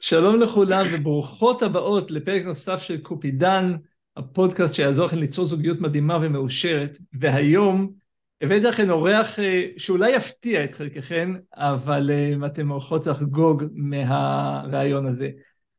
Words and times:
שלום 0.00 0.40
לכולם 0.40 0.86
וברוכות 0.92 1.62
הבאות 1.62 2.10
לפרק 2.10 2.44
נוסף 2.44 2.82
של 2.82 2.98
קופידן, 2.98 3.76
הפודקאסט 4.16 4.74
שיעזור 4.74 5.06
לכם 5.06 5.18
ליצור 5.18 5.46
זוגיות 5.46 5.80
מדהימה 5.80 6.18
ומאושרת, 6.22 6.98
והיום 7.12 7.92
הבאתי 8.40 8.64
לכם 8.66 8.90
אורח 8.90 9.38
אה, 9.38 9.64
שאולי 9.76 10.10
יפתיע 10.10 10.64
את 10.64 10.74
חלקכם, 10.74 11.34
אבל 11.54 12.10
אה, 12.10 12.46
אתם 12.46 12.68
הולכות 12.68 13.06
לחגוג 13.06 13.64
מהראיון 13.74 15.06
הזה. 15.06 15.30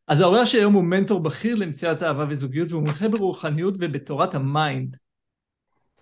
אז 0.08 0.22
האורח 0.22 0.46
של 0.46 0.58
היום 0.58 0.74
הוא 0.74 0.84
מנטור 0.84 1.20
בכיר 1.20 1.56
למציאת 1.56 2.04
אהבה 2.04 2.26
וזוגיות, 2.30 2.72
והוא 2.72 2.84
מומחה 2.84 3.08
ברוחניות 3.08 3.74
ובתורת 3.80 4.36
ה 4.36 4.46
mind. 4.46 4.98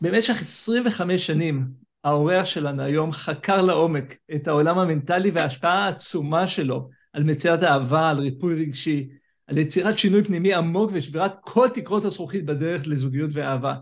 במשך 0.01 0.41
25 0.41 1.27
שנים 1.27 1.67
האורח 2.03 2.45
שלנו 2.45 2.83
היום 2.83 3.11
חקר 3.11 3.61
לעומק 3.61 4.15
את 4.35 4.47
העולם 4.47 4.79
המנטלי 4.79 5.31
וההשפעה 5.31 5.85
העצומה 5.85 6.47
שלו 6.47 6.89
על 7.17 7.23
מציאת 7.23 7.63
אהבה, 7.63 8.09
על 8.09 8.19
ריפוי 8.19 8.55
רגשי, 8.55 9.09
על 9.47 9.57
יצירת 9.57 9.97
שינוי 9.97 10.23
פנימי 10.23 10.53
עמוק 10.53 10.91
ושבירת 10.93 11.35
כל 11.41 11.67
תקרות 11.73 12.03
הזכוכית 12.03 12.45
בדרך 12.45 12.87
לזוגיות 12.87 13.29
ואהבה. 13.33 13.75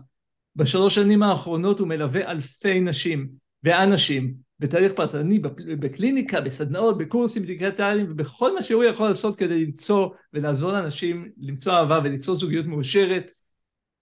בשלוש 0.56 0.94
שנים 0.94 1.22
האחרונות 1.22 1.80
הוא 1.80 1.88
מלווה 1.88 2.30
אלפי 2.30 2.80
נשים 2.80 3.28
ואנשים 3.62 4.34
בתהליך 4.60 4.92
פרטני, 4.92 5.38
בקליניקה, 5.78 6.40
בסדנאות, 6.40 6.98
בקורסים 6.98 7.44
דיגיטליים 7.44 8.06
ובכל 8.10 8.54
מה 8.54 8.62
שהוא 8.62 8.84
יכול 8.84 9.08
לעשות 9.08 9.36
כדי 9.36 9.64
למצוא 9.64 10.08
ולעזור 10.32 10.72
לאנשים 10.72 11.28
למצוא 11.40 11.72
אהבה 11.72 12.00
וליצור 12.04 12.34
זוגיות 12.34 12.66
מאושרת. 12.66 13.32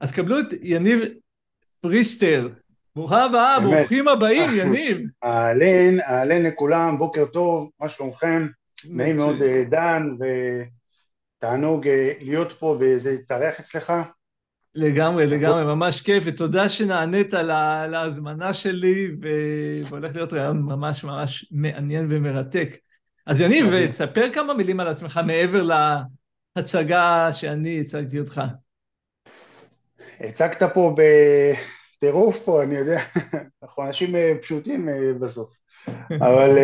אז 0.01 0.13
קבלו 0.13 0.41
את 0.41 0.47
יניב 0.63 1.01
פריסטר. 1.81 2.49
ברוכה 2.97 3.25
הבאה, 3.25 3.61
ברוכים 3.61 4.09
הבאים, 4.09 4.51
יניב. 4.55 4.99
אהלן, 5.25 6.01
אהלן 6.01 6.43
לכולם, 6.43 6.99
בוקר 6.99 7.25
טוב, 7.25 7.71
מה 7.81 7.89
שלומכם? 7.89 8.47
נעים 8.91 9.17
מאוד 9.17 9.43
אה, 9.43 9.65
דן, 9.69 10.03
ותענוג 11.39 11.89
אה, 11.89 12.13
להיות 12.21 12.53
פה 12.53 12.77
וזה 12.81 13.11
להתארח 13.11 13.61
אצלך. 13.61 13.93
לגמרי, 14.75 15.27
לגמרי, 15.27 15.65
ממש 15.65 16.01
כיף, 16.01 16.25
ותודה 16.27 16.69
שנענית 16.69 17.33
לה, 17.33 17.87
להזמנה 17.87 18.55
שלי, 18.55 19.11
והולך 19.89 20.17
להיות 20.17 20.33
רעיון 20.33 20.63
ממש 20.63 21.05
ממש 21.05 21.47
מעניין 21.51 22.07
ומרתק. 22.11 22.77
אז 23.27 23.41
יניב, 23.41 23.87
תספר 23.87 24.33
כמה 24.33 24.55
מילים 24.55 24.81
על 24.81 24.89
עצמך 24.89 25.21
מעבר 25.27 25.63
להצגה 26.57 27.29
שאני 27.33 27.81
הצגתי 27.81 28.19
אותך. 28.19 28.43
הצגת 30.21 30.63
פה 30.75 30.95
בטירוף 31.97 32.45
פה, 32.45 32.63
אני 32.63 32.75
יודע, 32.75 33.01
אנחנו 33.63 33.87
אנשים 33.87 34.17
אה, 34.17 34.33
פשוטים 34.43 34.89
בסוף, 35.21 35.59
אבל 36.27 36.59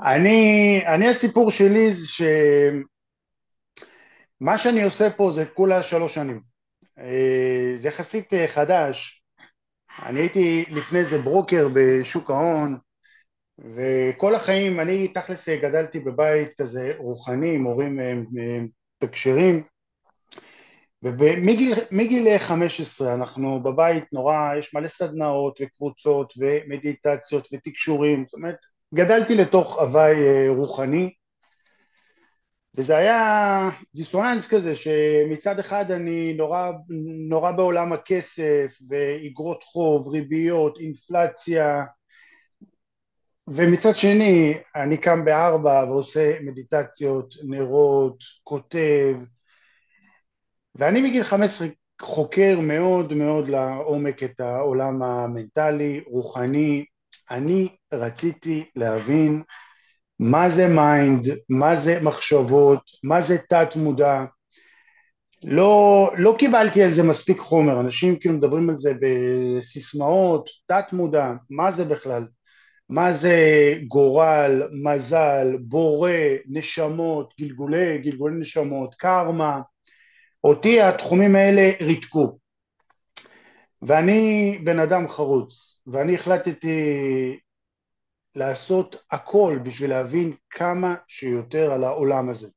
אני, 0.00 0.82
אני 0.86 1.08
הסיפור 1.08 1.50
שלי 1.50 1.92
זה 1.92 2.06
שמה 2.06 2.28
שאני 4.58 4.82
עושה 4.82 5.10
פה 5.10 5.30
זה 5.30 5.46
כולה 5.46 5.82
שלוש 5.82 6.14
שנים. 6.14 6.40
אה, 6.98 7.72
זה 7.76 7.88
יחסית 7.88 8.34
אה, 8.34 8.48
חדש. 8.48 9.22
אני 10.02 10.20
הייתי 10.20 10.64
לפני 10.70 11.04
זה 11.04 11.18
ברוקר 11.18 11.68
בשוק 11.74 12.30
ההון, 12.30 12.78
וכל 13.58 14.34
החיים, 14.34 14.80
אני 14.80 15.08
תכלס 15.08 15.48
גדלתי 15.48 16.00
בבית 16.00 16.60
כזה 16.60 16.92
רוחני, 16.98 17.54
עם 17.54 17.64
הורים 17.64 17.98
מתקשרים, 19.02 19.62
ומגיל 21.02 22.38
15 22.38 23.14
אנחנו 23.14 23.62
בבית 23.62 24.04
נורא, 24.12 24.54
יש 24.58 24.74
מלא 24.74 24.88
סדנאות 24.88 25.58
וקבוצות 25.60 26.32
ומדיטציות 26.38 27.48
ותקשורים, 27.52 28.24
זאת 28.24 28.34
אומרת 28.34 28.56
גדלתי 28.94 29.34
לתוך 29.34 29.78
הוואי 29.78 30.14
אה, 30.14 30.46
רוחני 30.48 31.12
וזה 32.76 32.96
היה 32.96 33.70
דיסוננס 33.94 34.48
כזה 34.48 34.74
שמצד 34.74 35.58
אחד 35.58 35.90
אני 35.90 36.34
נורא, 36.34 36.72
נורא 37.28 37.52
בעולם 37.52 37.92
הכסף 37.92 38.78
ואגרות 38.88 39.62
חוב, 39.62 40.08
ריביות, 40.08 40.78
אינפלציה 40.78 41.84
ומצד 43.48 43.96
שני 43.96 44.54
אני 44.76 44.96
קם 44.96 45.24
בארבע 45.24 45.84
ועושה 45.88 46.40
מדיטציות, 46.40 47.34
נרות, 47.44 48.18
כותב 48.42 49.16
ואני 50.74 51.00
מגיל 51.00 51.22
15 51.22 51.68
חוקר 52.00 52.60
מאוד 52.60 53.14
מאוד 53.14 53.48
לעומק 53.48 54.22
את 54.22 54.40
העולם 54.40 55.02
המנטלי, 55.02 56.00
רוחני, 56.06 56.84
אני 57.30 57.68
רציתי 57.92 58.64
להבין 58.76 59.42
מה 60.18 60.50
זה 60.50 60.68
mind, 60.68 61.26
מה 61.48 61.76
זה 61.76 62.00
מחשבות, 62.00 62.82
מה 63.04 63.20
זה 63.20 63.38
תת 63.38 63.76
מודע. 63.76 64.24
לא, 65.44 66.10
לא 66.18 66.34
קיבלתי 66.38 66.82
על 66.82 66.90
זה 66.90 67.02
מספיק 67.02 67.38
חומר, 67.38 67.80
אנשים 67.80 68.18
כאילו 68.18 68.34
מדברים 68.34 68.70
על 68.70 68.76
זה 68.76 68.92
בסיסמאות, 69.00 70.48
תת 70.66 70.92
מודע, 70.92 71.32
מה 71.50 71.70
זה 71.70 71.84
בכלל? 71.84 72.26
מה 72.88 73.12
זה 73.12 73.38
גורל, 73.88 74.62
מזל, 74.82 75.56
בורא, 75.60 76.10
נשמות, 76.46 77.34
גלגולי, 77.40 77.98
גלגולי 77.98 78.40
נשמות, 78.40 78.94
קרמה, 78.94 79.60
אותי 80.44 80.80
התחומים 80.80 81.36
האלה 81.36 81.70
ריתקו. 81.80 82.38
ואני 83.82 84.58
בן 84.64 84.78
אדם 84.78 85.08
חרוץ, 85.08 85.75
ואני 85.86 86.14
החלטתי 86.14 87.38
לעשות 88.34 88.96
הכל 89.10 89.58
בשביל 89.62 89.90
להבין 89.90 90.32
כמה 90.50 90.94
שיותר 91.08 91.72
על 91.72 91.84
העולם 91.84 92.28
הזה. 92.28 92.48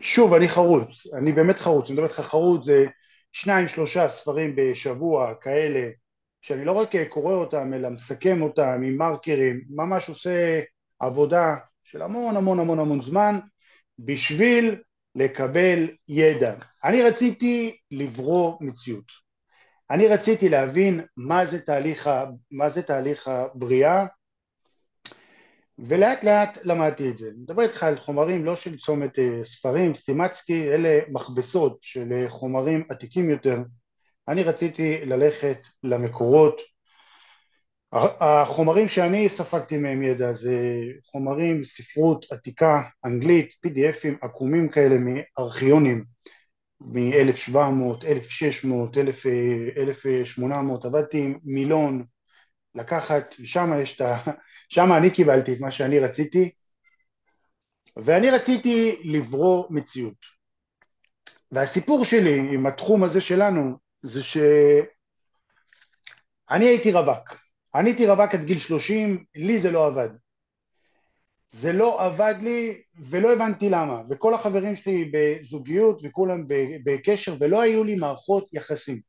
ושוב, 0.00 0.34
אני 0.34 0.48
חרוץ, 0.48 1.14
אני 1.14 1.32
באמת 1.32 1.58
חרוץ, 1.58 1.86
אני 1.86 1.94
מדבר 1.94 2.06
איתך 2.06 2.20
חרוץ 2.20 2.64
זה 2.64 2.86
שניים 3.32 3.68
שלושה 3.68 4.08
ספרים 4.08 4.56
בשבוע 4.56 5.34
כאלה, 5.40 5.90
שאני 6.40 6.64
לא 6.64 6.72
רק 6.72 6.90
קורא 7.08 7.34
אותם 7.34 7.74
אלא 7.74 7.90
מסכם 7.90 8.42
אותם 8.42 8.80
עם 8.84 8.96
מרקרים, 8.96 9.60
ממש 9.70 10.08
עושה 10.08 10.60
עבודה 10.98 11.56
של 11.84 12.02
המון 12.02 12.36
המון 12.36 12.60
המון 12.60 12.78
המון 12.78 13.00
זמן 13.00 13.38
בשביל 13.98 14.76
לקבל 15.14 15.88
ידע. 16.08 16.54
אני 16.84 17.02
רציתי 17.02 17.76
לברוא 17.90 18.56
מציאות. 18.60 19.25
אני 19.90 20.08
רציתי 20.08 20.48
להבין 20.48 21.00
מה 21.16 21.44
זה 21.44 21.60
תהליך, 21.60 22.10
מה 22.50 22.68
זה 22.68 22.82
תהליך 22.82 23.28
הבריאה 23.28 24.06
ולאט 25.78 26.24
לאט 26.24 26.58
למדתי 26.64 27.10
את 27.10 27.16
זה. 27.16 27.28
אני 27.28 27.38
מדבר 27.42 27.62
איתך 27.62 27.82
על 27.82 27.96
חומרים 27.96 28.44
לא 28.44 28.54
של 28.54 28.76
צומת 28.76 29.18
אה, 29.18 29.44
ספרים, 29.44 29.94
סטימצקי, 29.94 30.68
אלה 30.68 30.98
מכבסות 31.08 31.78
של 31.80 32.12
אה, 32.12 32.30
חומרים 32.30 32.84
עתיקים 32.90 33.30
יותר. 33.30 33.58
אני 34.28 34.42
רציתי 34.42 35.04
ללכת 35.04 35.58
למקורות. 35.82 36.60
החומרים 38.20 38.88
שאני 38.88 39.28
ספגתי 39.28 39.78
מהם 39.78 40.02
ידע 40.02 40.32
זה 40.32 40.56
חומרים, 41.04 41.64
ספרות 41.64 42.26
עתיקה, 42.32 42.82
אנגלית, 43.04 43.54
PDFים 43.66 44.14
עקומים 44.22 44.68
כאלה 44.68 44.96
מארכיונים 44.98 46.15
מ-1700, 46.80 48.06
1600, 48.06 48.96
1800, 49.76 50.84
עבדתי 50.84 51.20
עם 51.20 51.38
מילון 51.44 52.04
לקחת, 52.74 53.34
ושם 53.40 53.72
יש 53.82 53.96
את 53.96 54.00
ה... 54.00 54.16
שם 54.74 54.92
אני 54.92 55.10
קיבלתי 55.10 55.52
את 55.52 55.60
מה 55.60 55.70
שאני 55.70 55.98
רציתי, 55.98 56.50
ואני 57.96 58.30
רציתי 58.30 59.00
לברוא 59.04 59.64
מציאות. 59.70 60.36
והסיפור 61.52 62.04
שלי 62.04 62.38
עם 62.38 62.66
התחום 62.66 63.04
הזה 63.04 63.20
שלנו 63.20 63.78
זה 64.02 64.22
שאני 64.22 64.84
הייתי 66.64 66.92
רווק. 66.92 67.38
אני 67.74 67.88
הייתי 67.88 68.06
רווק 68.06 68.34
עד 68.34 68.44
גיל 68.44 68.58
30, 68.58 69.24
לי 69.34 69.58
זה 69.58 69.70
לא 69.70 69.86
עבד. 69.86 70.08
זה 71.48 71.72
לא 71.72 72.04
עבד 72.04 72.34
לי 72.40 72.82
ולא 73.10 73.32
הבנתי 73.32 73.70
למה, 73.70 74.00
וכל 74.10 74.34
החברים 74.34 74.76
שלי 74.76 75.10
בזוגיות 75.12 76.00
וכולם 76.04 76.44
בקשר 76.84 77.34
ולא 77.40 77.60
היו 77.60 77.84
לי 77.84 77.94
מערכות 77.94 78.48
יחסים. 78.52 79.00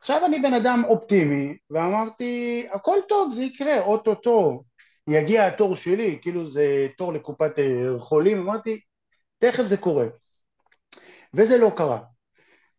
עכשיו 0.00 0.26
אני 0.26 0.38
בן 0.38 0.54
אדם 0.54 0.82
אופטימי 0.88 1.56
ואמרתי 1.70 2.66
הכל 2.72 2.96
טוב 3.08 3.32
זה 3.32 3.42
יקרה 3.42 3.80
אוטוטו 3.80 4.62
יגיע 5.08 5.46
התור 5.46 5.76
שלי 5.76 6.18
כאילו 6.22 6.46
זה 6.46 6.86
תור 6.96 7.12
לקופת 7.12 7.58
אה, 7.58 7.98
חולים. 7.98 8.40
אמרתי 8.40 8.80
תכף 9.38 9.62
זה 9.62 9.76
קורה 9.76 10.06
וזה 11.34 11.58
לא 11.58 11.70
קרה. 11.76 11.98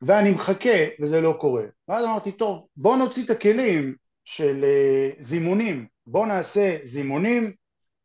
ואני 0.01 0.31
מחכה 0.31 0.85
וזה 1.01 1.21
לא 1.21 1.35
קורה. 1.39 1.63
ואז 1.87 2.05
אמרתי 2.05 2.31
טוב 2.31 2.67
בוא 2.75 2.97
נוציא 2.97 3.25
את 3.25 3.29
הכלים 3.29 3.95
של 4.25 4.63
אה, 4.63 5.09
זימונים. 5.19 5.87
בוא 6.07 6.27
נעשה 6.27 6.77
זימונים 6.83 7.53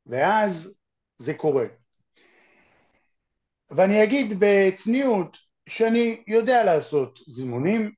ואז 0.06 0.74
זה 1.18 1.34
קורה. 1.34 1.64
ואני 3.70 4.04
אגיד 4.04 4.34
בצניעות 4.38 5.36
שאני 5.68 6.22
יודע 6.26 6.64
לעשות 6.64 7.18
זימונים 7.26 7.92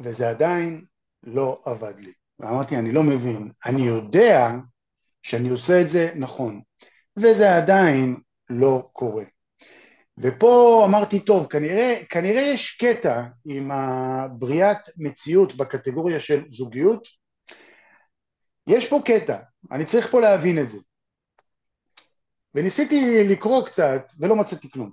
וזה 0.00 0.30
עדיין 0.30 0.84
לא 1.22 1.62
עבד 1.64 2.00
לי. 2.00 2.12
ואמרתי 2.38 2.76
אני 2.76 2.92
לא 2.92 3.02
מבין, 3.02 3.52
אני 3.66 3.82
יודע 3.82 4.50
שאני 5.22 5.48
עושה 5.48 5.80
את 5.80 5.88
זה 5.88 6.10
נכון, 6.16 6.60
וזה 7.16 7.56
עדיין 7.56 8.16
לא 8.50 8.88
קורה. 8.92 9.24
ופה 10.18 10.82
אמרתי, 10.88 11.20
טוב, 11.20 11.46
כנראה, 11.46 12.02
כנראה 12.10 12.42
יש 12.42 12.76
קטע 12.76 13.24
עם 13.44 13.70
הבריאת 13.70 14.78
מציאות 14.96 15.56
בקטגוריה 15.56 16.20
של 16.20 16.44
זוגיות, 16.48 17.08
יש 18.66 18.88
פה 18.88 18.98
קטע, 19.04 19.38
אני 19.72 19.84
צריך 19.84 20.10
פה 20.10 20.20
להבין 20.20 20.58
את 20.58 20.68
זה. 20.68 20.78
וניסיתי 22.58 23.24
לקרוא 23.28 23.66
קצת 23.66 24.12
ולא 24.20 24.36
מצאתי 24.36 24.70
כלום. 24.70 24.90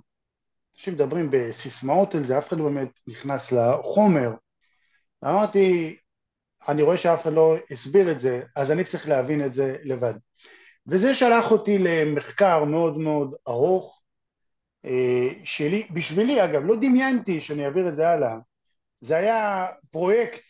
אנשים 0.76 0.94
מדברים 0.94 1.28
בסיסמאות 1.30 2.14
על 2.14 2.24
זה, 2.24 2.38
אף 2.38 2.48
אחד 2.48 2.58
לא 2.58 2.64
באמת 2.64 3.00
נכנס 3.06 3.52
לחומר. 3.52 4.30
אמרתי, 5.24 5.96
אני 6.68 6.82
רואה 6.82 6.96
שאף 6.96 7.22
אחד 7.22 7.32
לא 7.32 7.56
הסביר 7.70 8.10
את 8.10 8.20
זה, 8.20 8.42
אז 8.56 8.70
אני 8.70 8.84
צריך 8.84 9.08
להבין 9.08 9.46
את 9.46 9.52
זה 9.52 9.76
לבד. 9.84 10.14
וזה 10.86 11.14
שלח 11.14 11.52
אותי 11.52 11.78
למחקר 11.78 12.64
מאוד 12.64 12.98
מאוד 12.98 13.34
ארוך, 13.48 14.04
אה, 14.84 15.28
שלי, 15.44 15.86
בשבילי 15.90 16.44
אגב, 16.44 16.62
לא 16.64 16.76
דמיינתי 16.76 17.40
שאני 17.40 17.64
אעביר 17.64 17.88
את 17.88 17.94
זה 17.94 18.08
הלאה, 18.08 18.36
זה 19.00 19.16
היה 19.16 19.66
פרויקט, 19.90 20.44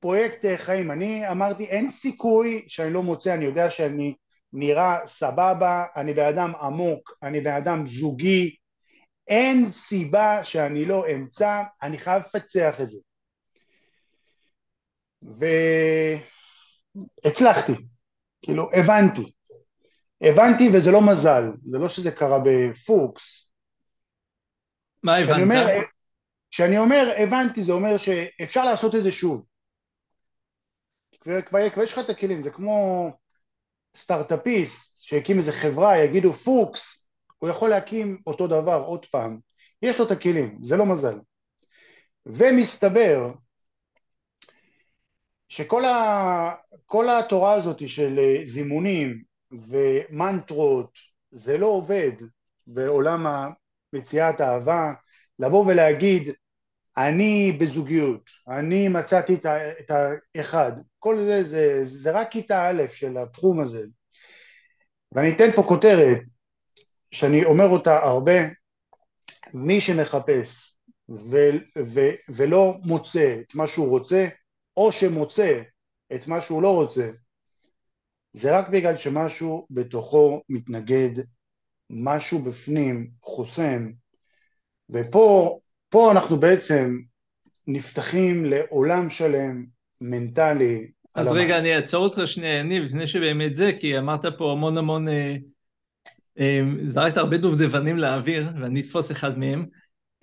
פרויקט 0.00 0.44
אה, 0.44 0.58
חיים, 0.58 0.90
אני 0.90 1.30
אמרתי 1.30 1.64
אין 1.64 1.90
סיכוי 1.90 2.64
שאני 2.68 2.92
לא 2.92 3.02
מוצא, 3.02 3.34
אני 3.34 3.44
יודע 3.44 3.70
שאני 3.70 4.14
נראה 4.58 5.06
סבבה, 5.06 5.84
אני 5.96 6.14
בן 6.14 6.26
אדם 6.26 6.52
עמוק, 6.60 7.18
אני 7.22 7.40
בן 7.40 7.52
אדם 7.52 7.86
זוגי, 7.86 8.56
אין 9.28 9.66
סיבה 9.66 10.44
שאני 10.44 10.84
לא 10.84 11.04
אמצא, 11.14 11.62
אני 11.82 11.98
חייב 11.98 12.22
לפצח 12.22 12.80
את 12.80 12.88
זה. 12.88 12.98
והצלחתי, 17.24 17.72
כאילו 18.42 18.70
הבנתי, 18.72 19.32
הבנתי 20.20 20.68
וזה 20.74 20.90
לא 20.90 21.00
מזל, 21.10 21.42
זה 21.70 21.78
לא 21.78 21.88
שזה 21.88 22.10
קרה 22.10 22.38
בפוקס. 22.44 23.50
מה 25.02 25.16
הבנת? 25.16 25.42
אומר, 25.42 25.66
כשאני 26.50 26.78
אומר 26.78 27.12
הבנתי 27.18 27.62
זה 27.62 27.72
אומר 27.72 27.96
שאפשר 27.96 28.64
לעשות 28.64 28.94
את 28.94 29.02
זה 29.02 29.10
שוב. 29.10 29.46
כבר, 31.20 31.42
כבר, 31.42 31.70
כבר 31.70 31.82
יש 31.82 31.92
לך 31.92 31.98
את 31.98 32.10
הכלים, 32.10 32.40
זה 32.40 32.50
כמו 32.50 33.10
סטארט-אפיסט 33.96 35.02
שהקים 35.02 35.36
איזה 35.36 35.52
חברה, 35.52 35.98
יגידו 35.98 36.32
פוקס, 36.32 37.08
הוא 37.38 37.50
יכול 37.50 37.70
להקים 37.70 38.18
אותו 38.26 38.46
דבר 38.46 38.82
עוד 38.86 39.06
פעם. 39.06 39.38
יש 39.82 39.98
לו 39.98 40.06
את 40.06 40.10
הכלים, 40.10 40.58
זה 40.62 40.76
לא 40.76 40.86
מזל. 40.86 41.18
ומסתבר 42.26 43.32
שכל 45.48 45.84
ה, 45.84 46.54
התורה 47.18 47.52
הזאת 47.52 47.88
של 47.88 48.18
אה, 48.18 48.40
זימונים 48.44 49.22
ומנטרות, 49.52 50.98
זה 51.30 51.58
לא 51.58 51.66
עובד 51.66 52.12
בעולם 52.66 53.26
מציאת 53.92 54.40
אהבה, 54.40 54.92
לבוא 55.38 55.66
ולהגיד 55.66 56.32
אני 56.98 57.52
בזוגיות, 57.52 58.30
אני 58.48 58.88
מצאתי 58.88 59.34
את 59.80 59.90
האחד, 59.90 60.72
כל 60.98 61.24
זה, 61.24 61.44
זה 61.44 61.78
זה 61.82 62.10
רק 62.10 62.30
כיתה 62.30 62.68
א' 62.68 62.82
של 62.92 63.18
התחום 63.18 63.60
הזה. 63.60 63.84
ואני 65.12 65.32
אתן 65.32 65.52
פה 65.54 65.62
כותרת 65.62 66.18
שאני 67.10 67.44
אומר 67.44 67.68
אותה 67.68 67.98
הרבה, 67.98 68.32
מי 69.54 69.80
שמחפש 69.80 70.76
ו, 71.08 71.36
ו, 71.84 72.00
ולא 72.28 72.74
מוצא 72.82 73.40
את 73.40 73.54
מה 73.54 73.66
שהוא 73.66 73.88
רוצה, 73.88 74.28
או 74.76 74.92
שמוצא 74.92 75.62
את 76.14 76.26
מה 76.26 76.40
שהוא 76.40 76.62
לא 76.62 76.74
רוצה, 76.74 77.10
זה 78.32 78.58
רק 78.58 78.68
בגלל 78.68 78.96
שמשהו 78.96 79.66
בתוכו 79.70 80.42
מתנגד, 80.48 81.22
משהו 81.90 82.38
בפנים 82.38 83.10
חוסם, 83.22 83.90
ופה 84.90 85.58
פה 85.96 86.12
אנחנו 86.12 86.36
בעצם 86.36 86.98
נפתחים 87.66 88.44
לעולם 88.44 89.10
שלם, 89.10 89.64
מנטלי. 90.00 90.86
אז 91.14 91.28
רגע, 91.28 91.58
אני 91.58 91.76
אעצור 91.76 92.04
אותך 92.04 92.20
שנייה, 92.24 92.58
יניב, 92.58 92.82
לפני 92.82 93.06
שבאמת 93.06 93.54
זה, 93.54 93.72
כי 93.80 93.98
אמרת 93.98 94.24
פה 94.38 94.52
המון 94.52 94.78
המון, 94.78 95.08
אה, 95.08 95.36
אה, 96.38 96.60
זרקת 96.88 97.16
הרבה 97.16 97.36
דובדבנים 97.36 97.98
לאוויר, 97.98 98.50
ואני 98.60 98.80
אתפוס 98.80 99.10
אחד 99.10 99.38
מהם. 99.38 99.66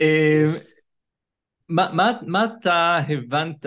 אה, 0.02 0.44
מה, 1.70 1.90
מה, 1.94 2.12
מה 2.28 2.46
אתה 2.46 2.98
הבנת 3.08 3.66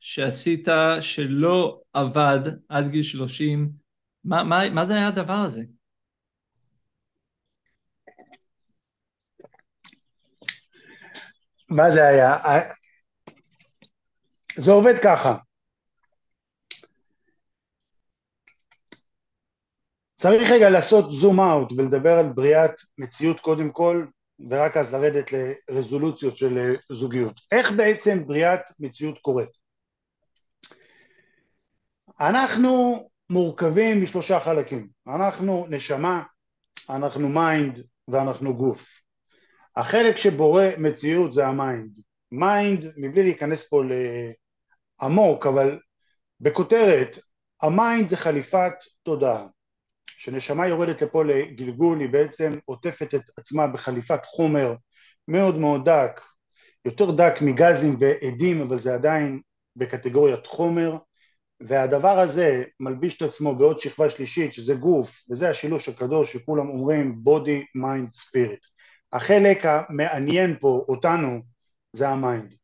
שעשית 0.00 0.68
שלא 1.00 1.80
עבד 1.92 2.40
עד 2.68 2.90
גיל 2.90 3.02
30? 3.02 3.70
מה, 4.24 4.44
מה, 4.44 4.70
מה 4.70 4.84
זה 4.84 4.94
היה 4.94 5.08
הדבר 5.08 5.32
הזה? 5.32 5.62
מה 11.70 11.90
זה 11.90 12.06
היה? 12.06 12.36
זה 14.56 14.72
עובד 14.72 14.94
ככה. 15.04 15.36
צריך 20.14 20.50
רגע 20.50 20.70
לעשות 20.70 21.12
zoom 21.12 21.40
out 21.40 21.72
ולדבר 21.72 22.18
על 22.18 22.32
בריאת 22.32 22.74
מציאות 22.98 23.40
קודם 23.40 23.70
כל, 23.72 24.06
ורק 24.50 24.76
אז 24.76 24.94
לרדת 24.94 25.30
לרזולוציות 25.32 26.36
של 26.36 26.74
זוגיות. 26.92 27.34
איך 27.52 27.72
בעצם 27.72 28.26
בריאת 28.26 28.60
מציאות 28.78 29.18
קורית? 29.18 29.50
אנחנו 32.20 33.08
מורכבים 33.30 34.02
משלושה 34.02 34.40
חלקים. 34.40 34.88
אנחנו 35.06 35.66
נשמה, 35.70 36.22
אנחנו 36.90 37.28
mind 37.28 37.82
ואנחנו 38.08 38.56
גוף. 38.56 39.02
החלק 39.78 40.16
שבורא 40.16 40.64
מציאות 40.78 41.32
זה 41.32 41.46
ה 41.46 41.55
mind. 41.55 41.98
mind, 42.32 42.92
מבלי 42.96 43.22
להיכנס 43.22 43.68
פה 43.68 43.82
לעמוק, 45.02 45.46
אבל 45.46 45.78
בכותרת, 46.40 47.18
ה 47.62 47.71
mind 47.71 48.06
זה 48.06 48.16
חליפת 48.16 48.72
תודעה. 49.02 49.46
כשנשמה 50.16 50.66
יורדת 50.66 51.02
לפה 51.02 51.24
לגלגול 51.24 52.00
היא 52.00 52.08
בעצם 52.08 52.52
עוטפת 52.64 53.14
את 53.14 53.22
עצמה 53.36 53.66
בחליפת 53.66 54.24
חומר 54.24 54.74
מאוד 55.28 55.58
מאוד 55.58 55.88
דק, 55.88 56.20
יותר 56.84 57.10
דק 57.10 57.34
מגזים 57.40 57.96
ואדים 58.00 58.60
אבל 58.60 58.78
זה 58.78 58.94
עדיין 58.94 59.40
בקטגוריית 59.76 60.46
חומר 60.46 60.96
והדבר 61.60 62.18
הזה 62.18 62.64
מלביש 62.80 63.16
את 63.16 63.22
עצמו 63.22 63.56
בעוד 63.56 63.78
שכבה 63.78 64.10
שלישית 64.10 64.52
שזה 64.52 64.74
גוף 64.74 65.24
וזה 65.30 65.50
השילוש 65.50 65.88
הקדוש 65.88 66.32
שכולם 66.32 66.68
אומרים 66.68 67.22
body, 67.26 67.80
mind, 67.82 68.16
spirit 68.16 68.77
החלק 69.12 69.58
המעניין 69.64 70.56
פה 70.60 70.84
אותנו 70.88 71.40
זה 71.92 72.08
ה 72.08 72.16
mind. 72.16 72.54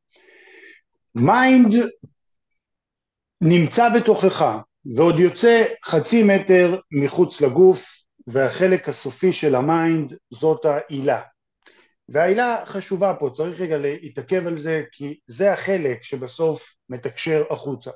mind 1.15 1.75
נמצא 3.41 3.89
בתוכך 3.97 4.61
ועוד 4.97 5.19
יוצא 5.19 5.65
חצי 5.85 6.23
מטר 6.23 6.79
מחוץ 6.91 7.41
לגוף 7.41 8.05
והחלק 8.27 8.89
הסופי 8.89 9.33
של 9.33 9.55
ה 9.55 9.67
mind 9.67 10.15
זאת 10.31 10.65
ההילה. 10.65 11.23
וההילה 12.09 12.63
חשובה 12.67 13.15
פה, 13.19 13.31
צריך 13.35 13.61
רגע 13.61 13.79
להתעכב 13.79 14.47
על 14.47 14.57
זה 14.57 14.83
כי 14.93 15.19
זה 15.27 15.53
החלק 15.53 16.05
שבסוף 16.05 16.77
מתקשר 16.89 17.45
החוצה. 17.51 17.91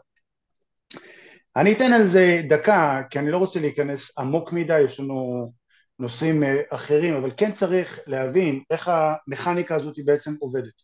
אני 1.56 1.72
אתן 1.72 1.92
על 1.92 2.04
זה 2.04 2.40
דקה 2.48 3.02
כי 3.10 3.18
אני 3.18 3.30
לא 3.30 3.38
רוצה 3.38 3.60
להיכנס 3.60 4.18
עמוק 4.18 4.52
מדי, 4.52 4.80
יש 4.80 5.00
לנו 5.00 5.52
נושאים 5.98 6.42
אה, 6.42 6.62
אחרים, 6.70 7.14
אבל 7.14 7.30
כן 7.36 7.52
צריך 7.52 7.98
להבין 8.06 8.62
איך 8.70 8.88
המכניקה 8.88 9.74
הזאת 9.74 9.96
בעצם 10.04 10.30
עובדת. 10.40 10.82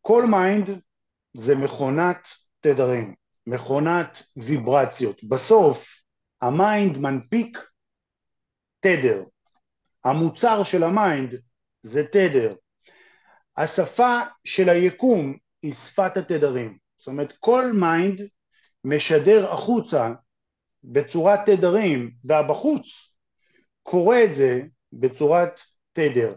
כל 0.00 0.24
mind 0.30 0.70
זה 1.36 1.54
מכונת 1.56 2.28
תדרים, 2.60 3.14
מכונת 3.46 4.18
ויברציות. 4.36 5.24
בסוף 5.24 6.02
ה 6.40 6.52
mind 6.52 6.98
מנפיק 6.98 7.58
תדר. 8.80 9.24
המוצר 10.04 10.62
של 10.64 10.82
ה 10.82 10.92
mind 10.92 11.34
זה 11.82 12.04
תדר. 12.12 12.54
השפה 13.56 14.20
של 14.44 14.68
היקום 14.68 15.36
היא 15.62 15.72
שפת 15.72 16.16
התדרים. 16.16 16.78
זאת 16.96 17.06
אומרת 17.06 17.32
כל 17.40 17.72
mind 17.72 18.20
משדר 18.84 19.52
החוצה 19.52 20.12
בצורת 20.84 21.40
תדרים 21.46 22.10
והבחוץ 22.24 23.16
קורא 23.82 24.16
את 24.24 24.34
זה 24.34 24.62
בצורת 24.92 25.60
תדר. 25.92 26.34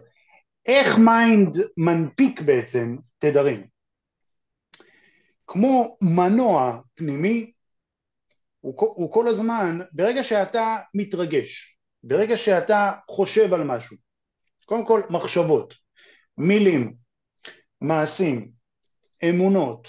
איך 0.66 0.98
mind 0.98 1.56
מנפיק 1.76 2.40
בעצם 2.40 2.96
תדרים? 3.18 3.66
כמו 5.46 5.96
מנוע 6.00 6.80
פנימי, 6.94 7.52
הוא, 8.60 8.74
הוא 8.78 9.12
כל 9.12 9.28
הזמן, 9.28 9.78
ברגע 9.92 10.22
שאתה 10.22 10.76
מתרגש, 10.94 11.78
ברגע 12.04 12.36
שאתה 12.36 12.92
חושב 13.08 13.54
על 13.54 13.64
משהו, 13.64 13.96
קודם 14.64 14.86
כל 14.86 15.02
מחשבות, 15.10 15.74
מילים, 16.38 16.94
מעשים, 17.80 18.52
אמונות, 19.28 19.88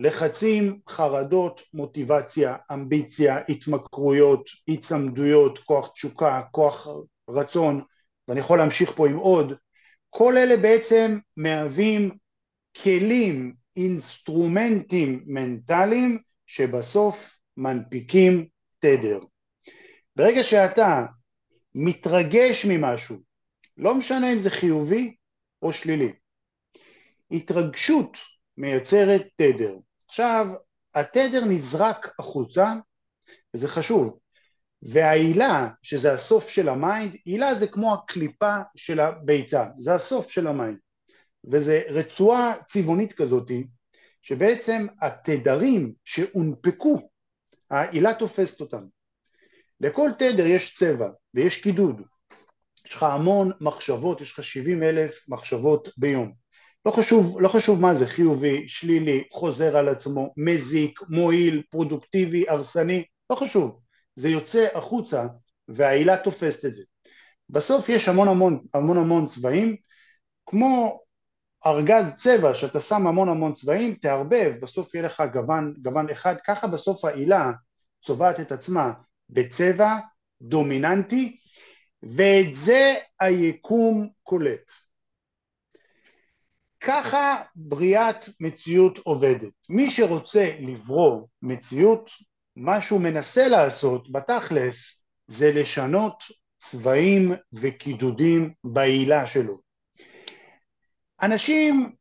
לחצים, 0.00 0.78
חרדות, 0.88 1.62
מוטיבציה, 1.74 2.56
אמביציה, 2.72 3.38
התמכרויות, 3.48 4.48
היצמדויות, 4.66 5.58
כוח 5.58 5.90
תשוקה, 5.92 6.42
כוח 6.50 6.88
רצון, 7.30 7.80
ואני 8.28 8.40
יכול 8.40 8.58
להמשיך 8.58 8.90
פה 8.90 9.08
עם 9.08 9.16
עוד, 9.16 9.52
כל 10.10 10.36
אלה 10.36 10.56
בעצם 10.56 11.18
מהווים 11.36 12.10
כלים, 12.82 13.54
אינסטרומנטים 13.76 15.24
מנטליים 15.26 16.18
שבסוף 16.46 17.38
מנפיקים 17.56 18.46
תדר. 18.78 19.20
ברגע 20.16 20.44
שאתה 20.44 21.06
מתרגש 21.74 22.66
ממשהו, 22.66 23.16
לא 23.76 23.94
משנה 23.94 24.32
אם 24.32 24.40
זה 24.40 24.50
חיובי 24.50 25.14
או 25.62 25.72
שלילי, 25.72 26.12
התרגשות 27.30 28.18
מייצרת 28.56 29.26
תדר. 29.34 29.76
עכשיו, 30.10 30.46
התדר 30.94 31.44
נזרק 31.44 32.14
החוצה, 32.18 32.72
וזה 33.54 33.68
חשוב, 33.68 34.18
וההילה, 34.82 35.68
שזה 35.82 36.12
הסוף 36.12 36.48
של 36.48 36.68
ה 36.68 36.76
mind, 36.76 37.16
הילה 37.24 37.54
זה 37.54 37.66
כמו 37.66 37.94
הקליפה 37.94 38.56
של 38.76 39.00
הביצה, 39.00 39.66
זה 39.78 39.94
הסוף 39.94 40.30
של 40.30 40.46
ה 40.46 40.51
mind, 40.51 40.78
וזה 41.50 41.82
רצועה 41.88 42.54
צבעונית 42.66 43.12
כזאתי, 43.12 43.66
שבעצם 44.22 44.86
התדרים 45.00 45.92
שהונפקו, 46.04 47.10
ההילה 47.70 48.14
תופסת 48.14 48.60
אותם. 48.60 48.84
לכל 49.80 50.10
תדר 50.18 50.46
יש 50.46 50.74
צבע 50.74 51.08
ויש 51.34 51.62
קידוד, 51.62 52.02
יש 52.86 52.92
לך 52.92 53.02
המון 53.02 53.50
מחשבות, 53.60 54.20
יש 54.20 54.32
לך 54.32 54.44
70 54.44 54.82
אלף 54.82 55.28
מחשבות 55.28 55.88
ביום. 55.96 56.39
לא 56.86 56.90
חשוב, 56.90 57.40
לא 57.40 57.48
חשוב 57.48 57.80
מה 57.80 57.94
זה, 57.94 58.06
חיובי, 58.06 58.68
שלילי, 58.68 59.24
חוזר 59.32 59.76
על 59.76 59.88
עצמו, 59.88 60.34
מזיק, 60.36 61.00
מועיל, 61.08 61.62
פרודוקטיבי, 61.70 62.48
הרסני, 62.48 63.04
לא 63.30 63.36
חשוב. 63.36 63.80
זה 64.16 64.28
יוצא 64.28 64.68
החוצה 64.74 65.26
והעילה 65.68 66.16
תופסת 66.16 66.64
את 66.64 66.72
זה. 66.72 66.82
בסוף 67.50 67.88
יש 67.88 68.08
המון 68.08 68.28
המון 68.28 68.60
המון 68.74 68.96
המון 68.96 69.26
צבעים, 69.26 69.76
כמו 70.46 71.00
ארגז 71.66 72.14
צבע 72.16 72.54
שאתה 72.54 72.80
שם 72.80 73.06
המון 73.06 73.28
המון 73.28 73.54
צבעים, 73.54 73.94
תערבב, 73.94 74.54
בסוף 74.62 74.94
יהיה 74.94 75.04
לך 75.04 75.22
גוון, 75.32 75.74
גוון 75.82 76.10
אחד, 76.10 76.34
ככה 76.46 76.66
בסוף 76.66 77.04
העילה 77.04 77.52
צובעת 78.02 78.40
את 78.40 78.52
עצמה 78.52 78.92
בצבע 79.30 79.96
דומיננטי, 80.42 81.36
ואת 82.02 82.54
זה 82.54 82.94
היקום 83.20 84.08
קולט. 84.22 84.72
ככה 86.80 87.42
בריאת 87.54 88.24
מציאות 88.40 88.98
עובדת. 88.98 89.52
מי 89.68 89.90
שרוצה 89.90 90.50
לברוא 90.60 91.26
מציאות, 91.42 92.10
מה 92.56 92.82
שהוא 92.82 93.00
מנסה 93.00 93.48
לעשות 93.48 94.12
בתכלס 94.12 95.04
זה 95.26 95.52
לשנות 95.52 96.22
צבעים 96.56 97.32
וקידודים 97.52 98.54
בעילה 98.64 99.26
שלו. 99.26 99.60
אנשים 101.22 101.92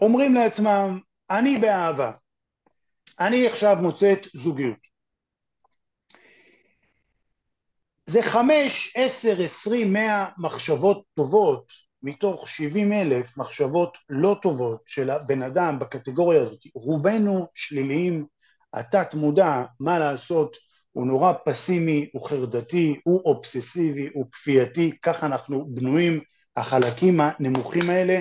אומרים 0.00 0.34
לעצמם, 0.34 1.00
אני 1.30 1.58
באהבה, 1.58 2.12
אני 3.20 3.46
עכשיו 3.46 3.76
מוצאת 3.80 4.26
זוגיות. 4.34 4.92
זה 8.06 8.22
חמש, 8.22 8.92
עשר, 8.96 9.42
עשרים, 9.42 9.92
מאה 9.92 10.28
מחשבות 10.38 11.04
טובות 11.14 11.72
מתוך 12.02 12.48
שבעים 12.48 12.92
אלף 12.92 13.36
מחשבות 13.36 13.98
לא 14.08 14.36
טובות 14.42 14.82
של 14.86 15.10
הבן 15.10 15.42
אדם 15.42 15.78
בקטגוריה 15.78 16.42
הזאת. 16.42 16.60
רובנו 16.74 17.46
שליליים, 17.54 18.26
התת 18.72 19.14
מודע, 19.14 19.62
מה 19.80 19.98
לעשות, 19.98 20.56
הוא 20.92 21.06
נורא 21.06 21.32
פסימי, 21.44 22.08
הוא 22.12 22.28
חרדתי, 22.28 23.00
הוא 23.04 23.20
אובססיבי, 23.24 24.08
הוא 24.14 24.26
כפייתי, 24.32 24.92
ככה 25.02 25.26
אנחנו 25.26 25.66
בנויים, 25.68 26.20
החלקים 26.56 27.20
הנמוכים 27.20 27.90
האלה 27.90 28.20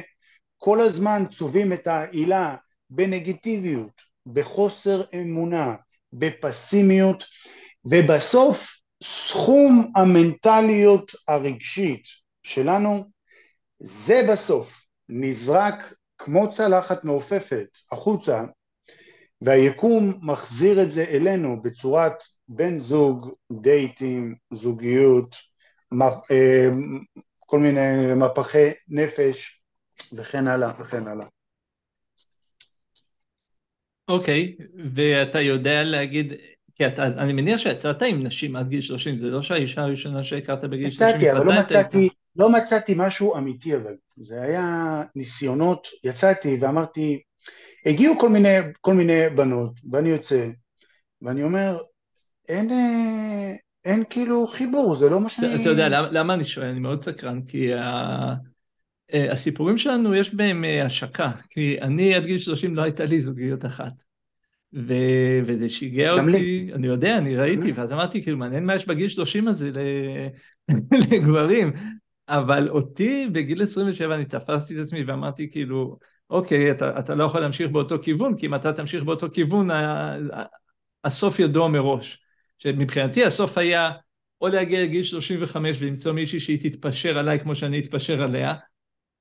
כל 0.57 0.79
הזמן 0.79 1.23
צובעים 1.31 1.73
את 1.73 1.87
העילה 1.87 2.55
בנגטיביות, 2.89 4.01
בחוסר 4.25 5.03
אמונה, 5.13 5.75
בפסימיות, 6.13 7.23
ובסוף 7.85 8.81
סכום 9.03 9.91
המנטליות 9.95 11.11
הרגשית 11.27 12.03
שלנו, 12.43 13.05
זה 13.83 14.21
בסוף 14.31 14.69
נזרק 15.09 15.93
כמו 16.17 16.49
צלחת 16.49 17.03
מעופפת 17.03 17.67
החוצה, 17.91 18.43
והיקום 19.41 20.19
מחזיר 20.21 20.83
את 20.83 20.91
זה 20.91 21.03
אלינו 21.03 21.61
בצורת 21.61 22.23
בן 22.47 22.77
זוג, 22.77 23.33
דייטים, 23.51 24.35
זוגיות, 24.53 25.35
אה, 26.31 26.69
כל 27.39 27.59
מיני 27.59 28.13
מפחי 28.15 28.69
נפש 28.87 29.61
וכן 30.13 30.47
הלאה 30.47 30.71
וכן 30.79 31.07
הלאה. 31.07 31.25
אוקיי, 34.07 34.55
okay, 34.59 34.63
ואתה 34.95 35.41
יודע 35.41 35.83
להגיד, 35.83 36.33
כי 36.75 36.87
אתה, 36.87 37.05
אני 37.05 37.33
מניח 37.33 37.57
שיצאת 37.57 38.01
עם 38.01 38.23
נשים 38.23 38.55
עד 38.55 38.69
גיל 38.69 38.81
30, 38.81 39.15
זה 39.15 39.27
לא 39.27 39.41
שהאישה 39.41 39.81
הראשונה 39.81 40.23
שהכרת 40.23 40.63
בגיל 40.63 40.91
30 40.91 41.07
יצאתי, 41.07 41.31
אבל 41.31 41.45
לא 41.45 41.61
מצאתי, 41.61 42.09
לא 42.35 42.51
מצאתי 42.51 42.93
משהו 42.97 43.37
אמיתי 43.37 43.75
אבל, 43.75 43.93
זה 44.17 44.41
היה 44.41 45.01
ניסיונות, 45.15 45.87
יצאתי 46.03 46.57
ואמרתי, 46.61 47.21
הגיעו 47.85 48.19
כל 48.19 48.29
מיני, 48.29 48.57
כל 48.81 48.93
מיני 48.93 49.29
בנות, 49.35 49.71
ואני 49.91 50.09
יוצא, 50.09 50.49
ואני 51.21 51.43
אומר, 51.43 51.77
אין, 52.49 52.71
אה, 52.71 53.53
אין 53.85 54.03
כאילו 54.09 54.47
חיבור, 54.47 54.95
זה 54.95 55.09
לא 55.09 55.19
מה 55.19 55.29
שאני... 55.29 55.61
אתה 55.61 55.69
יודע, 55.69 55.89
למה, 55.89 56.07
למה 56.11 56.33
אני 56.33 56.43
שואל? 56.43 56.67
אני 56.67 56.79
מאוד 56.79 56.99
סקרן, 56.99 57.41
כי 57.41 57.73
ה... 57.73 58.33
אה, 59.13 59.31
הסיפורים 59.31 59.77
שלנו 59.77 60.15
יש 60.15 60.33
בהם 60.33 60.65
אה, 60.65 60.85
השקה, 60.85 61.31
כי 61.49 61.77
אני 61.81 62.15
עד 62.15 62.25
גיל 62.25 62.37
30 62.37 62.75
לא 62.75 62.81
הייתה 62.81 63.05
לי 63.05 63.21
זוגיות 63.21 63.65
אחת. 63.65 63.93
ו... 64.73 64.93
וזה 65.45 65.69
שיגע 65.69 66.11
אותי, 66.11 66.31
לי. 66.31 66.71
אני 66.73 66.87
יודע, 66.87 67.17
אני 67.17 67.35
ראיתי, 67.35 67.71
ואז 67.71 67.93
אמרתי, 67.93 68.23
כאילו, 68.23 68.37
מעניין 68.37 68.65
מה 68.65 68.75
יש 68.75 68.87
בגיל 68.87 69.09
30 69.09 69.47
הזה 69.47 69.69
ל... 69.71 69.77
לגברים. 71.11 71.73
אבל 72.31 72.69
אותי 72.69 73.27
בגיל 73.31 73.61
27 73.61 74.15
אני 74.15 74.25
תפסתי 74.25 74.75
את 74.75 74.79
עצמי 74.79 75.03
ואמרתי, 75.03 75.51
כאילו, 75.51 75.97
אוקיי, 76.29 76.71
אתה, 76.71 76.99
אתה 76.99 77.15
לא 77.15 77.23
יכול 77.23 77.41
להמשיך 77.41 77.71
באותו 77.71 77.95
כיוון, 78.01 78.37
כי 78.37 78.45
אם 78.45 78.55
אתה 78.55 78.73
תמשיך 78.73 79.03
באותו 79.03 79.27
כיוון. 79.33 79.69
הסוף 81.03 81.39
ידוע 81.39 81.67
מראש. 81.67 82.21
שמבחינתי 82.57 83.25
הסוף 83.25 83.57
היה 83.57 83.91
או 84.41 84.47
להגיע 84.47 84.83
לגיל 84.83 85.03
35 85.03 85.81
ולמצוא 85.81 86.11
מישהי 86.11 86.39
שהיא 86.39 86.59
תתפשר 86.61 87.17
עליי 87.17 87.39
כמו 87.39 87.55
שאני 87.55 87.79
אתפשר 87.79 88.21
עליה, 88.21 88.55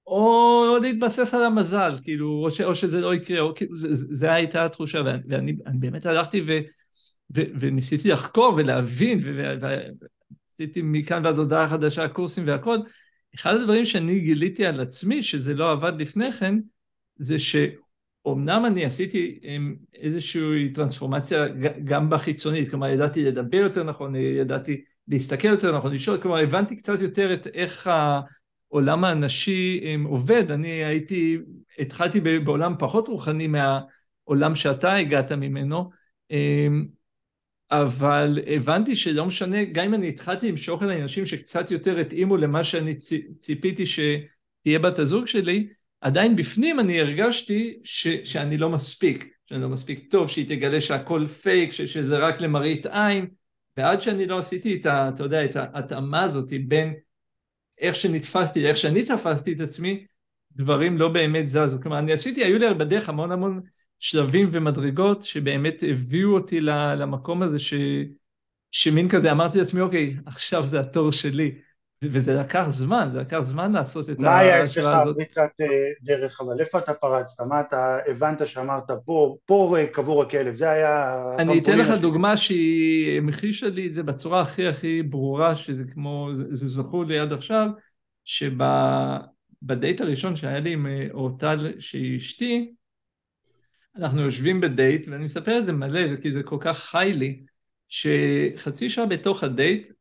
או 0.07 0.77
להתבסס 0.83 1.35
על 1.35 1.45
המזל, 1.45 1.99
כאילו, 2.03 2.43
או, 2.45 2.51
ש, 2.51 2.61
או 2.61 2.75
שזה 2.75 3.01
לא 3.01 3.15
יקרה, 3.15 3.41
או 3.41 3.55
כאילו, 3.55 3.73
זה 3.95 4.33
הייתה 4.33 4.65
התחושה, 4.65 5.03
ואני, 5.05 5.23
ואני 5.65 5.79
באמת 5.79 6.07
הלכתי 6.07 6.41
ו, 6.41 6.59
ו, 7.37 7.41
וניסיתי 7.61 8.09
לחקור 8.09 8.55
ולהבין, 8.57 9.21
ועשיתי 9.61 10.81
מכאן 10.85 11.25
ועד 11.25 11.39
הודעה 11.39 11.69
חדשה 11.69 12.09
קורסים 12.09 12.45
והכל. 12.47 12.79
אחד 13.35 13.55
הדברים 13.55 13.85
שאני 13.85 14.21
גיליתי 14.21 14.67
על 14.67 14.81
עצמי, 14.81 15.23
שזה 15.23 15.55
לא 15.55 15.73
עבד 15.73 15.93
לפני 16.01 16.33
כן, 16.33 16.59
זה 17.17 17.39
ש... 17.39 17.57
אמנם 18.29 18.67
אני 18.67 18.85
עשיתי 18.85 19.39
איזושהי 19.95 20.73
טרנספורמציה 20.75 21.49
גם 21.85 22.11
בחיצונית, 22.11 22.71
כלומר 22.71 22.89
ידעתי 22.89 23.25
לדבר 23.25 23.57
יותר 23.57 23.83
נכון, 23.83 24.17
ידעתי 24.17 24.85
להסתכל 25.09 25.49
יותר 25.49 25.77
נכון, 25.77 25.93
לשאול, 25.93 26.21
כלומר 26.21 26.39
הבנתי 26.39 26.77
קצת 26.77 27.01
יותר 27.01 27.35
את 27.35 27.47
איך 27.47 27.91
העולם 28.71 29.05
הנשי 29.05 29.81
עובד, 30.05 30.51
אני 30.51 30.69
הייתי, 30.85 31.39
התחלתי 31.79 32.21
בעולם 32.21 32.75
פחות 32.79 33.09
רוחני 33.09 33.47
מהעולם 33.47 34.55
שאתה 34.55 34.95
הגעת 34.95 35.33
ממנו, 35.33 35.91
אבל 37.71 38.39
הבנתי 38.47 38.97
שלא 38.97 39.27
משנה, 39.27 39.65
גם 39.65 39.85
אם 39.85 39.95
אני 39.95 40.09
התחלתי 40.09 40.49
למשוך 40.49 40.83
אל 40.83 40.91
האנשים 40.91 41.27
שקצת 41.27 41.71
יותר 41.71 41.99
התאימו 41.99 42.37
למה 42.37 42.65
שאני 42.65 42.95
ציפיתי 43.39 43.85
שתהיה 43.87 44.79
בת 44.79 44.99
הזוג 44.99 45.27
שלי, 45.27 45.69
עדיין 46.01 46.37
בפנים 46.37 46.81
אני 46.81 47.01
הרגשתי 47.01 47.81
ש, 47.85 48.09
שאני 48.09 48.59
לא 48.59 48.71
מספיק, 48.71 49.35
שאני 49.47 49.63
לא 49.63 49.69
מספיק 49.69 50.11
טוב, 50.11 50.29
שהיא 50.29 50.49
תגלה 50.49 50.81
שהכל 50.81 51.27
פייק, 51.43 51.73
ש, 51.73 51.81
שזה 51.81 52.19
רק 52.19 52.41
למראית 52.41 52.87
עין, 52.87 53.27
ועד 53.77 54.01
שאני 54.01 54.27
לא 54.27 54.39
עשיתי 54.39 54.77
את 54.77 54.87
ה... 54.87 55.11
אתה 55.15 55.23
יודע, 55.23 55.45
את 55.45 55.57
ההתאמה 55.57 56.23
הזאת 56.23 56.53
בין 56.69 56.95
איך 57.79 57.97
שנתפסתי 57.97 58.63
לאיך 58.63 58.77
שאני 58.77 59.03
תפסתי 59.03 59.53
את 59.53 59.61
עצמי, 59.61 60.07
דברים 60.53 60.99
לא 60.99 61.09
באמת 61.09 61.51
זזו. 61.51 61.77
כלומר, 61.83 61.99
אני 61.99 62.13
עשיתי, 62.13 62.45
היו 62.45 62.59
לי 62.59 62.75
בדרך 62.75 63.09
המון 63.09 63.33
המון 63.33 63.61
שלבים 64.01 64.49
ומדרגות 64.53 65.23
שבאמת 65.23 65.83
הביאו 65.89 66.35
אותי 66.35 66.61
למקום 66.61 67.43
הזה 67.43 67.59
ש... 67.59 67.75
שמין 68.73 69.09
כזה, 69.09 69.33
אמרתי 69.33 69.59
לעצמי, 69.59 69.81
אוקיי, 69.81 70.17
עכשיו 70.27 70.63
זה 70.63 70.81
התור 70.81 71.13
שלי. 71.13 71.55
וזה 72.05 72.35
לקח 72.35 72.67
זמן, 72.69 73.09
זה 73.13 73.21
לקח 73.21 73.41
זמן 73.41 73.73
לעשות 73.73 74.11
את 74.11 74.23
ההשוואה 74.23 74.33
הזאת. 74.33 74.37
מה 74.37 74.39
היה 74.39 74.63
אצלך 74.63 75.15
פריצת 75.15 75.51
אה, 75.61 75.67
דרך, 76.03 76.41
אבל 76.41 76.61
איפה 76.61 76.79
אתה 76.79 76.95
פרצת? 76.95 77.45
מה 77.45 77.61
אתה 77.61 77.99
הבנת 78.07 78.47
שאמרת 78.47 78.91
פה, 79.05 79.37
פה 79.45 79.77
קבור 79.93 80.23
הכלב, 80.23 80.55
זה 80.55 80.71
היה... 80.71 81.17
אני 81.39 81.59
אתן 81.59 81.79
לך 81.79 81.91
דוגמה 82.01 82.37
שהיא 82.37 83.19
המחישה 83.19 83.69
לי 83.69 83.87
את 83.87 83.95
זה 83.95 84.03
בצורה 84.03 84.41
הכי 84.41 84.67
הכי 84.67 85.03
ברורה, 85.03 85.55
שזה 85.57 85.85
כמו, 85.93 86.31
זה 86.35 86.69
זכור 86.69 87.05
לי 87.05 87.19
עד 87.19 87.33
עכשיו, 87.33 87.69
שבדייט 88.25 90.01
הראשון 90.01 90.37
שהיה 90.37 90.61
לי 90.61 90.73
עם 90.73 90.87
אה, 90.87 91.07
אורטל 91.13 91.73
שהיא 91.79 92.19
אשתי, 92.19 92.73
אנחנו 93.97 94.21
יושבים 94.21 94.61
בדייט, 94.61 95.09
ואני 95.09 95.25
מספר 95.25 95.59
את 95.59 95.65
זה 95.65 95.73
מלא, 95.73 96.17
כי 96.17 96.33
זה 96.33 96.43
כל 96.43 96.59
כך 96.61 96.79
חי 96.79 97.13
לי, 97.17 97.45
שחצי 97.89 98.91
שעה 98.91 99.07
בתוך 99.07 99.45
הדייט, 99.45 99.93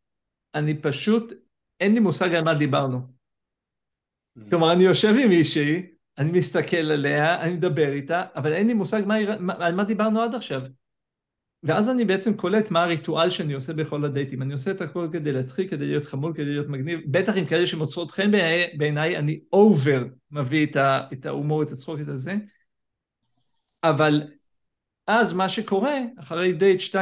אני 0.55 0.81
פשוט 0.81 1.33
אין 1.79 1.93
לי 1.93 1.99
מושג 1.99 2.33
על 2.35 2.43
מה 2.43 2.53
דיברנו. 2.53 2.99
Mm. 2.99 4.41
כלומר, 4.49 4.73
אני 4.73 4.83
יושב 4.83 5.15
עם 5.23 5.29
מישהי, 5.29 5.85
אני 6.17 6.31
מסתכל 6.31 6.77
עליה, 6.91 7.41
אני 7.41 7.53
מדבר 7.53 7.91
איתה, 7.91 8.23
אבל 8.35 8.53
אין 8.53 8.67
לי 8.67 8.73
מושג 8.73 9.01
מה, 9.05 9.15
על 9.65 9.75
מה 9.75 9.83
דיברנו 9.83 10.21
עד 10.21 10.35
עכשיו. 10.35 10.61
ואז 11.63 11.89
אני 11.89 12.05
בעצם 12.05 12.33
קולט 12.33 12.71
מה 12.71 12.83
הריטואל 12.83 13.29
שאני 13.29 13.53
עושה 13.53 13.73
בכל 13.73 14.05
הדייטים. 14.05 14.41
אני 14.41 14.53
עושה 14.53 14.71
את 14.71 14.81
הכל 14.81 15.07
כדי 15.11 15.31
להצחיק, 15.31 15.69
כדי 15.69 15.85
להיות 15.85 16.05
חמוד, 16.05 16.33
כדי 16.33 16.45
להיות 16.45 16.67
מגניב. 16.67 16.99
בטח 17.05 17.37
עם 17.37 17.45
כאלה 17.45 17.67
שמוצאות 17.67 18.11
חן 18.11 18.31
בעיניי, 18.77 19.17
אני 19.17 19.39
over 19.53 20.03
מביא 20.31 20.67
את 21.13 21.25
ההומור, 21.25 21.63
את 21.63 21.71
הצחוק, 21.71 21.99
את 21.99 22.07
הזה. 22.07 22.35
אבל 23.83 24.23
אז 25.07 25.33
מה 25.33 25.49
שקורה, 25.49 25.99
אחרי 26.19 26.53
דייט 26.53 26.81
2-3, 26.81 26.95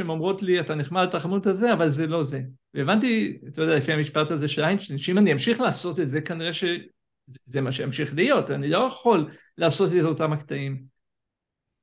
הן 0.00 0.08
אומרות 0.08 0.42
לי, 0.42 0.60
אתה 0.60 0.74
נחמד, 0.74 1.06
אתה 1.08 1.20
חמוד 1.20 1.48
הזה, 1.48 1.72
אבל 1.72 1.88
זה 1.88 2.06
לא 2.06 2.22
זה. 2.22 2.42
והבנתי, 2.74 3.38
אתה 3.48 3.62
יודע, 3.62 3.76
לפי 3.76 3.92
המשפט 3.92 4.30
הזה 4.30 4.48
של 4.48 4.64
איינשטיין, 4.64 4.98
שאם 4.98 5.18
אני 5.18 5.32
אמשיך 5.32 5.60
לעשות 5.60 6.00
את 6.00 6.08
זה, 6.08 6.20
כנראה 6.20 6.52
שזה 6.52 7.60
מה 7.60 7.72
שימשיך 7.72 8.14
להיות, 8.14 8.50
אני 8.50 8.68
לא 8.68 8.78
יכול 8.78 9.30
לעשות 9.58 9.92
את 9.92 10.04
אותם 10.04 10.32
הקטעים. 10.32 10.84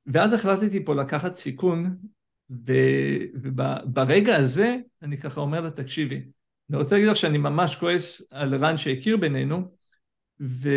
ואז 0.06 0.32
החלטתי 0.32 0.84
פה 0.84 0.94
לקחת 0.94 1.34
סיכון, 1.34 1.96
וברגע 3.34 4.36
הזה 4.36 4.76
אני 5.02 5.18
ככה 5.18 5.40
אומר 5.40 5.60
לה, 5.60 5.70
תקשיבי, 5.70 6.22
אני 6.70 6.78
רוצה 6.78 6.94
להגיד 6.94 7.10
לך 7.10 7.16
שאני 7.16 7.38
ממש 7.38 7.76
כועס 7.76 8.28
על 8.30 8.54
רן 8.54 8.76
שהכיר 8.76 9.16
בינינו, 9.16 9.70
ו... 10.40 10.68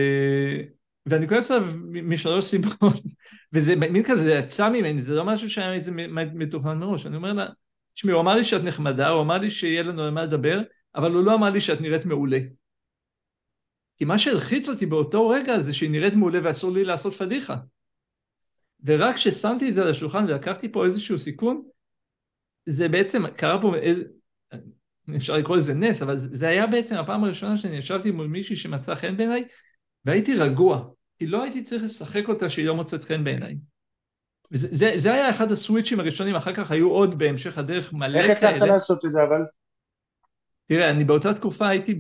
ואני 1.06 1.28
כועס 1.28 1.52
עליו 1.52 1.68
משלוש 1.86 2.46
סיבות, 2.46 2.94
וזה 3.54 3.76
מין 3.76 4.04
כזה, 4.04 4.24
זה 4.24 4.34
יצא 4.34 4.70
ממני, 4.70 5.02
זה 5.02 5.14
לא 5.14 5.26
משהו 5.26 5.50
שהיה 5.50 5.74
איזה 5.74 5.92
מתוכנן 6.34 6.78
מראש. 6.78 7.06
אני 7.06 7.16
אומר 7.16 7.34
לה, 7.34 7.48
תשמעי, 7.94 8.14
הוא 8.14 8.22
אמר 8.22 8.36
לי 8.36 8.44
שאת 8.44 8.64
נחמדה, 8.64 9.10
הוא 9.10 9.22
אמר 9.22 9.38
לי 9.38 9.50
שיהיה 9.50 9.84
לנו 9.84 10.04
על 10.04 10.10
מה 10.10 10.24
לדבר, 10.24 10.62
אבל 10.96 11.12
הוא 11.12 11.24
לא 11.24 11.34
אמר 11.36 11.50
לי 11.50 11.62
שאת 11.62 11.82
נראית 11.82 12.06
מעולה. 12.06 12.40
כי 13.98 14.06
מה 14.06 14.18
שהלחיץ 14.18 14.70
אותי 14.70 14.86
באותו 14.86 15.30
רגע 15.30 15.60
זה 15.60 15.74
שהיא 15.74 15.90
נראית 15.90 16.16
מעולה 16.16 16.40
ואסור 16.44 16.72
לי 16.72 16.84
לעשות 16.84 17.14
פדיחה. 17.14 17.58
ורק 18.84 19.16
כששמתי 19.16 19.70
את 19.70 19.74
זה 19.74 19.82
על 19.82 19.90
השולחן 19.90 20.26
ולקחתי 20.28 20.72
פה 20.72 20.86
איזשהו 20.86 21.20
סיכון, 21.20 21.64
זה 22.66 22.88
בעצם, 22.88 23.28
קרה 23.28 23.62
פה 23.62 23.76
איזה, 23.76 24.04
אפשר 25.16 25.38
לקרוא 25.38 25.58
לזה 25.58 25.74
נס, 25.74 26.02
אבל 26.02 26.18
זה 26.18 26.48
היה 26.48 26.68
בעצם 26.68 26.96
הפעם 26.96 27.24
הראשונה 27.24 27.58
שאני 27.58 27.78
ישבתי 27.78 28.12
מול 28.12 28.28
מישהי 28.28 28.56
שמצא 28.56 28.96
חן 28.96 29.18
בעיניי, 29.18 29.44
והייתי 30.06 30.36
רגוע, 30.36 30.90
כי 31.16 31.28
לא 31.28 31.44
הייתי 31.44 31.62
צריך 31.62 31.84
לשחק 31.84 32.30
אותה 32.30 32.50
שהיא 32.50 32.66
לא 32.66 32.76
מוצאת 32.76 33.04
חן 33.04 33.24
בעיניי. 33.24 33.58
וזה, 34.52 34.68
זה, 34.72 34.92
זה 34.96 35.14
היה 35.14 35.30
אחד 35.30 35.52
הסוויצ'ים 35.52 36.00
הראשונים, 36.00 36.36
אחר 36.36 36.54
כך 36.54 36.72
היו 36.72 36.90
עוד 36.90 37.18
בהמשך 37.18 37.58
הדרך 37.58 37.94
מלא 37.94 38.22
כאלה. 38.22 38.34
איך 38.34 38.44
הצלחת 38.44 38.68
לעשות 38.68 39.06
את 39.06 39.12
זה 39.12 39.24
אבל? 39.24 39.42
תראה, 40.68 40.90
אני 40.90 41.04
באותה 41.04 41.34
תקופה 41.34 41.68
הייתי 41.68 42.00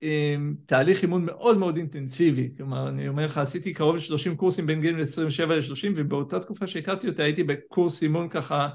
בתהליך 0.00 1.02
אימון 1.02 1.24
מאוד 1.24 1.58
מאוד 1.58 1.76
אינטנסיבי. 1.76 2.50
כלומר, 2.56 2.88
אני 2.88 3.08
אומר 3.08 3.24
לך, 3.24 3.38
עשיתי 3.38 3.74
קרוב 3.74 3.96
ל-30 3.96 4.36
קורסים 4.36 4.66
בין 4.66 4.80
גיל 4.80 5.02
27 5.02 5.54
ל-30, 5.54 5.92
ובאותה 5.96 6.40
תקופה 6.40 6.66
שהכרתי 6.66 7.08
אותה 7.08 7.22
הייתי 7.22 7.42
בקורס 7.44 8.02
אימון 8.02 8.28
ככה 8.28 8.68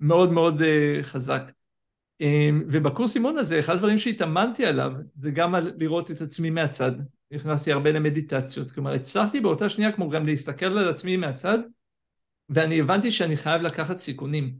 מאוד 0.00 0.32
מאוד 0.32 0.60
uh, 0.60 0.64
חזק. 1.02 1.42
Um, 2.22 2.26
ובקורס 2.70 3.14
אימון 3.14 3.38
הזה, 3.38 3.60
אחד 3.60 3.74
הדברים 3.74 3.98
שהתאמנתי 3.98 4.66
עליו, 4.66 4.92
זה 5.16 5.30
גם 5.30 5.54
על 5.54 5.72
לראות 5.76 6.10
את 6.10 6.20
עצמי 6.20 6.50
מהצד. 6.50 6.92
נכנסתי 7.32 7.72
הרבה 7.72 7.92
למדיטציות. 7.92 8.70
כלומר, 8.70 8.92
הצלחתי 8.92 9.40
באותה 9.40 9.68
שנייה 9.68 9.92
כמו 9.92 10.10
גם 10.10 10.26
להסתכל 10.26 10.66
על 10.66 10.88
עצמי 10.88 11.16
מהצד, 11.16 11.58
ואני 12.48 12.80
הבנתי 12.80 13.10
שאני 13.10 13.36
חייב 13.36 13.62
לקחת 13.62 13.96
סיכונים. 13.96 14.54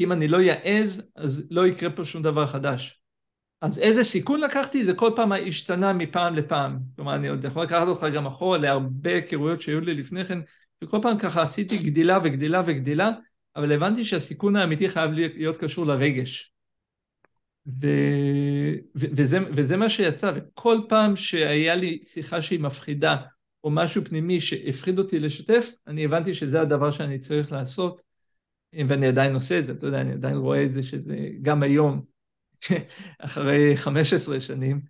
אם 0.00 0.12
אני 0.12 0.28
לא 0.28 0.38
אעז, 0.40 1.10
אז 1.16 1.46
לא 1.50 1.66
יקרה 1.66 1.90
פה 1.90 2.04
שום 2.04 2.22
דבר 2.22 2.46
חדש. 2.46 3.02
אז 3.62 3.78
איזה 3.78 4.04
סיכון 4.04 4.40
לקחתי? 4.40 4.84
זה 4.84 4.94
כל 4.94 5.10
פעם 5.16 5.32
השתנה 5.32 5.92
מפעם 5.92 6.34
לפעם. 6.34 6.78
כלומר, 6.96 7.14
אני 7.14 7.28
עוד 7.28 7.44
יכול 7.44 7.62
לקחת 7.62 7.86
אותך 7.88 8.06
גם 8.14 8.26
אחורה 8.26 8.58
להרבה 8.58 9.14
היכרויות 9.14 9.60
שהיו 9.60 9.80
לי 9.80 9.94
לפני 9.94 10.24
כן, 10.24 10.38
וכל 10.84 10.98
פעם 11.02 11.18
ככה 11.18 11.42
עשיתי 11.42 11.78
גדילה 11.78 12.18
וגדילה 12.24 12.62
וגדילה, 12.66 13.10
אבל 13.56 13.72
הבנתי 13.72 14.04
שהסיכון 14.04 14.56
האמיתי 14.56 14.88
חייב 14.88 15.10
להיות 15.12 15.56
קשור 15.56 15.86
לרגש. 15.86 16.52
ו... 17.66 17.86
ו... 18.96 19.06
וזה, 19.16 19.38
וזה 19.52 19.76
מה 19.76 19.88
שיצא, 19.90 20.32
וכל 20.34 20.80
פעם 20.88 21.16
שהיה 21.16 21.74
לי 21.74 21.98
שיחה 22.02 22.42
שהיא 22.42 22.60
מפחידה, 22.60 23.16
או 23.64 23.70
משהו 23.70 24.04
פנימי 24.04 24.40
שהפחיד 24.40 24.98
אותי 24.98 25.18
לשתף, 25.18 25.68
אני 25.86 26.04
הבנתי 26.04 26.34
שזה 26.34 26.60
הדבר 26.60 26.90
שאני 26.90 27.18
צריך 27.18 27.52
לעשות, 27.52 28.02
ואני 28.88 29.06
עדיין 29.06 29.34
עושה 29.34 29.58
את 29.58 29.66
זה, 29.66 29.72
אתה 29.72 29.86
יודע, 29.86 30.00
אני 30.00 30.12
עדיין 30.12 30.36
רואה 30.36 30.64
את 30.64 30.72
זה 30.72 30.82
שזה 30.82 31.28
גם 31.42 31.62
היום, 31.62 32.02
אחרי 33.18 33.76
15 33.76 34.40
שנים, 34.40 34.80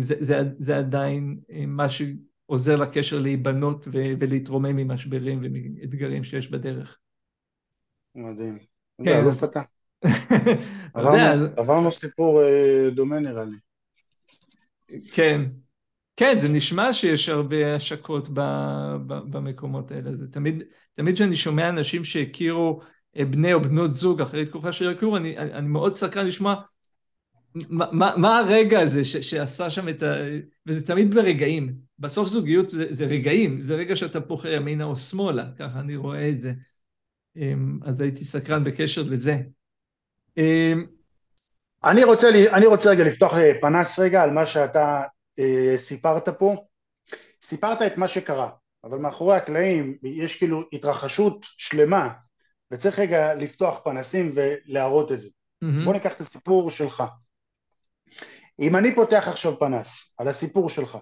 זה, 0.00 0.14
זה, 0.20 0.42
זה 0.58 0.78
עדיין 0.78 1.40
מה 1.66 1.86
שעוזר 1.88 2.76
לקשר 2.76 3.18
להיבנות 3.18 3.88
ולהתרומם 3.92 4.76
ממשברים 4.76 5.40
ומאתגרים 5.42 6.24
שיש 6.24 6.50
בדרך. 6.50 6.98
מדהים. 8.14 8.58
כן. 9.04 9.18
אלוף 9.18 9.44
אתה. 9.44 9.62
עברנו 11.56 11.92
סיפור 11.92 12.42
אה, 12.42 12.88
דומה 12.90 13.18
נראה 13.18 13.44
לי. 13.44 13.56
כן, 15.12 15.42
כן, 16.16 16.38
זה 16.38 16.48
נשמע 16.52 16.92
שיש 16.92 17.28
הרבה 17.28 17.74
השקות 17.74 18.28
במקומות 19.06 19.90
האלה. 19.90 20.16
זה 20.16 20.32
תמיד, 20.32 20.62
תמיד 20.92 21.14
כשאני 21.14 21.36
שומע 21.36 21.68
אנשים 21.68 22.04
שהכירו 22.04 22.80
אה, 23.16 23.24
בני 23.24 23.54
או 23.54 23.60
בנות 23.60 23.94
זוג 23.94 24.20
אחרי 24.20 24.46
תקופה 24.46 24.72
של 24.72 24.90
הכירו, 24.90 25.16
אני, 25.16 25.38
אני 25.38 25.68
מאוד 25.68 25.94
סקרן 25.94 26.26
לשמוע 26.26 26.54
מה, 27.70 27.86
מה, 27.92 28.14
מה 28.16 28.38
הרגע 28.38 28.80
הזה 28.80 29.04
ש, 29.04 29.16
שעשה 29.16 29.70
שם 29.70 29.88
את 29.88 30.02
ה... 30.02 30.14
וזה 30.66 30.86
תמיד 30.86 31.14
ברגעים. 31.14 31.74
בסוף 31.98 32.28
זוגיות 32.28 32.70
זה, 32.70 32.86
זה 32.90 33.04
רגעים, 33.04 33.60
זה 33.60 33.74
רגע 33.74 33.96
שאתה 33.96 34.20
פוחר 34.20 34.52
ימינה 34.52 34.84
או 34.84 34.96
שמאלה, 34.96 35.50
ככה 35.58 35.80
אני 35.80 35.96
רואה 35.96 36.28
את 36.28 36.40
זה. 36.40 36.52
אמ, 37.36 37.78
אז 37.84 38.00
הייתי 38.00 38.24
סקרן 38.24 38.64
בקשר 38.64 39.02
לזה. 39.02 39.42
אמ, 40.38 40.86
אני 41.84 42.04
רוצה, 42.04 42.28
אני 42.52 42.66
רוצה 42.66 42.90
רגע 42.90 43.04
לפתוח 43.04 43.32
פנס 43.60 43.98
רגע 43.98 44.22
על 44.22 44.30
מה 44.30 44.46
שאתה 44.46 45.02
אה, 45.38 45.76
סיפרת 45.76 46.28
פה, 46.28 46.64
סיפרת 47.42 47.82
את 47.82 47.96
מה 47.96 48.08
שקרה, 48.08 48.50
אבל 48.84 48.98
מאחורי 48.98 49.36
הקלעים 49.36 49.98
יש 50.02 50.38
כאילו 50.38 50.62
התרחשות 50.72 51.46
שלמה 51.56 52.12
וצריך 52.70 52.98
רגע 52.98 53.34
לפתוח 53.34 53.80
פנסים 53.84 54.30
ולהראות 54.34 55.12
את 55.12 55.20
זה. 55.20 55.28
Mm-hmm. 55.28 55.84
בוא 55.84 55.92
ניקח 55.92 56.12
את 56.12 56.20
הסיפור 56.20 56.70
שלך. 56.70 57.04
אם 58.58 58.76
אני 58.76 58.94
פותח 58.94 59.28
עכשיו 59.28 59.58
פנס 59.58 60.14
על 60.18 60.28
הסיפור 60.28 60.70
שלך, 60.70 60.98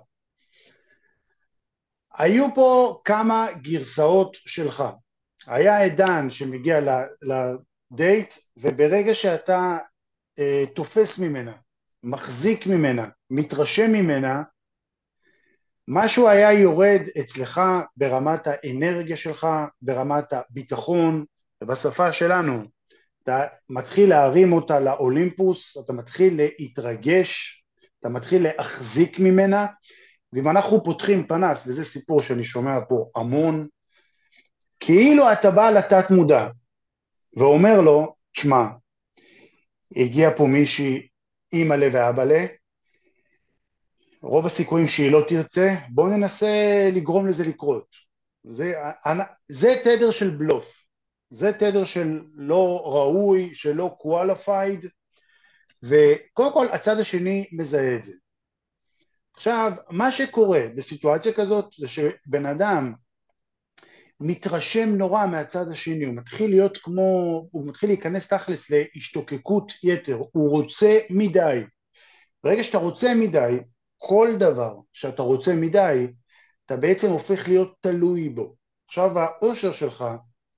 היו 2.14 2.54
פה 2.54 3.00
כמה 3.04 3.46
גרסאות 3.62 4.34
שלך. 4.34 4.84
היה 5.46 5.82
עידן 5.82 6.30
שמגיע 6.30 6.80
לדייט 7.94 8.34
וברגע 8.56 9.14
שאתה 9.14 9.78
אה, 10.38 10.64
תופס 10.74 11.18
ממנה 11.18 11.52
מחזיק 12.02 12.66
ממנה, 12.66 13.08
מתרשם 13.30 13.92
ממנה, 13.92 14.42
משהו 15.88 16.28
היה 16.28 16.52
יורד 16.52 17.00
אצלך 17.20 17.60
ברמת 17.96 18.46
האנרגיה 18.46 19.16
שלך, 19.16 19.46
ברמת 19.82 20.32
הביטחון, 20.32 21.24
ובשפה 21.62 22.12
שלנו, 22.12 22.62
אתה 23.22 23.46
מתחיל 23.70 24.08
להרים 24.08 24.52
אותה 24.52 24.80
לאולימפוס, 24.80 25.76
אתה 25.84 25.92
מתחיל 25.92 26.40
להתרגש, 26.58 27.64
אתה 28.00 28.08
מתחיל 28.08 28.42
להחזיק 28.42 29.18
ממנה, 29.18 29.66
ואם 30.32 30.48
אנחנו 30.48 30.84
פותחים 30.84 31.26
פנס, 31.26 31.66
וזה 31.66 31.84
סיפור 31.84 32.22
שאני 32.22 32.44
שומע 32.44 32.78
פה 32.88 33.10
המון, 33.16 33.66
כאילו 34.80 35.32
אתה 35.32 35.50
בא 35.50 35.70
לתת 35.70 36.10
מודע 36.10 36.48
ואומר 37.36 37.80
לו, 37.80 38.14
תשמע, 38.32 38.64
הגיע 39.96 40.30
פה 40.36 40.46
מישהי 40.46 41.08
אימא'לה 41.52 41.88
ואבא'לה, 41.92 42.46
רוב 44.22 44.46
הסיכויים 44.46 44.86
שהיא 44.86 45.12
לא 45.12 45.24
תרצה, 45.28 45.74
בואו 45.88 46.06
ננסה 46.06 46.90
לגרום 46.92 47.28
לזה 47.28 47.44
לקרות. 47.48 47.86
זה, 48.44 48.74
זה 49.48 49.74
תדר 49.84 50.10
של 50.10 50.30
בלוף, 50.30 50.86
זה 51.30 51.52
תדר 51.52 51.84
של 51.84 52.20
לא 52.34 52.82
ראוי, 52.84 53.54
שלא 53.54 53.96
qualified, 54.02 54.86
וקודם 55.82 56.52
כל 56.52 56.66
הצד 56.72 56.98
השני 57.00 57.48
מזהה 57.52 57.96
את 57.96 58.02
זה. 58.02 58.12
עכשיו, 59.34 59.72
מה 59.90 60.12
שקורה 60.12 60.60
בסיטואציה 60.76 61.32
כזאת 61.32 61.72
זה 61.78 61.88
שבן 61.88 62.46
אדם 62.46 62.94
מתרשם 64.26 64.88
נורא 64.88 65.26
מהצד 65.26 65.68
השני, 65.68 66.04
הוא 66.04 66.14
מתחיל 66.14 66.50
להיות 66.50 66.76
כמו, 66.76 67.42
הוא 67.50 67.66
מתחיל 67.66 67.90
להיכנס 67.90 68.28
תכלס 68.28 68.70
להשתוקקות 68.70 69.72
יתר, 69.82 70.22
הוא 70.32 70.50
רוצה 70.50 70.98
מדי. 71.10 71.60
ברגע 72.44 72.62
שאתה 72.64 72.78
רוצה 72.78 73.14
מדי, 73.14 73.58
כל 73.96 74.28
דבר 74.38 74.76
שאתה 74.92 75.22
רוצה 75.22 75.54
מדי, 75.54 76.06
אתה 76.66 76.76
בעצם 76.76 77.10
הופך 77.10 77.48
להיות 77.48 77.74
תלוי 77.80 78.28
בו. 78.28 78.54
עכשיו 78.86 79.18
האושר 79.18 79.72
שלך 79.72 80.04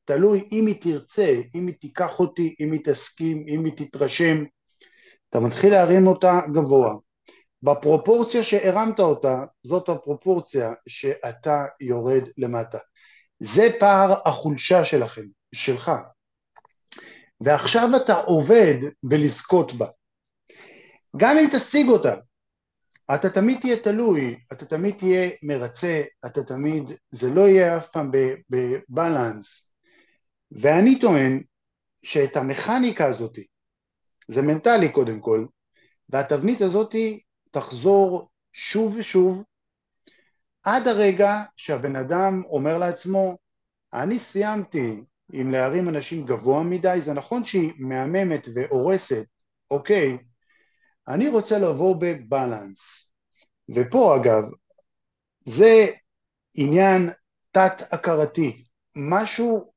תלוי 0.05 0.49
אם 0.53 0.67
היא 0.67 0.81
תרצה, 0.81 1.41
אם 1.55 1.67
היא 1.67 1.75
תיקח 1.81 2.21
אותי, 2.21 2.55
אם 2.61 2.73
היא 2.73 2.81
תסכים, 2.85 3.45
אם 3.49 3.65
היא 3.65 3.73
תתרשם, 3.77 4.45
אתה 5.31 5.41
מתחיל 5.41 5.71
להרים 5.71 6.07
אותה 6.07 6.41
גבוה. 6.53 6.95
בפרופורציה 7.63 8.43
שהרמת 8.43 9.01
אותה, 9.01 9.45
זאת 9.63 9.89
הפרופורציה 9.89 10.73
שאתה 10.89 11.65
יורד 11.81 12.23
למטה. 12.39 12.79
זה 13.39 13.69
פער 13.81 14.29
החולשה 14.29 14.85
שלכם, 14.85 15.25
שלך. 15.55 15.93
ועכשיו 17.41 17.89
אתה 17.97 18.21
עובד 18.21 18.75
בלזכות 19.03 19.73
בה. 19.73 19.87
גם 21.17 21.37
אם 21.39 21.49
תשיג 21.53 21.89
אותה, 21.89 22.15
אתה 23.15 23.31
תמיד 23.31 23.61
תהיה 23.61 23.77
תלוי, 23.77 24.39
אתה 24.53 24.67
תמיד 24.67 24.95
תהיה 24.99 25.31
מרצה, 25.43 26.03
אתה 26.27 26.43
תמיד, 26.43 26.93
זה 27.11 27.31
לא 27.31 27.49
יהיה 27.49 27.77
אף 27.77 27.91
פעם 27.91 28.11
בבלנס. 28.51 29.75
ואני 30.53 31.01
טוען 31.01 31.43
שאת 32.03 32.37
המכניקה 32.37 33.07
הזאת, 33.07 33.39
זה 34.29 34.43
מנטלי 34.43 34.93
קודם 34.93 35.21
כל, 35.21 35.47
והתבנית 36.09 36.61
הזאת 36.61 36.95
תחזור 37.51 38.29
שוב 38.53 38.97
ושוב 38.99 39.45
עד 40.67 40.89
הרגע 40.89 41.43
שהבן 41.57 41.97
אדם 41.97 42.43
אומר 42.47 42.79
לעצמו, 42.79 43.39
אני 43.93 44.19
סיימתי 44.19 45.03
עם 45.33 45.51
להרים 45.51 45.89
אנשים 45.89 46.27
גבוה 46.27 46.63
מדי, 46.63 46.99
זה 47.01 47.13
נכון 47.15 47.45
שהיא 47.45 47.73
מהממת 47.79 48.47
והורסת, 48.55 49.27
אוקיי, 49.71 50.19
אני 51.09 51.29
רוצה 51.29 51.59
לבוא 51.59 51.97
בבלנס. 52.01 53.13
ופה 53.69 54.17
אגב, 54.17 54.43
זה 55.45 55.87
עניין 56.55 57.11
תת-הכרתי, 57.51 58.65
משהו, 58.97 59.73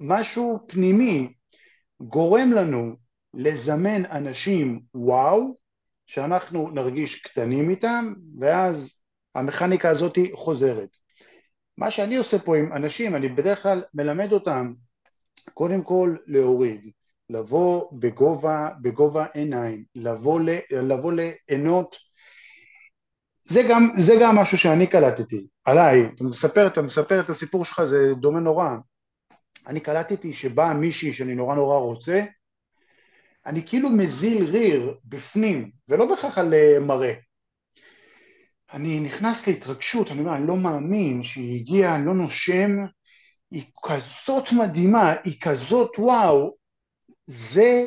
משהו 0.00 0.64
פנימי 0.68 1.32
גורם 2.00 2.52
לנו 2.52 2.96
לזמן 3.34 4.04
אנשים 4.04 4.80
וואו, 4.94 5.54
שאנחנו 6.06 6.70
נרגיש 6.70 7.22
קטנים 7.22 7.70
איתם, 7.70 8.14
ואז 8.38 9.03
המכניקה 9.34 9.90
הזאת 9.90 10.18
חוזרת. 10.32 10.96
מה 11.76 11.90
שאני 11.90 12.16
עושה 12.16 12.38
פה 12.38 12.56
עם 12.56 12.72
אנשים, 12.72 13.16
אני 13.16 13.28
בדרך 13.28 13.62
כלל 13.62 13.82
מלמד 13.94 14.32
אותם 14.32 14.72
קודם 15.54 15.82
כל 15.82 16.16
להוריד, 16.26 16.90
לבוא 17.30 17.88
בגובה, 17.92 18.68
בגובה 18.82 19.26
עיניים, 19.34 19.84
לבוא, 19.94 20.40
לבוא 20.70 21.12
ליהנות. 21.12 21.96
זה 23.44 23.62
זה 23.98 24.14
גם 24.20 24.36
משהו 24.36 24.58
שאני 24.58 24.86
קלטתי, 24.86 25.46
עליי, 25.64 26.06
אתה 26.14 26.24
מספר, 26.24 26.66
אתה 26.66 26.82
מספר 26.82 27.20
את 27.20 27.28
הסיפור 27.28 27.64
שלך, 27.64 27.84
זה 27.84 27.96
דומה 28.20 28.40
נורא. 28.40 28.68
אני 29.66 29.80
קלטתי 29.80 30.32
שבאה 30.32 30.74
מישהי 30.74 31.12
שאני 31.12 31.34
נורא 31.34 31.54
נורא 31.54 31.78
רוצה, 31.78 32.24
אני 33.46 33.66
כאילו 33.66 33.90
מזיל 33.90 34.44
ריר 34.44 34.94
בפנים, 35.04 35.70
ולא 35.88 36.06
בהכרח 36.06 36.38
על 36.38 36.54
אה, 36.54 36.80
מראה. 36.80 37.14
אני 38.74 39.00
נכנס 39.00 39.46
להתרגשות, 39.46 40.10
אני 40.10 40.20
אומר, 40.20 40.36
אני 40.36 40.46
לא 40.46 40.56
מאמין 40.56 41.22
שהיא 41.22 41.60
הגיעה, 41.60 41.96
אני 41.96 42.06
לא 42.06 42.14
נושם, 42.14 42.70
היא 43.50 43.64
כזאת 43.82 44.52
מדהימה, 44.52 45.14
היא 45.24 45.40
כזאת 45.40 45.98
וואו, 45.98 46.54
זה 47.26 47.84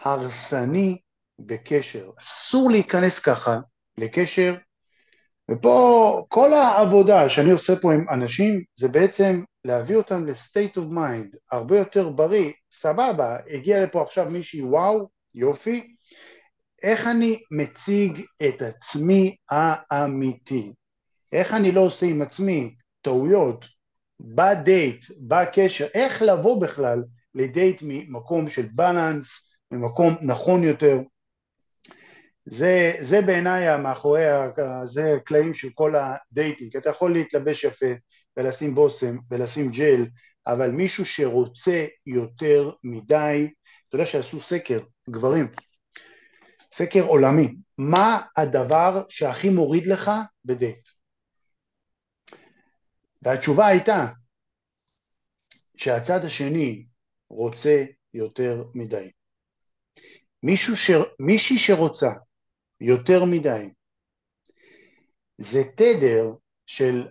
הרסני 0.00 0.98
בקשר. 1.38 2.10
אסור 2.20 2.70
להיכנס 2.70 3.18
ככה 3.18 3.58
לקשר, 3.98 4.54
ופה 5.50 6.24
כל 6.28 6.52
העבודה 6.52 7.28
שאני 7.28 7.50
עושה 7.50 7.76
פה 7.76 7.92
עם 7.92 8.04
אנשים 8.10 8.64
זה 8.76 8.88
בעצם 8.88 9.42
להביא 9.64 9.96
אותם 9.96 10.26
ל-state 10.26 10.76
of 10.76 10.92
mind, 10.94 11.36
הרבה 11.52 11.78
יותר 11.78 12.08
בריא, 12.08 12.52
סבבה, 12.70 13.36
הגיע 13.50 13.84
לפה 13.84 14.02
עכשיו 14.02 14.30
מישהי 14.30 14.62
וואו, 14.62 15.08
יופי, 15.34 15.94
איך 16.82 17.06
אני 17.06 17.42
מציג 17.50 18.20
את 18.48 18.62
עצמי 18.62 19.36
האמיתי, 19.50 20.72
איך 21.32 21.54
אני 21.54 21.72
לא 21.72 21.80
עושה 21.80 22.06
עם 22.06 22.22
עצמי 22.22 22.74
טעויות 23.02 23.64
בדייט, 24.20 25.04
בקשר, 25.20 25.86
איך 25.94 26.22
לבוא 26.22 26.62
בכלל 26.62 27.04
לדייט 27.34 27.80
ממקום 27.82 28.48
של 28.48 28.66
balance, 28.72 29.54
ממקום 29.70 30.16
נכון 30.22 30.64
יותר. 30.64 30.98
זה, 32.44 32.92
זה 33.00 33.20
בעיניי 33.20 33.76
מאחורי, 33.76 34.22
זה 34.84 35.14
הקלעים 35.14 35.54
של 35.54 35.68
כל 35.74 35.94
ה 35.96 36.06
dating, 36.06 36.76
אתה 36.76 36.90
יכול 36.90 37.12
להתלבש 37.12 37.64
יפה 37.64 37.92
ולשים 38.36 38.74
בושם 38.74 39.16
ולשים 39.30 39.70
ג'ל, 39.70 40.06
אבל 40.46 40.70
מישהו 40.70 41.04
שרוצה 41.04 41.86
יותר 42.06 42.70
מדי, 42.84 43.48
אתה 43.88 43.96
יודע 43.96 44.06
שעשו 44.06 44.40
סקר, 44.40 44.80
גברים, 45.10 45.48
סקר 46.72 47.02
עולמי, 47.02 47.54
מה 47.78 48.22
הדבר 48.36 49.02
שהכי 49.08 49.48
מוריד 49.50 49.86
לך 49.86 50.10
בדייט? 50.44 50.88
והתשובה 53.22 53.66
הייתה 53.66 54.06
שהצד 55.76 56.24
השני 56.24 56.86
רוצה 57.30 57.84
יותר 58.14 58.64
מדי. 58.74 59.10
מישהו 60.42 60.76
ש... 60.76 60.90
מישהי 61.18 61.58
שרוצה 61.58 62.10
יותר 62.80 63.24
מדי 63.24 63.68
זה 65.38 65.62
תדר 65.76 66.34
של 66.66 67.08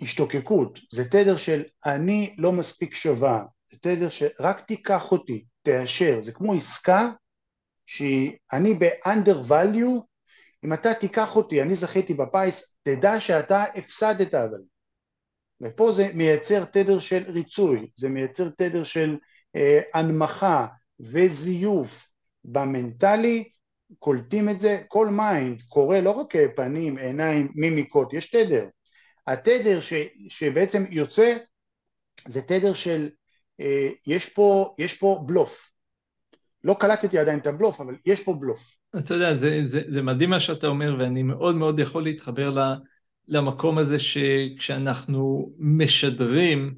השתוקקות, 0.00 0.78
זה 0.92 1.10
תדר 1.10 1.36
של 1.36 1.64
אני 1.86 2.34
לא 2.38 2.52
מספיק 2.52 2.94
שווה, 2.94 3.44
זה 3.68 3.78
תדר 3.78 4.08
שרק 4.08 4.60
תיקח 4.66 5.12
אותי, 5.12 5.44
תאשר, 5.62 6.20
זה 6.20 6.32
כמו 6.32 6.54
עסקה 6.54 7.10
שאני 7.88 8.74
ב-under 8.74 9.50
value, 9.50 10.02
אם 10.64 10.72
אתה 10.72 10.94
תיקח 10.94 11.36
אותי, 11.36 11.62
אני 11.62 11.74
זכיתי 11.74 12.14
בפיס, 12.14 12.78
תדע 12.82 13.20
שאתה 13.20 13.62
הפסדת 13.62 14.34
אבל. 14.34 14.62
ופה 15.60 15.92
זה 15.92 16.10
מייצר 16.14 16.64
תדר 16.64 16.98
של 16.98 17.24
ריצוי, 17.30 17.90
זה 17.94 18.08
מייצר 18.08 18.48
תדר 18.48 18.84
של 18.84 19.16
אה, 19.56 19.80
הנמכה 19.94 20.66
וזיוף 21.00 22.08
במנטלי, 22.44 23.48
קולטים 23.98 24.48
את 24.48 24.60
זה, 24.60 24.82
כל 24.88 25.06
mind 25.06 25.62
קורא 25.68 25.98
לא 25.98 26.10
רק 26.10 26.34
פנים, 26.56 26.98
עיניים, 26.98 27.52
מימיקות, 27.54 28.12
יש 28.12 28.30
תדר. 28.30 28.68
התדר 29.26 29.80
ש, 29.80 29.92
שבעצם 30.28 30.84
יוצא 30.90 31.36
זה 32.26 32.42
תדר 32.42 32.74
של, 32.74 33.10
אה, 33.60 33.88
יש, 34.06 34.28
פה, 34.28 34.74
יש 34.78 34.98
פה 34.98 35.22
בלוף. 35.26 35.70
לא 36.64 36.76
קלטתי 36.80 37.18
עדיין 37.18 37.38
את 37.38 37.46
הבלוף, 37.46 37.80
אבל 37.80 37.94
יש 38.06 38.24
פה 38.24 38.34
בלוף. 38.40 38.76
אתה 38.98 39.14
יודע, 39.14 39.34
זה, 39.34 39.60
זה, 39.62 39.80
זה 39.88 40.02
מדהים 40.02 40.30
מה 40.30 40.40
שאתה 40.40 40.66
אומר, 40.66 40.96
ואני 40.98 41.22
מאוד 41.22 41.54
מאוד 41.54 41.78
יכול 41.78 42.02
להתחבר 42.02 42.74
למקום 43.28 43.78
הזה 43.78 43.98
שכשאנחנו 43.98 45.52
משדרים 45.58 46.74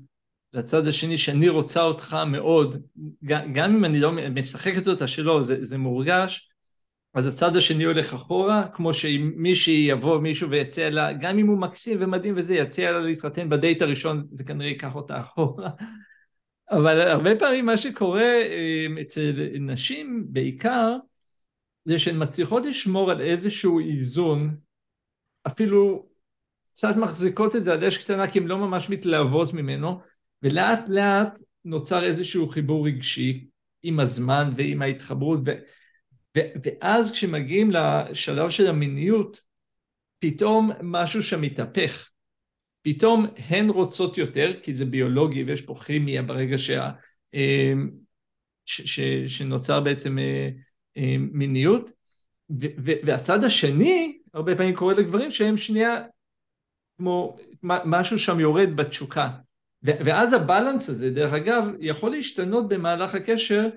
לצד 0.52 0.86
השני 0.86 1.18
שאני 1.18 1.48
רוצה 1.48 1.82
אותך 1.82 2.16
מאוד, 2.26 2.82
גם 3.24 3.74
אם 3.76 3.84
אני 3.84 4.00
לא 4.00 4.12
משחקת 4.12 4.88
אותה 4.88 5.06
שלא, 5.06 5.42
זה, 5.42 5.64
זה 5.64 5.78
מורגש, 5.78 6.50
אז 7.14 7.26
הצד 7.26 7.56
השני 7.56 7.84
הולך 7.84 8.14
אחורה, 8.14 8.68
כמו 8.74 8.94
שאם 8.94 9.32
מישהי 9.36 9.86
יבוא 9.88 10.20
מישהו 10.20 10.50
ויציע 10.50 10.90
לה, 10.90 11.12
גם 11.12 11.38
אם 11.38 11.46
הוא 11.46 11.58
מקסים 11.58 11.98
ומדהים 12.00 12.34
וזה, 12.36 12.54
יציע 12.54 12.92
לה 12.92 13.00
להתחתן 13.00 13.48
בדייט 13.48 13.82
הראשון, 13.82 14.26
זה 14.30 14.44
כנראה 14.44 14.68
ייקח 14.68 14.94
אותה 14.94 15.20
אחורה. 15.20 15.70
אבל 16.70 17.00
הרבה 17.00 17.36
פעמים 17.36 17.66
מה 17.66 17.76
שקורה 17.76 18.22
אה, 18.22 18.86
אצל 19.00 19.48
נשים 19.60 20.26
בעיקר, 20.28 20.96
זה 21.84 21.98
שהן 21.98 22.22
מצליחות 22.22 22.66
לשמור 22.66 23.10
על 23.10 23.20
איזשהו 23.20 23.80
איזון, 23.80 24.56
אפילו 25.46 26.08
קצת 26.72 26.96
מחזיקות 26.96 27.56
את 27.56 27.62
זה 27.62 27.72
על 27.72 27.84
אש 27.84 27.98
קטנה 27.98 28.30
כי 28.30 28.38
הן 28.38 28.46
לא 28.46 28.58
ממש 28.58 28.90
מתלהבות 28.90 29.52
ממנו, 29.52 30.00
ולאט 30.42 30.88
לאט 30.88 31.38
נוצר 31.64 32.04
איזשהו 32.04 32.48
חיבור 32.48 32.86
רגשי 32.86 33.48
עם 33.82 34.00
הזמן 34.00 34.52
ועם 34.56 34.82
ההתחברות, 34.82 35.40
ו, 35.46 35.50
ו, 36.36 36.40
ואז 36.64 37.12
כשמגיעים 37.12 37.70
לשלב 37.70 38.50
של 38.50 38.66
המיניות, 38.66 39.40
פתאום 40.18 40.70
משהו 40.82 41.22
שם 41.22 41.40
מתהפך. 41.40 42.09
פתאום 42.82 43.26
הן 43.48 43.70
רוצות 43.70 44.18
יותר, 44.18 44.52
כי 44.62 44.74
זה 44.74 44.84
ביולוגי 44.84 45.42
ויש 45.42 45.62
פה 45.62 45.74
כימיה 45.74 46.22
ברגע 46.22 46.58
שה, 46.58 46.90
אה, 47.34 47.72
ש, 48.64 48.80
ש, 48.80 49.00
שנוצר 49.26 49.80
בעצם 49.80 50.18
אה, 50.18 50.50
אה, 50.96 51.16
מיניות, 51.18 51.90
והצד 52.78 53.44
השני, 53.44 54.18
הרבה 54.34 54.56
פעמים 54.56 54.76
קורה 54.76 54.94
לגברים 54.94 55.30
שהם 55.30 55.56
שנייה 55.56 56.02
כמו 56.98 57.28
משהו 57.62 58.18
שם 58.18 58.40
יורד 58.40 58.76
בתשוקה. 58.76 59.30
ואז 59.82 60.32
הבלנס 60.32 60.88
הזה, 60.88 61.10
דרך 61.10 61.32
אגב, 61.32 61.68
יכול 61.80 62.10
להשתנות 62.10 62.68
במהלך 62.68 63.14
הקשר 63.14 63.68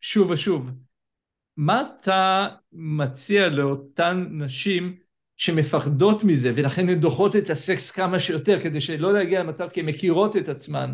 שוב 0.00 0.30
ושוב. 0.30 0.70
מה 1.56 1.82
אתה 2.00 2.48
מציע 2.72 3.48
לאותן 3.48 4.26
נשים 4.30 4.96
שמפחדות 5.38 6.24
מזה 6.24 6.52
ולכן 6.54 6.88
הן 6.88 7.00
דוחות 7.00 7.36
את 7.36 7.50
הסקס 7.50 7.90
כמה 7.90 8.20
שיותר 8.20 8.62
כדי 8.62 8.80
שלא 8.80 9.12
להגיע 9.12 9.40
למצב 9.40 9.68
כי 9.68 9.80
הן 9.80 9.86
מכירות 9.86 10.36
את 10.36 10.48
עצמן? 10.48 10.92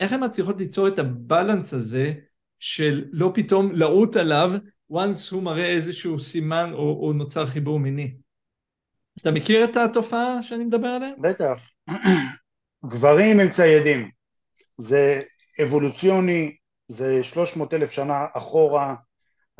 איך 0.00 0.12
הן 0.12 0.24
מצליחות 0.24 0.58
ליצור 0.58 0.88
את 0.88 0.98
הבלנס 0.98 1.74
הזה 1.74 2.12
של 2.58 3.04
לא 3.12 3.30
פתאום 3.34 3.72
לעוט 3.72 4.16
עליו 4.16 4.50
once 4.92 5.32
הוא 5.32 5.42
מראה 5.42 5.66
איזשהו 5.66 6.18
סימן 6.18 6.70
או, 6.72 7.06
או 7.06 7.12
נוצר 7.12 7.46
חיבור 7.46 7.78
מיני? 7.78 8.14
אתה 9.20 9.30
מכיר 9.30 9.64
את 9.64 9.76
התופעה 9.76 10.42
שאני 10.42 10.64
מדבר 10.64 10.88
עליה? 10.88 11.10
בטח. 11.18 11.70
גברים 12.90 13.40
הם 13.40 13.48
ציידים. 13.48 14.10
זה 14.78 15.22
אבולוציוני, 15.62 16.56
זה 16.88 17.24
300 17.24 17.74
אלף 17.74 17.90
שנה 17.90 18.26
אחורה. 18.34 18.94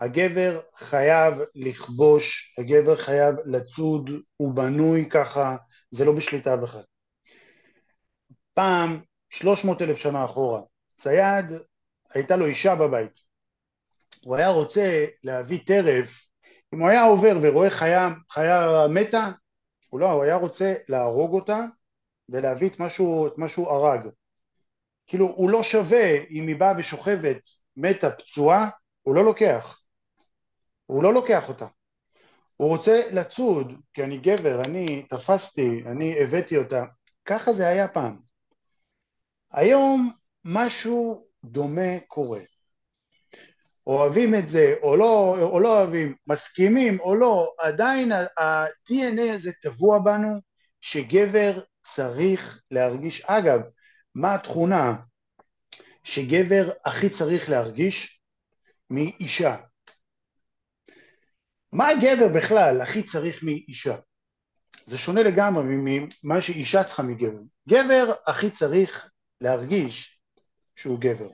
הגבר 0.00 0.60
חייב 0.74 1.34
לכבוש, 1.54 2.54
הגבר 2.58 2.96
חייב 2.96 3.34
לצוד, 3.44 4.10
הוא 4.36 4.54
בנוי 4.54 5.08
ככה, 5.10 5.56
זה 5.90 6.04
לא 6.04 6.12
בשליטה 6.12 6.56
בכלל. 6.56 6.82
פעם, 8.54 9.00
300 9.30 9.82
אלף 9.82 9.96
שנה 9.96 10.24
אחורה, 10.24 10.60
צייד, 10.96 11.44
הייתה 12.14 12.36
לו 12.36 12.46
אישה 12.46 12.74
בבית. 12.74 13.18
הוא 14.24 14.36
היה 14.36 14.48
רוצה 14.48 15.06
להביא 15.24 15.58
טרף, 15.66 16.26
אם 16.74 16.80
הוא 16.80 16.88
היה 16.88 17.02
עובר 17.02 17.38
ורואה 17.42 17.70
חיה, 17.70 18.08
חיה 18.30 18.86
מתה, 18.88 19.30
הוא 19.88 20.00
לא, 20.00 20.12
הוא 20.12 20.22
היה 20.22 20.36
רוצה 20.36 20.74
להרוג 20.88 21.34
אותה 21.34 21.64
ולהביא 22.28 22.68
את 22.68 22.80
מה 23.36 23.48
שהוא 23.48 23.70
הרג. 23.70 24.08
כאילו, 25.06 25.26
הוא 25.26 25.50
לא 25.50 25.62
שווה 25.62 26.16
אם 26.30 26.46
היא 26.46 26.56
באה 26.56 26.72
ושוכבת 26.78 27.40
מתה 27.76 28.10
פצועה, 28.10 28.68
הוא 29.02 29.14
לא 29.14 29.24
לוקח. 29.24 29.79
הוא 30.90 31.02
לא 31.02 31.14
לוקח 31.14 31.48
אותה. 31.48 31.66
הוא 32.56 32.68
רוצה 32.68 33.02
לצוד, 33.12 33.72
כי 33.94 34.04
אני 34.04 34.18
גבר, 34.18 34.60
אני 34.64 35.06
תפסתי, 35.08 35.82
אני 35.86 36.22
הבאתי 36.22 36.56
אותה. 36.56 36.84
ככה 37.24 37.52
זה 37.52 37.68
היה 37.68 37.88
פעם. 37.88 38.18
היום 39.52 40.12
משהו 40.44 41.26
דומה 41.44 42.00
קורה. 42.08 42.40
אוהבים 43.86 44.34
את 44.34 44.46
זה 44.46 44.74
או 44.82 44.96
לא, 44.96 45.36
או 45.42 45.60
לא 45.60 45.78
אוהבים, 45.78 46.14
מסכימים 46.26 47.00
או 47.00 47.14
לא, 47.14 47.52
עדיין 47.58 48.12
ה-DNA 48.12 49.34
הזה 49.34 49.52
טבוע 49.62 49.98
בנו 49.98 50.40
שגבר 50.80 51.60
צריך 51.82 52.62
להרגיש, 52.70 53.24
אגב, 53.24 53.60
מה 54.14 54.34
התכונה 54.34 54.94
שגבר 56.04 56.70
הכי 56.84 57.08
צריך 57.08 57.50
להרגיש 57.50 58.20
מאישה? 58.90 59.56
מה 61.72 61.88
גבר 62.00 62.28
בכלל 62.28 62.80
הכי 62.80 63.02
צריך 63.02 63.42
מאישה? 63.42 63.96
זה 64.84 64.98
שונה 64.98 65.22
לגמרי 65.22 65.64
ממה 65.64 66.40
שאישה 66.40 66.84
צריכה 66.84 67.02
מגבר. 67.02 67.38
גבר 67.68 68.12
הכי 68.26 68.50
צריך 68.50 69.10
להרגיש 69.40 70.18
שהוא 70.76 71.00
גבר. 71.00 71.28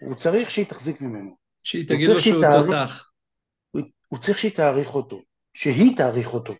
הוא 0.00 0.14
צריך 0.14 0.50
שהיא 0.50 0.66
תחזיק 0.66 1.00
ממנו. 1.00 1.36
שהיא 1.64 1.88
תגיד 1.88 2.08
לו 2.08 2.20
שהוא 2.20 2.42
תותח. 2.42 3.10
הוא, 3.70 3.82
הוא 4.06 4.18
צריך 4.18 4.38
שהיא 4.38 4.52
תעריך 4.52 4.94
אותו, 4.94 5.22
שהיא 5.54 5.96
תעריך 5.96 6.34
אותו. 6.34 6.54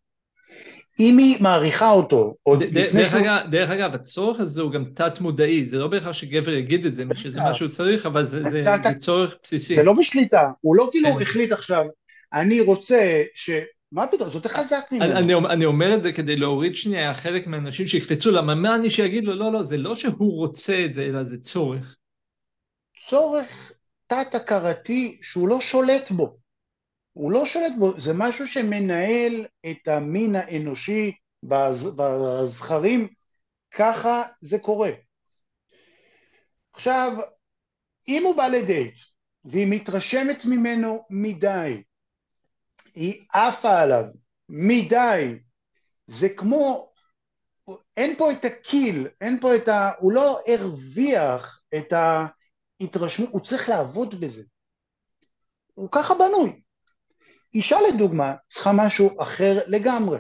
אם 1.01 1.19
היא 1.19 1.43
מעריכה 1.43 1.91
אותו, 1.91 2.35
עוד 2.43 2.63
לפני 2.63 2.93
דרך, 2.93 3.11
שהוא... 3.11 3.21
אגב, 3.21 3.51
דרך 3.51 3.71
אגב, 3.71 3.95
הצורך 3.95 4.41
הזה 4.41 4.61
הוא 4.61 4.73
גם 4.73 4.85
תת-מודעי, 4.95 5.69
זה 5.69 5.77
לא 5.77 5.89
בהכרח 5.89 6.13
שגבר 6.13 6.53
יגיד 6.53 6.87
את 6.87 6.95
זה, 6.95 7.05
שזה 7.15 7.41
מה 7.41 7.55
שהוא 7.55 7.69
צריך, 7.69 8.07
אבל 8.07 8.27
זה, 8.27 8.43
זה, 8.51 8.63
זה 8.83 8.99
צורך 8.99 9.35
בסיסי. 9.43 9.75
זה 9.75 9.83
לא 9.83 9.93
בשליטה, 9.99 10.51
הוא 10.61 10.77
לא 10.77 10.89
כאילו 10.93 11.15
כן. 11.15 11.23
החליט 11.23 11.53
עכשיו, 11.53 11.85
אני 12.33 12.61
רוצה 12.61 13.23
ש... 13.35 13.51
מה 13.93 14.07
פתאום, 14.07 14.29
זאת 14.29 14.47
חזק 14.47 14.85
ממנו. 14.93 15.19
אני, 15.19 15.35
אני 15.35 15.65
אומר 15.65 15.95
את 15.95 16.03
זה 16.03 16.13
כדי 16.13 16.37
להוריד 16.37 16.75
שנייה 16.75 17.15
חלק 17.15 17.47
מהאנשים 17.47 17.87
שיקפצו, 17.87 18.31
למה 18.31 18.55
מה 18.55 18.75
אני 18.75 18.91
שיגיד 18.91 19.25
לו, 19.25 19.35
לא, 19.35 19.53
לא, 19.53 19.63
זה 19.63 19.77
לא 19.77 19.95
שהוא 19.95 20.37
רוצה 20.39 20.85
את 20.85 20.95
זה, 20.95 21.03
אלא 21.03 21.25
זה 21.25 21.43
צורך. 21.43 21.97
צורך 22.99 23.73
תת-הכרתי 24.07 25.19
שהוא 25.23 25.49
לא 25.49 25.61
שולט 25.61 26.11
בו. 26.11 26.37
הוא 27.13 27.33
לא 27.33 27.47
שולט 27.47 27.73
בו, 27.79 28.01
זה 28.01 28.13
משהו 28.15 28.49
שמנהל 28.49 29.47
את 29.71 29.89
המין 29.89 30.37
האנושי 30.37 31.13
בז, 31.43 31.97
בזכרים, 31.97 33.09
ככה 33.71 34.23
זה 34.41 34.59
קורה. 34.59 34.91
עכשיו, 36.73 37.13
אם 38.09 38.23
הוא 38.27 38.37
בא 38.37 38.49
לדייט 38.49 38.99
והיא 39.45 39.67
מתרשמת 39.71 40.45
ממנו 40.45 41.05
מדי, 41.11 41.83
היא 42.99 43.25
עפה 43.33 43.81
עליו 43.81 44.05
מדי, 44.49 45.39
זה 46.07 46.29
כמו, 46.29 46.93
אין 47.97 48.17
פה 48.19 48.33
את 48.33 48.45
הקיל, 48.45 49.09
אין 49.21 49.41
פה 49.41 49.57
את 49.57 49.69
ה... 49.69 49.93
הוא 49.99 50.13
לא 50.13 50.41
הרוויח 50.47 51.61
את 51.77 51.93
ההתרשמות, 51.93 53.29
הוא 53.33 53.41
צריך 53.41 53.69
לעבוד 53.69 54.21
בזה. 54.21 54.43
הוא 55.75 55.89
ככה 55.93 56.15
בנוי. 56.15 56.63
אישה 57.55 57.77
לדוגמה 57.89 58.35
צריכה 58.47 58.71
משהו 58.75 59.23
אחר 59.23 59.59
לגמרי. 59.67 60.19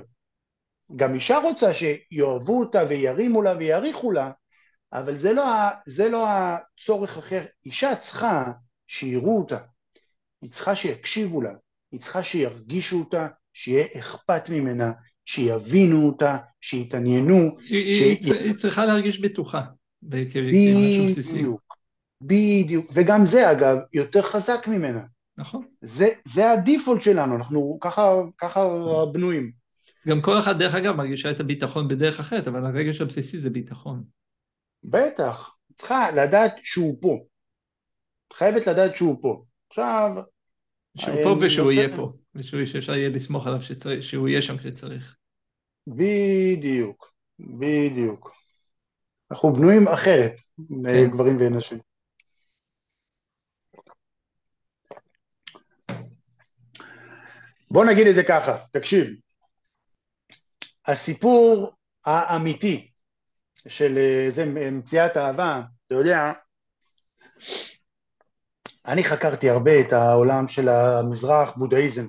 גם 0.96 1.14
אישה 1.14 1.38
רוצה 1.38 1.74
שיאהבו 1.74 2.60
אותה 2.60 2.82
וירימו 2.88 3.42
לה 3.42 3.56
ויעריכו 3.56 4.12
לה, 4.12 4.30
אבל 4.92 5.18
זה 5.18 5.32
לא, 5.32 5.44
זה 5.86 6.08
לא 6.08 6.26
הצורך 6.28 7.18
אחר. 7.18 7.44
אישה 7.66 7.96
צריכה 7.96 8.44
שיראו 8.86 9.38
אותה, 9.38 9.58
היא 10.42 10.50
צריכה 10.50 10.74
שיקשיבו 10.74 11.40
לה, 11.40 11.52
היא 11.92 12.00
צריכה 12.00 12.22
שירגישו 12.22 12.98
אותה, 12.98 13.28
שיהיה 13.52 13.86
אכפת 13.98 14.50
ממנה, 14.50 14.92
שיבינו 15.24 16.06
אותה, 16.06 16.38
שיתעניינו. 16.60 17.56
היא, 17.58 18.16
ש... 18.22 18.30
היא 18.30 18.54
צריכה 18.54 18.86
להרגיש 18.86 19.20
בטוחה. 19.20 19.62
בדיוק, 20.02 21.76
בדיוק, 22.20 22.90
וגם 22.94 23.26
זה 23.26 23.52
אגב 23.52 23.76
יותר 23.92 24.22
חזק 24.22 24.68
ממנה. 24.68 25.02
נכון. 25.36 25.64
זה, 25.80 26.08
זה 26.24 26.50
הדיפולט 26.50 27.02
שלנו, 27.02 27.36
אנחנו 27.36 27.78
ככה, 27.80 28.12
ככה 28.38 28.66
בנויים. 29.12 29.52
גם 30.08 30.22
כל 30.22 30.38
אחד 30.38 30.58
דרך 30.58 30.74
אגב 30.74 30.94
מרגישה 30.94 31.30
את 31.30 31.40
הביטחון 31.40 31.88
בדרך 31.88 32.20
אחרת, 32.20 32.48
אבל 32.48 32.66
הרגש 32.66 33.00
הבסיסי 33.00 33.38
זה 33.38 33.50
ביטחון. 33.50 34.04
בטח, 34.84 35.54
צריכה 35.76 36.10
לדעת 36.10 36.56
שהוא 36.62 36.98
פה. 37.00 37.18
חייבת 38.32 38.66
לדעת 38.66 38.96
שהוא 38.96 39.22
פה. 39.22 39.44
עכשיו... 39.68 40.10
שהוא 40.98 41.22
פה 41.24 41.36
ושהוא 41.40 41.72
יהיה 41.72 41.96
פה, 41.96 42.12
ושהוא 42.34 42.66
שאפשר 42.66 42.94
יהיה 42.94 43.08
לסמוך 43.08 43.46
עליו 43.46 43.62
שצריך, 43.62 44.02
שהוא 44.02 44.28
יהיה 44.28 44.42
שם 44.42 44.58
כשצריך. 44.58 45.16
בדיוק, 45.86 47.12
בדיוק. 47.38 48.32
אנחנו 49.30 49.52
בנויים 49.52 49.88
אחרת, 49.88 50.32
כן. 50.84 51.10
גברים 51.10 51.36
ונשים. 51.40 51.78
בוא 57.70 57.84
נגיד 57.84 58.06
את 58.06 58.14
זה 58.14 58.22
ככה, 58.28 58.58
תקשיב, 58.72 59.06
הסיפור 60.86 61.72
האמיתי 62.06 62.90
של 63.68 63.98
אה, 63.98 64.26
זה 64.28 64.46
מציאת 64.72 65.16
אהבה, 65.16 65.62
אתה 65.86 65.94
יודע, 65.94 66.32
אני 68.88 69.04
חקרתי 69.04 69.50
הרבה 69.50 69.80
את 69.80 69.92
העולם 69.92 70.48
של 70.48 70.68
המזרח, 70.68 71.56
בודהיזם, 71.56 72.06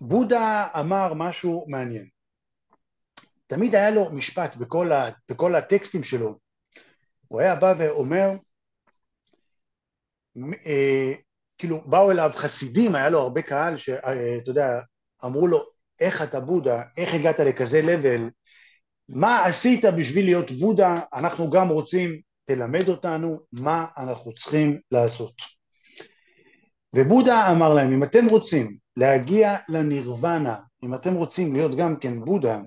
ובודה 0.00 0.68
אמר 0.80 1.14
משהו 1.14 1.66
מעניין. 1.68 2.08
תמיד 3.46 3.74
היה 3.74 3.90
לו 3.90 4.10
משפט 4.12 4.56
בכל, 4.56 4.92
ה, 4.92 5.08
בכל 5.28 5.54
הטקסטים 5.54 6.02
שלו, 6.02 6.38
הוא 7.28 7.40
היה 7.40 7.54
בא 7.54 7.74
ואומר, 7.78 8.30
אה, 10.66 11.12
כאילו 11.58 11.80
באו 11.80 12.10
אליו 12.10 12.30
חסידים, 12.34 12.94
היה 12.94 13.08
לו 13.08 13.18
הרבה 13.18 13.42
קהל 13.42 13.76
שאתה 13.76 14.08
אה, 14.08 14.38
יודע, 14.46 14.80
אמרו 15.24 15.46
לו 15.46 15.64
איך 16.00 16.22
אתה 16.22 16.40
בודה, 16.40 16.82
איך 16.96 17.14
הגעת 17.14 17.40
לכזה 17.40 17.82
לבל, 17.82 18.30
מה 19.08 19.44
עשית 19.44 19.84
בשביל 19.98 20.24
להיות 20.24 20.50
בודה, 20.50 20.94
אנחנו 21.14 21.50
גם 21.50 21.68
רוצים, 21.68 22.20
תלמד 22.44 22.88
אותנו 22.88 23.40
מה 23.52 23.86
אנחנו 23.96 24.34
צריכים 24.34 24.80
לעשות. 24.90 25.34
ובודה 26.96 27.52
אמר 27.52 27.74
להם, 27.74 27.92
אם 27.92 28.04
אתם 28.04 28.26
רוצים 28.26 28.76
להגיע 28.96 29.56
לנירוונה, 29.68 30.60
אם 30.84 30.94
אתם 30.94 31.14
רוצים 31.14 31.54
להיות 31.56 31.74
גם 31.78 31.96
כן 32.00 32.24
בודה, 32.24 32.60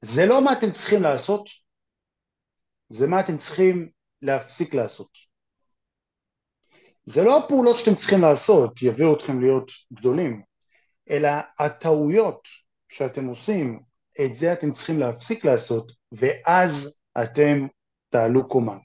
זה 0.00 0.26
לא 0.26 0.44
מה 0.44 0.52
אתם 0.52 0.70
צריכים 0.70 1.02
לעשות, 1.02 1.48
זה 2.90 3.06
מה 3.06 3.20
אתם 3.20 3.38
צריכים 3.38 3.88
להפסיק 4.22 4.74
לעשות. 4.74 5.08
זה 7.04 7.22
לא 7.22 7.38
הפעולות 7.38 7.76
שאתם 7.76 7.94
צריכים 7.94 8.20
לעשות 8.20 8.82
יביאו 8.82 9.16
אתכם 9.16 9.40
להיות 9.40 9.70
גדולים, 9.92 10.42
אלא 11.10 11.28
הטעויות 11.58 12.48
שאתם 12.88 13.26
עושים, 13.26 13.80
את 14.24 14.36
זה 14.36 14.52
אתם 14.52 14.72
צריכים 14.72 14.98
להפסיק 14.98 15.44
לעשות, 15.44 15.92
ואז 16.12 17.00
אתם 17.22 17.66
תעלו 18.08 18.48
קומה. 18.48 18.76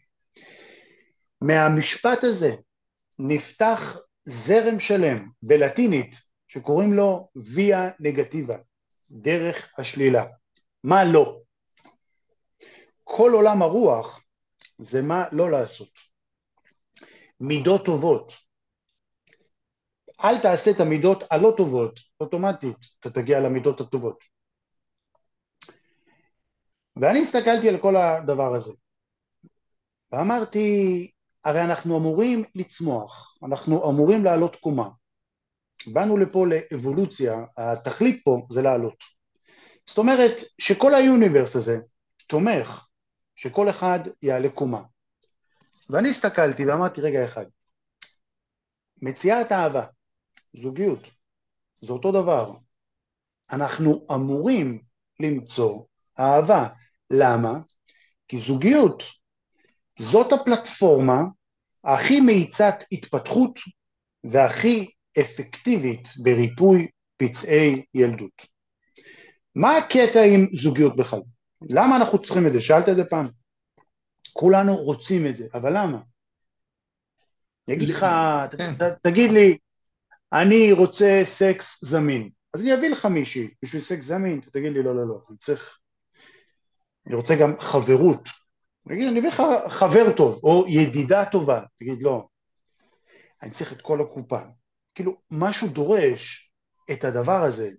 מהמשפט 1.42 2.24
הזה 2.24 2.56
נפתח 3.20 3.98
זרם 4.26 4.80
שלם 4.80 5.30
בלטינית 5.42 6.16
שקוראים 6.48 6.94
לו 6.94 7.30
ויה 7.36 7.90
נגטיבה, 8.00 8.58
דרך 9.12 9.74
השלילה. 9.78 10.26
מה 10.84 11.04
לא? 11.04 11.40
כל 13.04 13.32
עולם 13.34 13.62
הרוח 13.62 14.24
זה 14.78 15.02
מה 15.02 15.26
לא 15.32 15.52
לעשות. 15.52 15.90
מידות 17.40 17.86
טובות. 17.86 18.34
אל 20.24 20.42
תעשה 20.42 20.72
את 20.72 20.80
המידות 20.80 21.24
הלא 21.32 21.54
טובות, 21.58 22.00
אוטומטית 22.20 22.78
אתה 23.00 23.10
תגיע 23.10 23.40
למידות 23.40 23.82
הטובות. 23.82 24.33
ואני 26.96 27.20
הסתכלתי 27.22 27.70
על 27.70 27.78
כל 27.78 27.96
הדבר 27.96 28.56
הזה, 28.56 28.72
ואמרתי, 30.12 31.12
הרי 31.44 31.62
אנחנו 31.62 31.98
אמורים 31.98 32.44
לצמוח, 32.56 33.38
אנחנו 33.44 33.90
אמורים 33.90 34.24
לעלות 34.24 34.56
קומה. 34.56 34.90
באנו 35.88 36.18
לפה 36.18 36.46
לאבולוציה, 36.48 37.46
התכלית 37.58 38.22
פה 38.24 38.48
זה 38.52 38.62
לעלות. 38.62 39.04
זאת 39.86 39.98
אומרת 39.98 40.32
שכל 40.58 40.96
היוניברס 40.96 41.56
הזה 41.56 41.78
תומך 42.28 42.88
שכל 43.36 43.70
אחד 43.70 44.00
יעלה 44.22 44.50
קומה. 44.50 44.84
ואני 45.90 46.10
הסתכלתי 46.10 46.66
ואמרתי, 46.66 47.02
רגע 47.02 47.26
אחד, 47.26 47.46
מציאת 49.02 49.52
אהבה, 49.52 49.86
זוגיות, 50.54 51.12
זה 51.82 51.94
אותו 51.94 52.12
דבר. 52.12 52.54
אנחנו 53.52 54.06
אמורים 54.16 54.84
למצוא 55.20 55.84
אהבה. 56.20 56.68
למה? 57.14 57.60
כי 58.28 58.40
זוגיות 58.40 59.04
זאת 60.00 60.34
הפלטפורמה 60.34 61.22
הכי 61.84 62.22
מאיצת 62.22 62.76
התפתחות 62.92 63.60
והכי 64.24 64.92
אפקטיבית 65.20 66.08
בריפוי 66.24 66.88
פצעי 67.18 67.86
ילדות. 67.94 68.46
מה 69.56 69.78
הקטע 69.78 70.20
עם 70.24 70.48
זוגיות 70.54 70.96
בכלל? 70.96 71.20
למה 71.70 71.96
אנחנו 71.96 72.22
צריכים 72.22 72.48
את 72.48 72.52
זה? 72.52 72.62
שאלת 72.62 72.90
את 72.90 72.96
זה 72.96 73.06
פעם? 73.06 73.28
כולנו 74.34 74.76
רוצים 74.76 75.28
את 75.28 75.36
זה, 75.36 75.48
אבל 75.54 75.78
למה? 75.78 76.00
אני 77.68 77.76
אגיד 77.76 77.90
לך, 77.90 78.06
כן. 78.58 78.74
תגיד 79.02 79.32
לי, 79.32 79.58
אני 80.34 80.72
רוצה 80.72 81.22
סקס 81.24 81.86
זמין, 81.86 82.30
אז 82.54 82.62
אני 82.62 82.74
אביא 82.74 82.90
לך 82.90 83.06
מישהי 83.06 83.50
בשביל 83.64 83.82
סקס 83.82 84.06
זמין, 84.06 84.40
אתה 84.40 84.52
תגיד 84.52 84.72
לי 84.72 84.84
לא, 84.84 84.96
לא, 84.96 85.08
לא, 85.08 85.22
אני 85.30 85.38
צריך, 85.38 85.80
אני 87.08 87.16
רוצה 87.16 87.36
גם 87.36 87.58
חברות, 87.58 88.30
אני 88.88 88.96
אגיד, 88.96 89.08
אני 89.08 89.20
אביא 89.20 89.30
לך 89.30 89.44
חבר 89.68 90.16
טוב, 90.18 90.40
או 90.44 90.66
ידידה 90.68 91.26
טובה, 91.26 91.62
תגיד 91.76 91.98
לא, 92.02 92.28
אני 93.42 93.52
צריך 93.52 93.74
את 93.74 93.82
כל 93.82 94.02
הקופה, 94.02 94.40
כאילו 94.96 95.18
משהו 95.32 95.68
דורש 95.68 96.52
את 96.92 97.04
הדבר 97.04 97.44
הזה, 97.44 97.72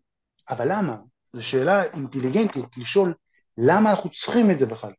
אבל 0.49 0.73
למה? 0.73 0.97
זו 1.33 1.47
שאלה 1.47 1.85
אינטליגנטית 1.85 2.77
לשאול 2.77 3.15
למה 3.59 3.91
אנחנו 3.91 4.11
צריכים 4.11 4.51
את 4.51 4.59
זה 4.59 4.67
בכלל. 4.67 4.93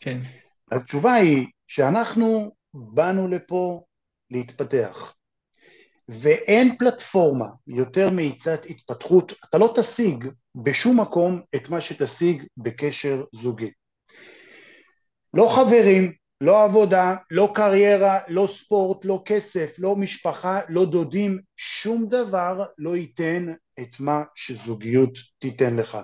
כן. 0.00 0.18
התשובה 0.72 1.14
היא 1.14 1.46
שאנחנו 1.66 2.54
באנו 2.74 3.28
לפה 3.28 3.84
להתפתח, 4.30 5.15
ואין 6.08 6.76
פלטפורמה 6.78 7.46
יותר 7.66 8.10
מאיצת 8.10 8.66
התפתחות, 8.70 9.32
אתה 9.48 9.58
לא 9.58 9.74
תשיג 9.76 10.24
בשום 10.54 11.00
מקום 11.00 11.40
את 11.56 11.68
מה 11.68 11.80
שתשיג 11.80 12.42
בקשר 12.56 13.24
זוגי. 13.32 13.70
לא 15.34 15.48
חברים, 15.56 16.12
לא 16.40 16.64
עבודה, 16.64 17.14
לא 17.30 17.52
קריירה, 17.54 18.18
לא 18.28 18.46
ספורט, 18.46 19.04
לא 19.04 19.22
כסף, 19.24 19.74
לא 19.78 19.96
משפחה, 19.96 20.60
לא 20.68 20.84
דודים, 20.84 21.38
שום 21.56 22.08
דבר 22.08 22.64
לא 22.78 22.96
ייתן 22.96 23.46
את 23.80 24.00
מה 24.00 24.22
שזוגיות 24.34 25.18
תיתן 25.38 25.76
לך. 25.76 25.98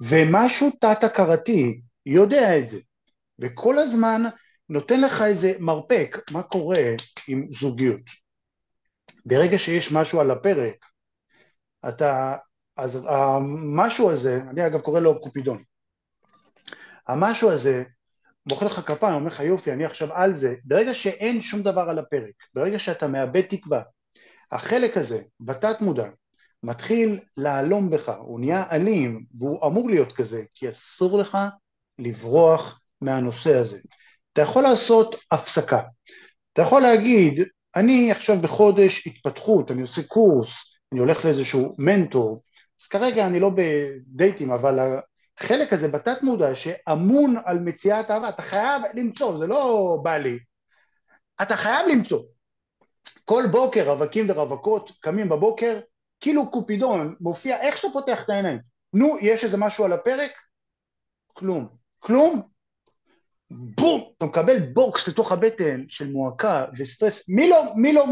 ומשהו 0.00 0.70
תת-הכרתי 0.80 1.80
יודע 2.06 2.58
את 2.58 2.68
זה, 2.68 2.78
וכל 3.38 3.78
הזמן 3.78 4.22
נותן 4.68 5.00
לך 5.00 5.22
איזה 5.22 5.52
מרפק, 5.60 6.18
מה 6.32 6.42
קורה 6.42 6.82
עם 7.28 7.46
זוגיות. 7.50 8.21
ברגע 9.26 9.58
שיש 9.58 9.92
משהו 9.92 10.20
על 10.20 10.30
הפרק, 10.30 10.86
אתה, 11.88 12.36
אז 12.76 13.06
המשהו 13.08 14.10
הזה, 14.10 14.40
אני 14.50 14.66
אגב 14.66 14.80
קורא 14.80 15.00
לו 15.00 15.20
קופידון, 15.20 15.62
המשהו 17.08 17.50
הזה 17.50 17.82
מוחא 18.46 18.64
לך 18.64 18.80
כפיים, 18.86 19.14
אומר 19.14 19.26
לך 19.26 19.40
יופי, 19.40 19.72
אני 19.72 19.84
עכשיו 19.84 20.12
על 20.12 20.34
זה, 20.34 20.54
ברגע 20.64 20.94
שאין 20.94 21.40
שום 21.40 21.62
דבר 21.62 21.80
על 21.80 21.98
הפרק, 21.98 22.34
ברגע 22.54 22.78
שאתה 22.78 23.08
מאבד 23.08 23.40
תקווה, 23.40 23.82
החלק 24.52 24.96
הזה, 24.96 25.22
בתת 25.40 25.80
מודע, 25.80 26.08
מתחיל 26.62 27.20
להלום 27.36 27.90
בך, 27.90 28.12
הוא 28.18 28.40
נהיה 28.40 28.64
אלים, 28.70 29.24
והוא 29.38 29.66
אמור 29.66 29.90
להיות 29.90 30.12
כזה, 30.12 30.42
כי 30.54 30.68
אסור 30.68 31.18
לך 31.18 31.38
לברוח 31.98 32.80
מהנושא 33.00 33.54
הזה. 33.54 33.78
אתה 34.32 34.42
יכול 34.42 34.62
לעשות 34.62 35.16
הפסקה, 35.30 35.82
אתה 36.52 36.62
יכול 36.62 36.82
להגיד, 36.82 37.42
אני 37.76 38.10
עכשיו 38.10 38.36
בחודש 38.40 39.06
התפתחות, 39.06 39.70
אני 39.70 39.82
עושה 39.82 40.02
קורס, 40.02 40.76
אני 40.92 41.00
הולך 41.00 41.24
לאיזשהו 41.24 41.74
מנטור, 41.78 42.42
אז 42.80 42.86
כרגע 42.86 43.26
אני 43.26 43.40
לא 43.40 43.50
בדייטים, 43.54 44.50
אבל 44.50 44.98
החלק 45.38 45.72
הזה 45.72 45.88
בתת 45.88 46.22
מודע 46.22 46.54
שאמון 46.54 47.36
על 47.44 47.58
מציאת 47.58 48.10
אהבה, 48.10 48.28
אתה 48.28 48.42
חייב 48.42 48.82
למצוא, 48.94 49.38
זה 49.38 49.46
לא 49.46 49.98
בא 50.02 50.16
לי, 50.16 50.38
אתה 51.42 51.56
חייב 51.56 51.88
למצוא. 51.88 52.22
כל 53.24 53.44
בוקר 53.52 53.90
רווקים 53.90 54.26
ורווקות 54.28 54.90
קמים 55.00 55.28
בבוקר, 55.28 55.80
כאילו 56.20 56.50
קופידון 56.50 57.14
מופיע, 57.20 57.60
איך 57.60 57.76
שאתה 57.76 57.92
פותח 57.92 58.24
את 58.24 58.30
העיניים, 58.30 58.58
נו, 58.92 59.16
יש 59.20 59.44
איזה 59.44 59.56
משהו 59.56 59.84
על 59.84 59.92
הפרק? 59.92 60.30
כלום. 61.26 61.68
כלום? 61.98 62.51
בום! 63.52 64.12
אתה 64.16 64.24
מקבל 64.24 64.58
בוקס 64.58 65.08
לתוך 65.08 65.32
הבטן 65.32 65.84
של 65.88 66.10
מועקה 66.10 66.64
וסטרס, 66.78 67.28
מי 67.28 67.48
לא, 67.48 67.72
מי 67.76 67.92
לא 67.92 68.04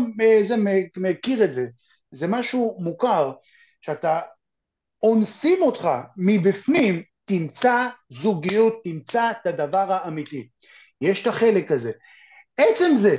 זה, 0.42 0.54
מכיר 0.96 1.44
את 1.44 1.52
זה? 1.52 1.66
זה 2.10 2.26
משהו 2.26 2.76
מוכר, 2.80 3.32
שאתה 3.80 4.20
אונסים 5.02 5.62
אותך 5.62 5.88
מבפנים, 6.16 7.02
תמצא 7.24 7.88
זוגיות, 8.08 8.80
תמצא 8.84 9.30
את 9.30 9.46
הדבר 9.46 9.92
האמיתי. 9.92 10.48
יש 11.00 11.22
את 11.22 11.26
החלק 11.26 11.72
הזה. 11.72 11.92
עצם 12.56 12.90
זה, 12.94 13.16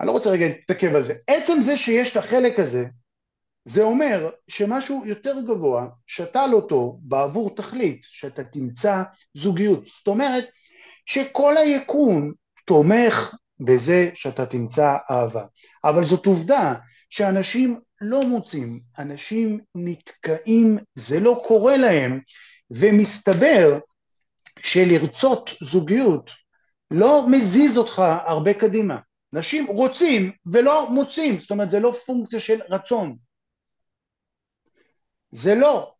אני 0.00 0.06
לא 0.06 0.12
רוצה 0.12 0.30
רגע 0.30 0.46
להתעכב 0.46 0.94
על 0.94 1.04
זה, 1.04 1.14
עצם 1.26 1.56
זה 1.60 1.76
שיש 1.76 2.12
את 2.12 2.16
החלק 2.16 2.58
הזה, 2.58 2.84
זה 3.64 3.82
אומר 3.82 4.30
שמשהו 4.48 5.02
יותר 5.06 5.34
גבוה 5.48 5.86
שתל 6.06 6.50
אותו 6.52 6.98
בעבור 7.02 7.56
תכלית, 7.56 8.06
שאתה 8.10 8.44
תמצא 8.44 9.02
זוגיות. 9.34 9.86
זאת 9.86 10.08
אומרת 10.08 10.44
שכל 11.06 11.56
היקום 11.56 12.32
תומך 12.66 13.34
בזה 13.60 14.10
שאתה 14.14 14.46
תמצא 14.46 14.96
אהבה. 15.10 15.44
אבל 15.84 16.06
זאת 16.06 16.26
עובדה 16.26 16.74
שאנשים 17.10 17.80
לא 18.00 18.26
מוצאים, 18.26 18.80
אנשים 18.98 19.60
נתקעים, 19.74 20.78
זה 20.94 21.20
לא 21.20 21.42
קורה 21.48 21.76
להם, 21.76 22.20
ומסתבר 22.70 23.78
שלרצות 24.58 25.50
זוגיות 25.62 26.30
לא 26.90 27.26
מזיז 27.30 27.78
אותך 27.78 28.02
הרבה 28.26 28.54
קדימה. 28.54 28.98
אנשים 29.34 29.66
רוצים 29.66 30.32
ולא 30.46 30.90
מוצאים, 30.90 31.38
זאת 31.38 31.50
אומרת 31.50 31.70
זה 31.70 31.80
לא 31.80 31.92
פונקציה 32.06 32.40
של 32.40 32.60
רצון, 32.68 33.16
זה 35.30 35.54
לא. 35.54 35.94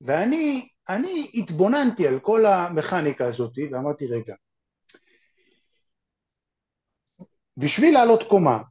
ואני 0.00 0.68
אני 0.88 1.30
התבוננתי 1.34 2.08
על 2.08 2.20
כל 2.20 2.46
המכניקה 2.46 3.26
הזאת 3.26 3.52
ואמרתי 3.72 4.06
רגע, 4.06 4.34
בשביל 7.56 7.94
לעלות 7.94 8.22
קומה 8.22 8.62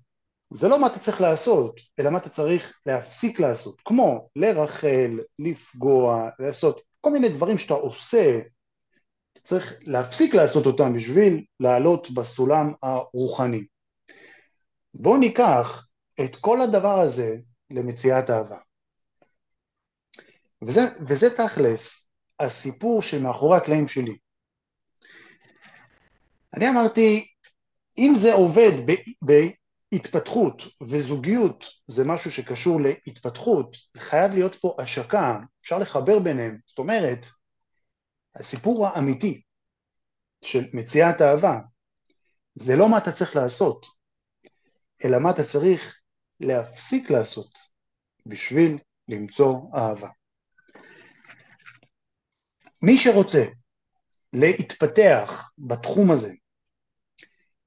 זה 0.53 0.68
לא 0.68 0.82
מה 0.82 0.88
אתה 0.88 0.99
צריך 0.99 1.22
לעשות, 1.22 1.80
אלא 1.99 2.09
מה 2.09 2.18
אתה 2.18 2.30
צריך 2.30 2.80
להפסיק 2.86 3.39
לעשות, 3.39 3.82
כמו 3.86 4.30
לרחל, 4.36 5.20
לפגוע, 5.39 6.30
לעשות 6.39 6.82
כל 7.01 7.09
מיני 7.09 7.30
דברים 7.30 7.57
שאתה 7.57 7.74
עושה, 7.74 8.39
אתה 9.34 9.41
צריך 9.41 9.80
להפסיק 9.82 10.36
לעשות 10.36 10.65
אותם 10.65 10.93
בשביל 10.95 11.45
לעלות 11.59 12.11
בסולם 12.11 12.74
הרוחני. 12.84 13.65
בואו 14.93 15.18
ניקח 15.18 15.88
את 16.26 16.36
כל 16.36 16.61
הדבר 16.61 16.99
הזה 16.99 17.38
למציאת 17.70 18.30
אהבה. 18.30 18.57
וזה, 20.61 20.82
וזה 21.09 21.38
תכלס 21.38 22.07
הסיפור 22.40 23.02
שמאחורי 23.02 23.58
הקלעים 23.58 23.88
שלי. 23.88 24.18
אני 26.54 26.70
אמרתי, 26.70 27.28
אם 27.98 28.14
זה 28.16 28.34
עובד 28.34 28.72
בהתפתחות 29.22 30.62
וזוגיות 30.82 31.66
זה 31.88 32.04
משהו 32.06 32.32
שקשור 32.32 32.82
להתפתחות, 32.82 33.78
חייב 33.98 34.34
להיות 34.34 34.56
פה 34.56 34.76
השקה, 34.80 35.40
אפשר 35.62 35.80
לחבר 35.80 36.20
ביניהם. 36.20 36.58
זאת 36.66 36.80
אומרת, 36.80 37.26
הסיפור 38.36 38.88
האמיתי 38.88 39.42
של 40.42 40.66
מציאת 40.74 41.22
אהבה 41.22 41.60
זה 42.56 42.76
לא 42.76 42.90
מה 42.90 42.98
אתה 42.98 43.12
צריך 43.12 43.36
לעשות, 43.36 43.86
אלא 45.06 45.20
מה 45.20 45.32
אתה 45.32 45.44
צריך 45.44 46.00
להפסיק 46.40 47.10
לעשות 47.10 47.58
בשביל 48.26 48.78
למצוא 49.08 49.58
אהבה. 49.76 50.10
מי 52.88 52.98
שרוצה 52.98 53.46
להתפתח 54.34 55.52
בתחום 55.58 56.12
הזה, 56.12 56.34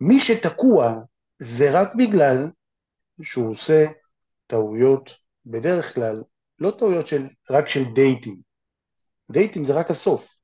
מי 0.00 0.20
שתקוע 0.20 0.96
זה 1.38 1.70
רק 1.80 1.94
בגלל 1.94 2.50
שהוא 3.22 3.50
עושה 3.50 3.86
טעויות, 4.46 5.10
בדרך 5.46 5.94
כלל, 5.94 6.22
לא 6.58 6.70
טעויות 6.78 7.06
של, 7.06 7.26
רק 7.50 7.68
של 7.68 7.84
דייטים. 7.94 8.36
דייטים 9.30 9.64
זה 9.64 9.72
רק 9.72 9.90
הסוף. 9.90 10.36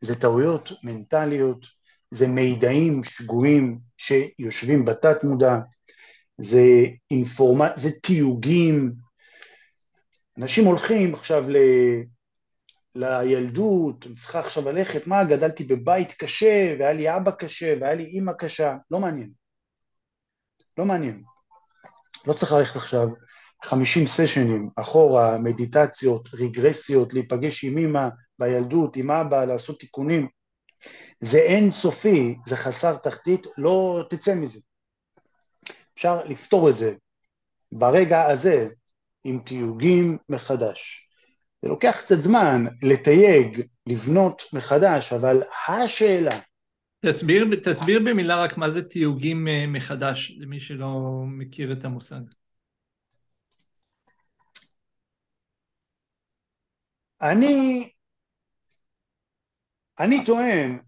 זה 0.00 0.20
טעויות 0.20 0.72
מנטליות, 0.82 1.66
זה 2.10 2.28
מידעים 2.28 3.04
שגויים 3.04 3.78
שיושבים 3.96 4.84
בתת 4.84 5.24
מודע, 5.24 5.56
זה 6.38 6.62
אינפורמט... 7.10 7.72
זה 7.76 7.90
תיוגים. 8.02 8.92
אנשים 10.38 10.64
הולכים 10.64 11.14
עכשיו 11.14 11.50
ל... 11.50 11.56
לילדות, 12.98 14.06
אני 14.06 14.14
צריכה 14.14 14.38
עכשיו 14.38 14.72
ללכת, 14.72 15.06
מה, 15.06 15.24
גדלתי 15.24 15.64
בבית 15.64 16.12
קשה, 16.12 16.76
והיה 16.78 16.92
לי 16.92 17.16
אבא 17.16 17.30
קשה, 17.30 17.74
והיה 17.80 17.94
לי 17.94 18.04
אימא 18.04 18.32
קשה, 18.32 18.76
לא 18.90 19.00
מעניין. 19.00 19.30
לא 20.78 20.84
מעניין. 20.84 21.22
לא 22.26 22.32
צריך 22.32 22.52
ללכת 22.52 22.76
עכשיו 22.76 23.08
50 23.64 24.06
סשנים 24.06 24.70
אחורה, 24.76 25.38
מדיטציות, 25.38 26.28
רגרסיות, 26.34 27.12
להיפגש 27.12 27.64
עם 27.64 27.78
אימא 27.78 28.08
בילדות, 28.38 28.96
עם 28.96 29.10
אבא, 29.10 29.44
לעשות 29.44 29.80
תיקונים. 29.80 30.28
זה 31.20 31.38
אין 31.38 31.70
סופי, 31.70 32.36
זה 32.46 32.56
חסר 32.56 32.96
תחתית, 32.96 33.46
לא 33.58 34.04
תצא 34.10 34.34
מזה. 34.34 34.60
אפשר 35.94 36.24
לפתור 36.24 36.70
את 36.70 36.76
זה 36.76 36.94
ברגע 37.72 38.26
הזה 38.26 38.68
עם 39.24 39.38
תיוגים 39.44 40.18
מחדש. 40.28 41.07
זה 41.62 41.68
לוקח 41.68 41.96
קצת 42.00 42.16
זמן 42.16 42.64
לתייג, 42.82 43.62
לבנות 43.86 44.42
מחדש, 44.52 45.12
אבל 45.12 45.42
השאלה... 45.68 46.40
תסביר, 47.06 47.44
תסביר 47.64 47.98
במילה 47.98 48.44
רק 48.44 48.56
מה 48.56 48.70
זה 48.70 48.88
תיוגים 48.88 49.48
אה, 49.48 49.64
מחדש, 49.66 50.32
למי 50.38 50.60
שלא 50.60 51.22
מכיר 51.26 51.72
את 51.72 51.84
המושג. 51.84 52.20
אני, 57.22 57.90
אני 60.00 60.24
טוען 60.24 60.78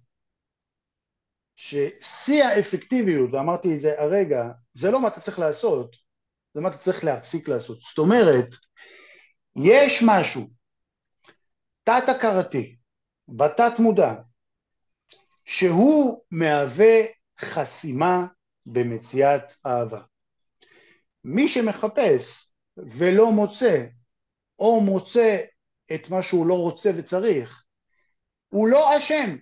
ששיא 1.56 2.44
האפקטיביות, 2.44 3.32
ואמרתי 3.32 3.74
את 3.74 3.80
זה 3.80 4.00
הרגע, 4.00 4.50
זה 4.74 4.90
לא 4.90 5.02
מה 5.02 5.08
אתה 5.08 5.20
צריך 5.20 5.38
לעשות, 5.38 5.96
זה 6.54 6.60
מה 6.60 6.68
אתה 6.68 6.76
צריך 6.76 7.04
להפסיק 7.04 7.48
לעשות. 7.48 7.80
זאת 7.80 7.98
אומרת, 7.98 8.48
יש 9.56 10.02
משהו 10.06 10.59
תת-הכרתי, 11.84 12.76
בתת 13.28 13.78
מודע, 13.78 14.14
שהוא 15.44 16.22
מהווה 16.30 17.00
חסימה 17.38 18.26
במציאת 18.66 19.54
אהבה. 19.66 20.02
מי 21.24 21.48
שמחפש 21.48 22.52
ולא 22.76 23.32
מוצא, 23.32 23.86
או 24.58 24.80
מוצא 24.80 25.38
את 25.94 26.10
מה 26.10 26.22
שהוא 26.22 26.46
לא 26.46 26.54
רוצה 26.54 26.90
וצריך, 26.96 27.64
הוא 28.48 28.68
לא 28.68 28.96
אשם. 28.96 29.36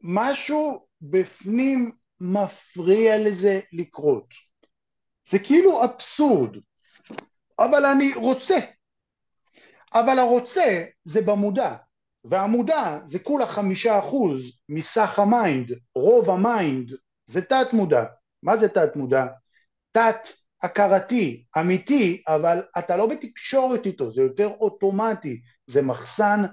משהו 0.00 0.86
בפנים 1.02 1.92
מפריע 2.20 3.18
לזה 3.18 3.60
לקרות. 3.72 4.34
זה 5.28 5.38
כאילו 5.38 5.84
אבסורד, 5.84 6.56
אבל 7.58 7.84
אני 7.86 8.14
רוצה. 8.14 8.58
אבל 9.94 10.18
הרוצה 10.18 10.84
זה 11.04 11.22
במודע, 11.22 11.74
והמודע 12.24 12.98
זה 13.04 13.18
כולה 13.18 13.46
חמישה 13.46 13.98
אחוז 13.98 14.60
מסך 14.68 15.18
ה 15.18 15.27
mind, 15.27 15.72
רוב 15.94 16.30
ה 16.30 16.42
mind 16.42 16.92
זה 17.26 17.42
תת 17.42 17.72
מודע. 17.72 18.04
מה 18.42 18.56
זה 18.56 18.68
תת 18.68 18.96
מודע? 18.96 19.26
תת 19.92 20.28
הכרתי, 20.62 21.44
אמיתי, 21.58 22.22
אבל 22.28 22.62
אתה 22.78 22.96
לא 22.96 23.06
בתקשורת 23.06 23.86
איתו, 23.86 24.10
זה 24.10 24.22
יותר 24.22 24.46
אוטומטי, 24.60 25.40
זה 25.66 25.82
מחסן 25.82 26.44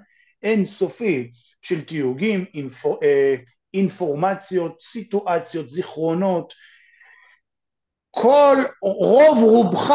אינסופי 0.43 1.31
של 1.61 1.85
תיוגים, 1.85 2.45
אינפור, 2.53 2.99
אה, 3.03 3.35
אינפורמציות, 3.73 4.81
סיטואציות, 4.81 5.69
זיכרונות, 5.69 6.53
כל, 8.11 8.55
רוב 8.81 9.38
רובך 9.43 9.93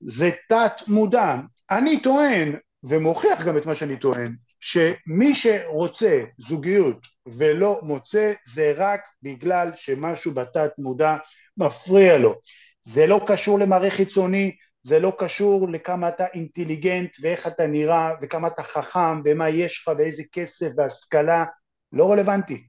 זה 0.00 0.30
תת 0.48 0.88
מודע. 0.88 1.36
אני 1.70 2.02
טוען 2.02 2.56
ומוכיח 2.84 3.42
גם 3.42 3.58
את 3.58 3.66
מה 3.66 3.74
שאני 3.74 3.96
טוען, 3.96 4.34
שמי 4.60 5.34
שרוצה 5.34 6.24
זוגיות 6.38 7.06
ולא 7.26 7.80
מוצא 7.82 8.32
זה 8.46 8.72
רק 8.76 9.00
בגלל 9.22 9.70
שמשהו 9.74 10.34
בתת 10.34 10.72
מודע 10.78 11.16
מפריע 11.56 12.18
לו. 12.18 12.34
זה 12.82 13.06
לא 13.06 13.20
קשור 13.26 13.58
למראה 13.58 13.90
חיצוני, 13.90 14.56
זה 14.82 14.98
לא 14.98 15.12
קשור 15.18 15.68
לכמה 15.68 16.08
אתה 16.08 16.26
אינטליגנט 16.26 17.16
ואיך 17.20 17.46
אתה 17.46 17.66
נראה 17.66 18.14
וכמה 18.20 18.48
אתה 18.48 18.62
חכם 18.62 19.20
ומה 19.24 19.48
יש 19.48 19.82
לך 19.82 19.94
ואיזה 19.98 20.22
כסף 20.32 20.68
והשכלה, 20.76 21.44
לא 21.92 22.12
רלוונטי. 22.12 22.66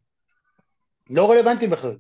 לא 1.10 1.32
רלוונטי 1.32 1.68
בכלל. 1.68 1.98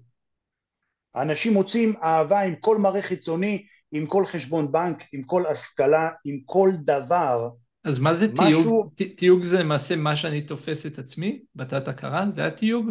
אנשים 1.16 1.54
מוצאים 1.54 1.96
אהבה 2.04 2.40
עם 2.40 2.56
כל 2.56 2.78
מראה 2.78 3.02
חיצוני, 3.02 3.66
עם 3.92 4.08
כל 4.08 4.26
חשבון 4.26 4.72
בנק, 4.72 5.04
עם 5.14 5.24
כל 5.24 5.46
השכלה, 5.46 6.10
עם 6.26 6.40
כל 6.46 6.72
דבר 6.86 7.50
אז 7.86 8.00
מה 8.00 8.16
זה 8.16 8.26
משהו... 8.34 8.92
תיוג? 8.96 9.16
תיוג 9.18 9.44
זה 9.44 9.60
למעשה 9.60 9.96
מה 9.96 10.18
שאני 10.18 10.42
תופס 10.42 10.86
את 10.86 11.00
עצמי 11.00 11.42
בתת 11.56 11.88
הכרה? 11.88 12.26
זה 12.32 12.46
התיוג? 12.46 12.90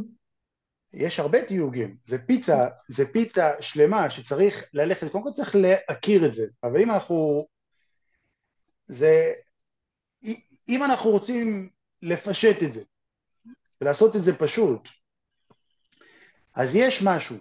יש 0.92 1.20
הרבה 1.20 1.42
תיוגים, 1.47 1.97
זה 2.05 2.26
פיצה, 2.26 2.68
זה 2.88 3.12
פיצה 3.12 3.51
שלמה 3.61 4.11
שצריך 4.11 4.64
ללכת, 4.72 5.12
קודם 5.12 5.24
כל 5.24 5.30
צריך 5.30 5.55
להכיר 5.55 6.26
את 6.26 6.32
זה, 6.32 6.47
אבל 6.62 6.82
אם 6.82 6.90
אנחנו, 6.90 7.47
זה, 8.86 9.32
אם 10.68 10.84
אנחנו 10.84 11.11
רוצים 11.11 11.70
לפשט 12.03 12.62
את 12.62 12.72
זה 12.72 12.82
ולעשות 13.80 14.16
את 14.16 14.22
זה 14.22 14.38
פשוט, 14.38 14.88
אז 16.55 16.74
יש 16.74 17.03
משהו 17.03 17.36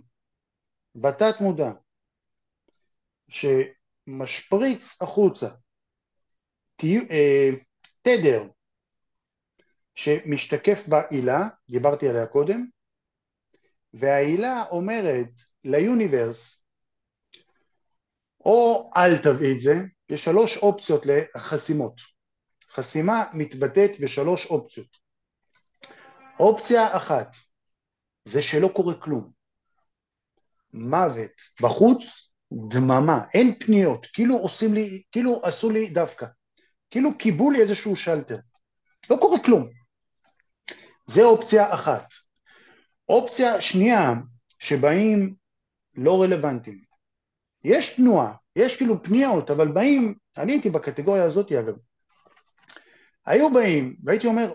בתת 0.95 1.41
מודע 1.41 1.71
שמשפריץ 3.27 5.01
החוצה 5.01 5.49
תדר 8.01 8.43
שמשתקף 9.95 10.87
בעילה, 10.87 11.39
דיברתי 11.69 12.09
עליה 12.09 12.27
קודם, 12.27 12.65
והעילה 13.93 14.63
אומרת 14.71 15.29
ליוניברס, 15.63 16.63
או 18.45 18.91
אל 18.97 19.17
תביא 19.17 19.55
את 19.55 19.59
זה, 19.59 19.73
יש 20.09 20.23
שלוש 20.23 20.57
אופציות 20.57 21.05
לחסימות. 21.05 22.01
חסימה 22.71 23.23
מתבטאת 23.33 23.99
בשלוש 24.01 24.45
אופציות. 24.45 24.97
אופציה 26.39 26.97
אחת 26.97 27.35
זה 28.25 28.41
שלא 28.41 28.69
קורה 28.75 28.93
כלום. 28.95 29.31
מוות 30.73 31.31
בחוץ, 31.61 32.33
דממה, 32.69 33.25
אין 33.33 33.59
פניות, 33.59 34.05
כאילו 34.13 34.37
עושים 34.37 34.73
לי, 34.73 35.03
כאילו 35.11 35.41
עשו 35.43 35.69
לי 35.69 35.89
דווקא. 35.89 36.25
כאילו 36.93 37.17
קיבלו 37.17 37.51
לי 37.51 37.61
איזשהו 37.61 37.95
שלטר. 37.95 38.37
לא 39.09 39.17
קורה 39.21 39.39
כלום. 39.39 39.69
זה 41.07 41.23
אופציה 41.23 41.73
אחת. 41.73 42.05
אופציה 43.09 43.61
שנייה, 43.61 44.13
שבאים 44.59 45.35
לא 45.95 46.23
רלוונטיים. 46.23 46.81
יש 47.63 47.95
תנועה, 47.95 48.33
יש 48.55 48.77
כאילו 48.77 49.03
פניות, 49.03 49.51
אבל 49.51 49.67
באים, 49.67 50.15
אני 50.37 50.51
הייתי 50.51 50.69
בקטגוריה 50.69 51.23
הזאת 51.23 51.51
אגב. 51.51 51.75
היו 53.25 53.53
באים, 53.53 53.95
והייתי 54.03 54.27
אומר, 54.27 54.53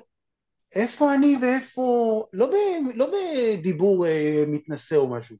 איפה 0.74 1.14
אני 1.14 1.36
ואיפה, 1.42 2.24
לא, 2.32 2.46
ב, 2.46 2.54
לא 2.94 3.12
בדיבור 3.12 4.06
אה, 4.06 4.44
מתנשא 4.46 4.96
או 4.96 5.10
משהו, 5.10 5.36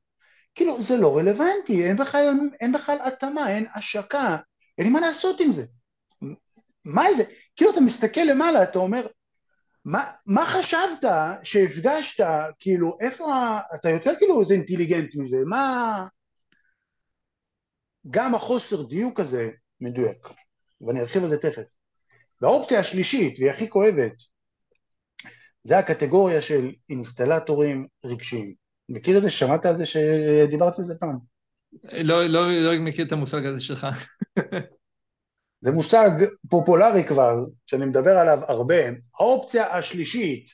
כאילו 0.55 0.83
זה 0.83 0.97
לא 0.97 1.19
רלוונטי, 1.19 1.85
אין 1.85 2.73
בכלל, 2.73 2.99
התאמה, 3.05 3.51
אין 3.51 3.67
השקה, 3.75 4.37
אין 4.79 4.87
לי 4.87 4.93
מה 4.93 5.01
לעשות 5.01 5.41
עם 5.41 5.53
זה. 5.53 5.65
מה 6.89 7.13
זה? 7.13 7.23
כאילו 7.57 7.71
אתה 7.71 7.81
מסתכל 7.81 8.21
למעלה, 8.21 8.63
אתה 8.63 8.79
אומר, 8.79 9.07
מה, 9.85 10.11
מה 10.27 10.47
חשבת 10.47 11.11
שהפגשת, 11.43 12.25
כאילו, 12.59 12.97
איפה, 13.01 13.25
אתה 13.75 13.91
יותר 13.91 14.11
כאילו 14.19 14.41
איזה 14.41 14.55
אינטליגנט 14.55 15.15
מזה, 15.15 15.37
מה... 15.47 16.07
גם 18.11 18.35
החוסר 18.35 18.83
דיוק 18.83 19.21
הזה 19.21 19.51
מדויק, 19.81 20.29
ואני 20.81 21.01
ארחיב 21.01 21.23
על 21.23 21.29
זה 21.29 21.37
תכף. 21.37 21.63
והאופציה 22.43 22.81
השלישית, 22.81 23.39
והיא 23.39 23.51
הכי 23.51 23.69
כואבת, 23.69 24.15
זה 25.63 25.79
הקטגוריה 25.79 26.43
של 26.43 26.71
אינסטלטורים 26.91 27.87
רגשיים. 28.05 28.55
מכיר 28.89 29.17
את 29.17 29.23
זה? 29.23 29.31
שמעת 29.31 29.67
על 29.67 29.77
זה 29.77 29.87
שדיברתי 29.87 30.77
על 30.83 30.87
זה 30.87 30.95
פעם? 31.01 31.19
לא, 31.85 32.27
לא, 32.27 32.53
לא 32.53 32.81
מכיר 32.81 33.07
את 33.07 33.13
המושג 33.13 33.47
הזה 33.47 33.61
שלך. 33.61 33.87
זה 35.61 35.73
מושג 35.73 36.11
פופולרי 36.51 37.05
כבר, 37.05 37.35
שאני 37.67 37.87
מדבר 37.87 38.19
עליו 38.19 38.39
הרבה. 38.49 38.75
האופציה 39.21 39.77
השלישית, 39.77 40.47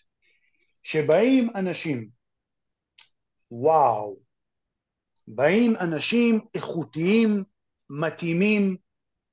שבאים 0.83 1.51
אנשים, 1.55 2.09
וואו, 3.51 4.17
באים 5.29 5.77
אנשים 5.77 6.41
איכותיים, 6.55 7.45
מתאימים, 7.91 8.77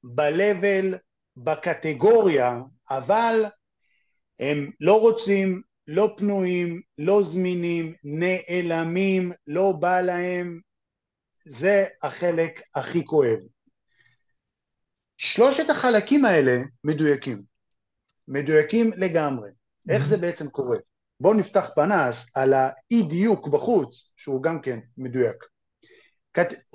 ב-level, 0.03 0.97
בקטגוריה, 1.38 2.61
אבל 2.89 3.45
הם 4.39 4.72
לא 4.80 5.01
רוצים, 5.01 5.61
לא 5.88 6.13
פנויים, 6.17 6.82
לא 6.97 7.24
זמינים, 7.24 7.93
נעלמים, 8.03 9.32
לא 9.47 9.72
בא 9.80 10.01
להם, 10.01 10.59
זה 11.45 11.86
החלק 12.03 12.61
הכי 12.76 13.05
כואב. 13.05 13.39
שלושת 15.24 15.69
החלקים 15.69 16.26
האלה 16.26 16.57
מדויקים, 16.84 17.43
מדויקים 18.28 18.91
לגמרי. 18.97 19.49
איך 19.89 20.05
זה 20.05 20.17
בעצם 20.17 20.49
קורה? 20.49 20.78
בואו 21.19 21.34
נפתח 21.34 21.69
פנס 21.76 22.38
על 22.38 22.53
האי 22.53 23.03
דיוק 23.09 23.47
בחוץ, 23.47 24.11
שהוא 24.17 24.43
גם 24.43 24.61
כן 24.61 24.80
מדויק. 24.97 25.36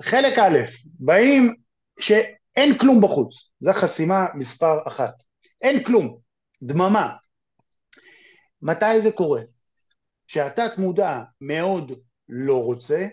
חלק 0.01 0.39
א', 0.39 0.57
באים 0.99 1.55
שאין 1.99 2.77
כלום 2.77 3.01
בחוץ, 3.01 3.51
זו 3.59 3.73
חסימה 3.73 4.25
מספר 4.35 4.87
אחת. 4.87 5.13
אין 5.61 5.83
כלום, 5.83 6.19
דממה. 6.63 7.15
מתי 8.61 9.01
זה 9.01 9.11
קורה? 9.11 9.41
שהתת 10.27 10.77
מודע 10.77 11.21
מאוד 11.41 11.91
לא 12.29 12.63
רוצה, 12.63 13.07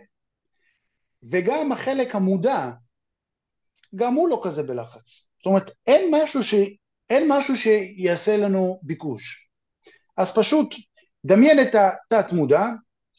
וגם 1.30 1.72
החלק 1.72 2.14
המודע, 2.14 2.70
גם 3.94 4.14
הוא 4.14 4.28
לא 4.28 4.40
כזה 4.44 4.62
בלחץ. 4.62 5.26
זאת 5.38 5.46
אומרת, 5.46 5.70
אין 5.86 6.14
משהו, 6.14 6.42
ש... 6.42 6.54
אין 7.10 7.28
משהו 7.28 7.56
שיעשה 7.56 8.36
לנו 8.36 8.80
ביקוש. 8.82 9.50
אז 10.16 10.38
פשוט 10.38 10.74
דמיין 11.24 11.62
את 11.62 11.74
התת 11.74 12.32
מודע 12.32 12.64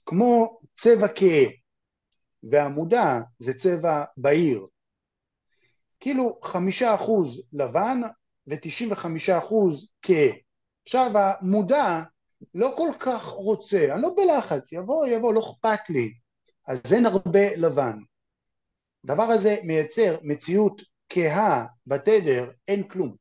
כמו 0.05 0.59
צבע 0.73 1.07
כהה, 1.15 1.45
והמודע 2.51 3.19
זה 3.39 3.53
צבע 3.53 4.03
בהיר. 4.17 4.67
כאילו 5.99 6.39
חמישה 6.43 6.95
אחוז 6.95 7.41
לבן 7.53 8.01
ותשעים 8.47 8.91
וחמישה 8.91 9.38
אחוז 9.38 9.89
כהה. 10.01 10.32
עכשיו 10.84 11.11
המודע 11.15 12.01
לא 12.53 12.73
כל 12.78 12.89
כך 12.99 13.23
רוצה, 13.26 13.88
אני 13.93 14.01
לא 14.01 14.13
בלחץ, 14.17 14.71
יבוא 14.71 15.07
יבוא, 15.07 15.34
לא 15.34 15.39
אכפת 15.39 15.89
לי, 15.89 16.13
אז 16.67 16.93
אין 16.93 17.05
הרבה 17.05 17.55
לבן. 17.55 17.97
הדבר 19.06 19.24
הזה 19.24 19.56
מייצר 19.64 20.18
מציאות 20.24 20.82
כהה 21.10 21.66
בתדר, 21.88 22.51
אין 22.68 22.88
כלום. 22.88 23.16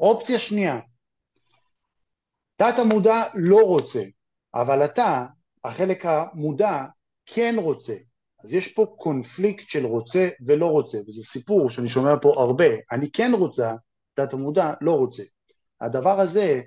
אופציה 0.00 0.38
שנייה, 0.38 0.80
תת 2.56 2.74
המודע 2.78 3.22
לא 3.34 3.62
רוצה, 3.64 4.02
אבל 4.54 4.84
אתה, 4.84 5.26
החלק 5.64 6.06
המודע, 6.06 6.84
כן 7.26 7.54
רוצה. 7.58 7.94
אז 8.44 8.54
יש 8.54 8.74
פה 8.74 8.94
קונפליקט 8.98 9.68
של 9.68 9.86
רוצה 9.86 10.28
ולא 10.46 10.66
רוצה, 10.66 10.98
וזה 10.98 11.22
סיפור 11.24 11.70
שאני 11.70 11.88
שומע 11.88 12.14
פה 12.22 12.32
הרבה. 12.36 12.68
אני 12.92 13.10
כן 13.10 13.30
רוצה, 13.34 13.74
תת 14.14 14.32
המודע 14.32 14.72
לא 14.80 14.92
רוצה. 14.92 15.22
הדבר 15.80 16.20
הזה 16.20 16.60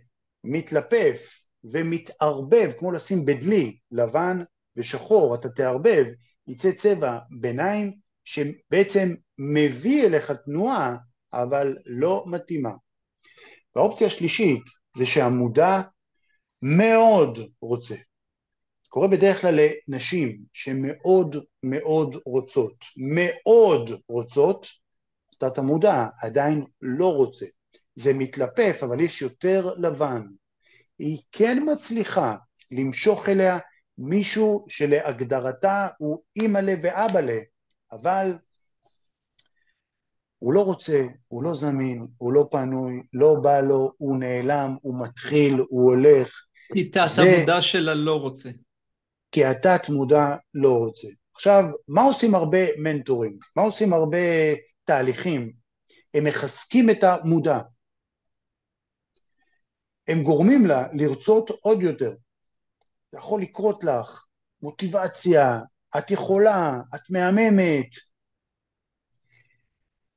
מתלפף 0.44 1.40
ומתערבב, 1.64 2.72
כמו 2.80 2.92
לשים 2.92 3.26
בדלי 3.26 3.78
לבן 3.92 4.44
ושחור, 4.78 5.36
אתה 5.36 5.50
תערבב, 5.50 6.06
יצא 6.48 6.72
צבע 6.72 7.20
ביניים 7.40 7.94
שבעצם 8.24 9.16
מביא 9.38 10.06
אליך 10.06 10.32
תנועה, 10.32 10.98
אבל 11.34 11.78
לא 11.86 12.24
מתאימה. 12.28 12.72
והאופציה 13.76 14.08
השלישית 14.08 14.64
זה 14.96 15.06
שהמודע 15.06 15.82
מאוד 16.62 17.40
רוצה. 17.62 17.96
קורה 18.90 19.08
בדרך 19.08 19.42
כלל 19.42 19.60
לנשים 19.88 20.38
שמאוד 20.54 21.36
מאוד 21.64 22.16
רוצות, 22.26 22.86
מאוד 22.98 23.90
רוצות, 24.08 24.68
תת 25.40 25.58
המודע 25.58 26.08
עדיין 26.22 26.66
לא 26.82 27.14
רוצה. 27.14 27.46
זה 27.96 28.14
מתלפף, 28.14 28.80
אבל 28.84 29.00
יש 29.00 29.22
יותר 29.22 29.74
לבן. 29.78 30.22
היא 31.00 31.22
כן 31.32 31.64
מצליחה 31.72 32.36
למשוך 32.72 33.30
אליה 33.30 33.60
מישהו 33.98 34.66
שלהגדרתה 34.70 35.88
הוא 35.98 36.22
אימא'לה 36.36 36.74
ואבא'לה, 36.82 37.40
אבל 37.92 38.34
הוא 40.40 40.54
לא 40.54 40.62
רוצה, 40.62 41.06
הוא 41.28 41.44
לא 41.44 41.56
זמין, 41.56 42.08
הוא 42.18 42.34
לא 42.34 42.48
פנוי, 42.52 43.04
לא 43.14 43.36
בא 43.44 43.62
לו, 43.62 43.92
הוא 43.98 44.18
נעלם, 44.18 44.76
הוא 44.82 45.00
מתחיל, 45.04 45.54
הוא 45.70 45.92
הולך. 45.92 46.46
כי 46.74 46.90
תת 46.90 47.08
המודע 47.18 47.62
שלה 47.62 47.94
לא 47.94 48.16
רוצה. 48.16 48.50
כי 49.32 49.46
התת 49.46 49.90
מודע 49.90 50.36
לא 50.54 50.78
רוצה. 50.78 51.08
עכשיו, 51.36 51.64
מה 51.88 52.04
עושים 52.04 52.36
הרבה 52.36 52.78
מנטורים? 52.78 53.32
מה 53.56 53.62
עושים 53.62 53.94
הרבה 53.94 54.18
תהליכים? 54.84 55.52
הם 56.14 56.24
מחזקים 56.24 56.90
את 56.90 57.04
המודע. 57.04 57.60
הם 60.08 60.24
גורמים 60.24 60.66
לה 60.66 60.88
לרצות 60.94 61.50
עוד 61.62 61.82
יותר. 61.82 62.14
זה 63.16 63.20
יכול 63.20 63.42
לקרות 63.42 63.84
לך, 63.84 64.26
מוטיבציה, 64.62 65.60
את 65.98 66.12
יכולה, 66.12 66.80
את 66.96 67.10
מהממת. 67.10 67.90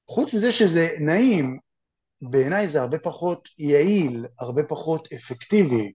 חוץ 0.09 0.35
מזה 0.35 0.53
שזה 0.53 0.89
נעים, 1.01 1.59
בעיניי 2.23 2.69
זה 2.69 2.81
הרבה 2.81 2.99
פחות 2.99 3.49
יעיל, 3.59 4.27
הרבה 4.39 4.63
פחות 4.69 5.13
אפקטיבי. 5.13 5.93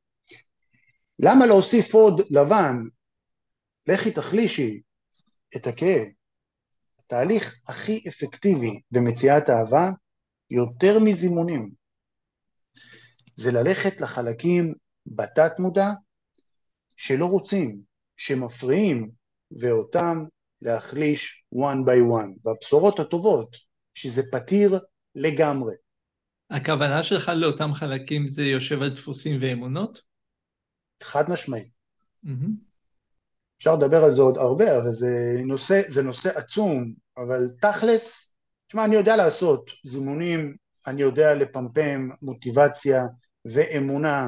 למה 1.19 1.45
להוסיף 1.45 1.93
עוד 1.93 2.21
לבן? 2.29 2.77
לכי 3.87 4.11
תחלישי 4.11 4.81
את 5.55 5.67
הכאב. 5.67 6.07
התהליך 6.99 7.55
הכי 7.69 8.03
אפקטיבי 8.07 8.81
במציאת 8.91 9.49
אהבה, 9.49 9.89
יותר 10.49 10.99
מזימונים, 10.99 11.71
זה 13.35 13.51
ללכת 13.51 14.01
לחלקים 14.01 14.73
בתת 15.05 15.59
מודע 15.59 15.89
שלא 16.97 17.25
רוצים, 17.25 17.81
שמפריעים, 18.17 19.11
ואותם 19.51 20.23
להחליש 20.61 21.45
one 21.55 21.87
by 21.87 22.23
one. 22.23 22.31
והבשורות 22.45 22.99
הטובות, 22.99 23.57
שזה 23.93 24.21
פתיר 24.31 24.79
לגמרי. 25.15 25.75
הכוונה 26.49 27.03
שלך 27.03 27.31
לאותם 27.35 27.73
חלקים 27.73 28.27
זה 28.27 28.43
יושב 28.43 28.81
על 28.81 28.89
דפוסים 28.89 29.37
ואמונות? 29.41 30.01
חד 31.03 31.29
משמעית. 31.29 31.73
Mm-hmm. 32.25 32.73
אפשר 33.57 33.75
לדבר 33.75 34.03
על 34.03 34.11
זה 34.11 34.21
עוד 34.21 34.37
הרבה, 34.37 34.77
אבל 34.77 34.91
זה 34.91 35.41
נושא, 35.45 35.81
זה 35.87 36.03
נושא 36.03 36.37
עצום, 36.37 36.93
אבל 37.17 37.49
תכלס, 37.61 38.35
תשמע, 38.67 38.85
אני 38.85 38.95
יודע 38.95 39.15
לעשות 39.15 39.69
זימונים, 39.83 40.55
אני 40.87 41.01
יודע 41.01 41.33
לפמפם 41.33 42.09
מוטיבציה 42.21 43.05
ואמונה, 43.45 44.27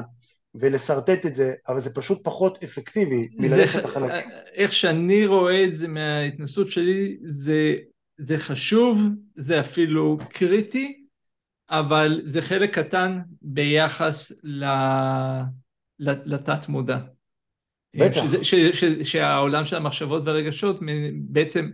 ולשרטט 0.60 1.26
את 1.26 1.34
זה, 1.34 1.54
אבל 1.68 1.80
זה 1.80 1.94
פשוט 1.94 2.24
פחות 2.24 2.62
אפקטיבי 2.64 3.28
מללכת 3.38 3.84
החלקים. 3.84 4.30
איך 4.52 4.72
שאני 4.72 5.26
רואה 5.26 5.64
את 5.64 5.76
זה 5.76 5.88
מההתנסות 5.88 6.70
שלי, 6.70 7.16
זה, 7.22 7.74
זה 8.18 8.38
חשוב, 8.38 9.00
זה 9.36 9.60
אפילו 9.60 10.18
קריטי, 10.30 11.06
אבל 11.70 12.20
זה 12.24 12.42
חלק 12.42 12.78
קטן 12.78 13.20
ביחס 13.42 14.32
לתת 15.98 16.68
מודע. 16.68 16.98
בטח. 17.96 18.22
שזה, 18.26 18.44
ש, 18.44 18.54
ש, 18.54 18.84
שהעולם 18.84 19.64
של 19.64 19.76
המחשבות 19.76 20.22
והרגשות 20.26 20.80
בעצם 21.28 21.70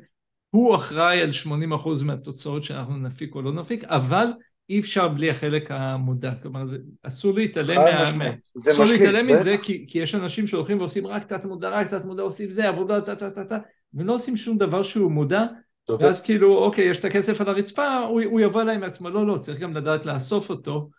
הוא 0.51 0.77
אחראי 0.77 1.21
על 1.21 1.31
80% 1.47 2.05
מהתוצאות 2.05 2.65
שאנחנו 2.65 2.97
נפיק 2.97 3.35
או 3.35 3.43
לא 3.43 3.53
נפיק, 3.53 3.85
אבל 3.85 4.27
אי 4.73 4.81
אפשר 4.81 5.09
בלי 5.09 5.31
החלק 5.31 5.71
המודע, 5.71 6.35
כלומר 6.43 6.67
זה, 6.67 6.77
אסור 7.03 7.35
להתעלם, 7.35 7.77
מה, 8.19 8.31
אסור 8.59 8.85
להתעלם 8.85 9.27
מזה 9.27 9.57
כי, 9.63 9.85
כי 9.89 9.99
יש 9.99 10.15
אנשים 10.15 10.47
שהולכים 10.47 10.79
ועושים 10.79 11.07
רק 11.07 11.25
תת 11.25 11.45
מודע, 11.45 11.69
רק 11.69 11.91
תת 11.91 12.05
מודע, 12.05 12.23
עושים 12.23 12.51
זה, 12.51 12.69
עבודה, 12.69 13.01
טה 13.01 13.17
טה 13.17 13.31
טה 13.31 13.45
טה, 13.45 13.59
ולא 13.95 14.15
עושים 14.15 14.37
שום 14.37 14.59
דבר 14.59 14.83
שהוא 14.83 15.13
מודע, 15.13 15.43
ואז 15.89 16.23
כאילו 16.23 16.59
אוקיי 16.59 16.85
יש 16.85 16.99
את 16.99 17.05
הכסף 17.05 17.41
על 17.41 17.49
הרצפה, 17.49 17.99
הוא, 17.99 18.23
הוא 18.23 18.41
יבוא 18.41 18.63
אליי 18.63 18.79
מעצמו, 18.79 19.11
לא 19.11 19.27
לא, 19.27 19.39
צריך 19.39 19.61
גם 19.61 19.73
לדעת 19.73 20.07
לאסוף 20.07 20.51
אותו. 20.51 20.91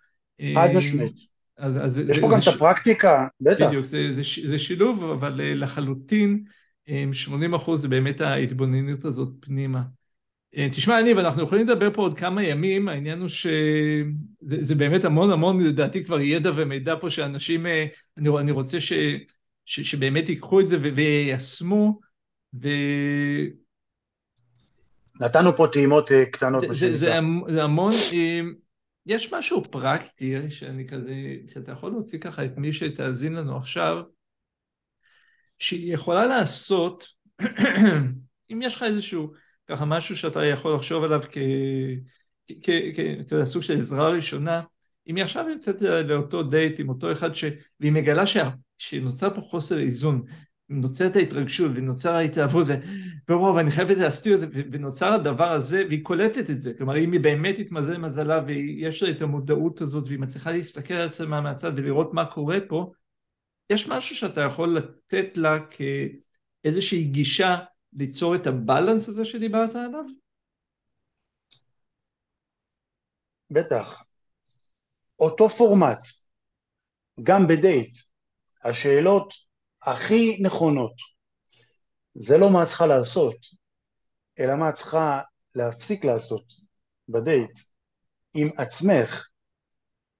חד 0.55 0.69
משמעית. 0.75 1.33
אז, 1.57 1.85
אז 1.85 1.97
יש 1.97 2.15
זה, 2.15 2.21
פה 2.21 2.29
זה, 2.29 2.35
גם 2.35 2.41
את 2.41 2.47
הפרקטיקה, 2.47 3.27
בטח. 3.41 3.67
בדיוק, 3.67 3.85
זה, 3.85 4.13
זה, 4.13 4.21
זה 4.47 4.59
שילוב, 4.59 5.03
אבל 5.03 5.41
אה, 5.41 5.53
לחלוטין 5.53 6.43
80 7.13 7.53
אחוז 7.53 7.81
זה 7.81 7.87
באמת 7.87 8.21
ההתבוננות 8.21 9.05
הזאת 9.05 9.29
פנימה. 9.39 9.81
אה, 10.57 10.67
תשמע, 10.71 10.99
יניב, 10.99 11.17
אנחנו 11.17 11.43
יכולים 11.43 11.67
לדבר 11.67 11.93
פה 11.93 12.01
עוד 12.01 12.17
כמה 12.17 12.43
ימים, 12.43 12.89
העניין 12.89 13.19
הוא 13.19 13.27
שזה 13.27 14.75
באמת 14.77 15.05
המון 15.05 15.31
המון, 15.31 15.63
לדעתי 15.63 16.03
כבר 16.05 16.21
ידע 16.21 16.51
ומידע 16.55 16.95
פה 17.01 17.09
שאנשים, 17.09 17.65
אה, 17.65 17.85
אני, 18.17 18.29
אני 18.39 18.51
רוצה 18.51 18.79
ש, 18.79 18.93
ש, 19.65 19.81
שבאמת 19.81 20.29
ייקחו 20.29 20.59
את 20.59 20.67
זה 20.67 20.77
ויישמו, 20.81 21.99
ו... 22.61 22.67
נתנו 25.21 25.53
פה 25.53 25.67
טעימות 25.73 26.09
קטנות. 26.31 26.63
זה, 26.67 26.73
זה, 26.73 26.97
זה, 26.97 27.19
זה 27.47 27.63
המון, 27.63 27.93
יש 29.05 29.33
משהו 29.33 29.63
פרקטי 29.63 30.51
שאני 30.51 30.87
כזה, 30.87 31.13
שאתה 31.53 31.71
יכול 31.71 31.91
להוציא 31.91 32.19
ככה 32.19 32.45
את 32.45 32.57
מי 32.57 32.73
שתאזין 32.73 33.33
לנו 33.33 33.57
עכשיו, 33.57 34.03
שהיא 35.59 35.93
יכולה 35.93 36.25
לעשות, 36.25 37.07
אם 38.51 38.61
יש 38.61 38.75
לך 38.75 38.83
איזשהו, 38.83 39.33
ככה 39.67 39.85
משהו 39.85 40.15
שאתה 40.15 40.45
יכול 40.45 40.75
לחשוב 40.75 41.03
עליו. 41.03 41.21
כסוג 43.29 43.61
של 43.61 43.77
עזרה 43.77 44.09
ראשונה, 44.09 44.61
אם 45.07 45.15
היא 45.15 45.23
עכשיו 45.23 45.45
יוצאת 45.49 45.81
לאותו 45.81 46.43
דייט 46.43 46.79
עם 46.79 46.89
אותו 46.89 47.11
אחד 47.11 47.35
ש... 47.35 47.45
והיא 47.79 47.91
מגלה 47.91 48.27
ש... 48.27 48.37
שנוצר 48.77 49.33
פה 49.33 49.41
חוסר 49.41 49.79
איזון, 49.79 50.23
נוצרת 50.69 51.15
ההתרגשות 51.15 51.71
ונוצר 51.75 52.15
ההתאהבות 52.15 52.67
ווואו 53.29 53.55
ואני 53.55 53.71
חייבת 53.71 53.97
להסתיר 53.97 54.35
את 54.35 54.39
זה 54.39 54.47
ונוצר 54.51 55.13
הדבר 55.13 55.51
הזה 55.51 55.83
והיא 55.87 56.03
קולטת 56.03 56.49
את 56.49 56.59
זה 56.59 56.73
כלומר 56.73 56.97
אם 56.97 57.11
היא 57.11 57.19
באמת 57.19 57.59
התמזל 57.59 57.97
מזלה 57.97 58.41
ויש 58.45 59.03
לה 59.03 59.09
את 59.09 59.21
המודעות 59.21 59.81
הזאת 59.81 60.07
והיא 60.07 60.19
מצליחה 60.19 60.51
להסתכל 60.51 60.93
על 60.93 61.07
עצמה 61.07 61.41
מהצד 61.41 61.71
ולראות 61.75 62.13
מה 62.13 62.25
קורה 62.25 62.57
פה 62.67 62.91
יש 63.69 63.87
משהו 63.87 64.15
שאתה 64.15 64.41
יכול 64.41 64.77
לתת 64.77 65.37
לה 65.37 65.57
כאיזושהי 66.63 67.03
גישה 67.03 67.57
ליצור 67.95 68.35
את 68.35 68.47
הבלנס 68.47 69.09
הזה 69.09 69.25
שדיברת 69.25 69.75
עליו? 69.75 70.05
בטח. 73.53 74.03
אותו 75.19 75.49
פורמט, 75.49 75.99
גם 77.23 77.47
בדייט. 77.47 77.97
השאלות 78.63 79.33
הכי 79.81 80.43
נכונות. 80.43 80.93
זה 82.15 82.37
לא 82.37 82.53
מה 82.53 82.63
את 82.63 82.67
צריכה 82.67 82.87
לעשות, 82.87 83.35
אלא 84.39 84.55
מה 84.55 84.69
את 84.69 84.73
צריכה 84.73 85.21
להפסיק 85.55 86.05
לעשות 86.05 86.53
בדייט 87.09 87.59
עם 88.33 88.49
עצמך 88.57 89.27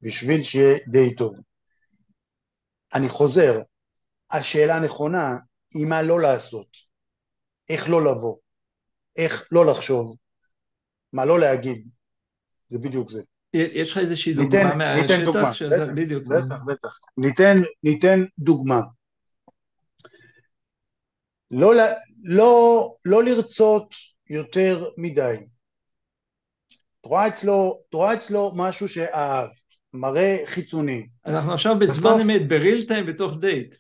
בשביל 0.01 0.43
שיהיה 0.43 0.80
דייט 0.91 1.17
טוב. 1.17 1.36
אני 2.93 3.09
חוזר, 3.09 3.61
השאלה 4.32 4.76
הנכונה 4.76 5.38
היא 5.74 5.86
מה 5.86 6.01
לא 6.01 6.21
לעשות, 6.21 6.67
איך 7.70 7.89
לא 7.89 8.05
לבוא, 8.05 8.38
איך 9.16 9.47
לא 9.51 9.66
לחשוב, 9.66 10.18
מה 11.14 11.26
לא 11.26 11.39
להגיד, 11.39 11.88
זה 12.68 12.80
בדיוק 12.80 13.11
זה. 13.11 13.22
יש 13.53 13.91
לך 13.91 13.97
איזושהי 13.97 14.34
דוגמה 14.34 14.76
מהשטח? 14.76 15.11
ניתן 15.11 15.26
דוגמה, 15.26 15.51
בטח, 15.51 15.91
בדיוק. 15.95 16.24
בטח, 16.28 16.55
בטח. 16.66 16.97
ניתן, 17.18 17.55
ניתן 17.84 18.20
דוגמה. 18.39 18.82
לא, 21.51 21.74
לא, 22.24 22.95
לא 23.05 23.24
לרצות 23.24 23.95
יותר 24.30 24.89
מדי. 24.97 25.36
את 27.01 27.05
רואה 27.05 27.28
אצלו, 27.28 27.82
רואה 27.93 28.14
אצלו 28.14 28.51
משהו 28.55 28.89
שאהבת, 28.89 29.51
מראה 29.93 30.38
חיצוני. 30.45 31.07
אנחנו 31.26 31.53
עכשיו 31.53 31.80
בזמן 31.80 32.22
אמת, 32.22 32.47
בריל 32.47 32.88
טיים 32.88 33.05
בתוך 33.05 33.34
דייט. 33.39 33.76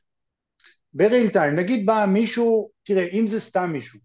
ב 0.93 1.00
real 1.00 1.27
time, 1.27 1.55
נגיד 1.55 1.85
בא 1.85 2.05
מישהו, 2.07 2.69
תראה, 2.83 3.07
אם 3.07 3.27
זה 3.27 3.39
סתם 3.39 3.69
מישהו, 3.73 3.99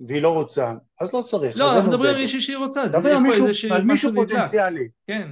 והיא 0.00 0.22
לא 0.22 0.34
רוצה, 0.34 0.74
אז 1.00 1.12
לא 1.12 1.22
צריך. 1.22 1.56
לא, 1.56 1.76
אנחנו 1.76 1.88
מדברים 1.88 2.14
על 2.14 2.20
מישהי 2.20 2.40
שהיא 2.40 2.56
רוצה. 2.56 2.86
דבר 2.86 3.10
על 3.10 3.18
מישהו, 3.18 3.46
על 3.70 3.82
מישהו 3.82 4.10
פוטנציאלי. 4.14 4.88
כן. 5.06 5.30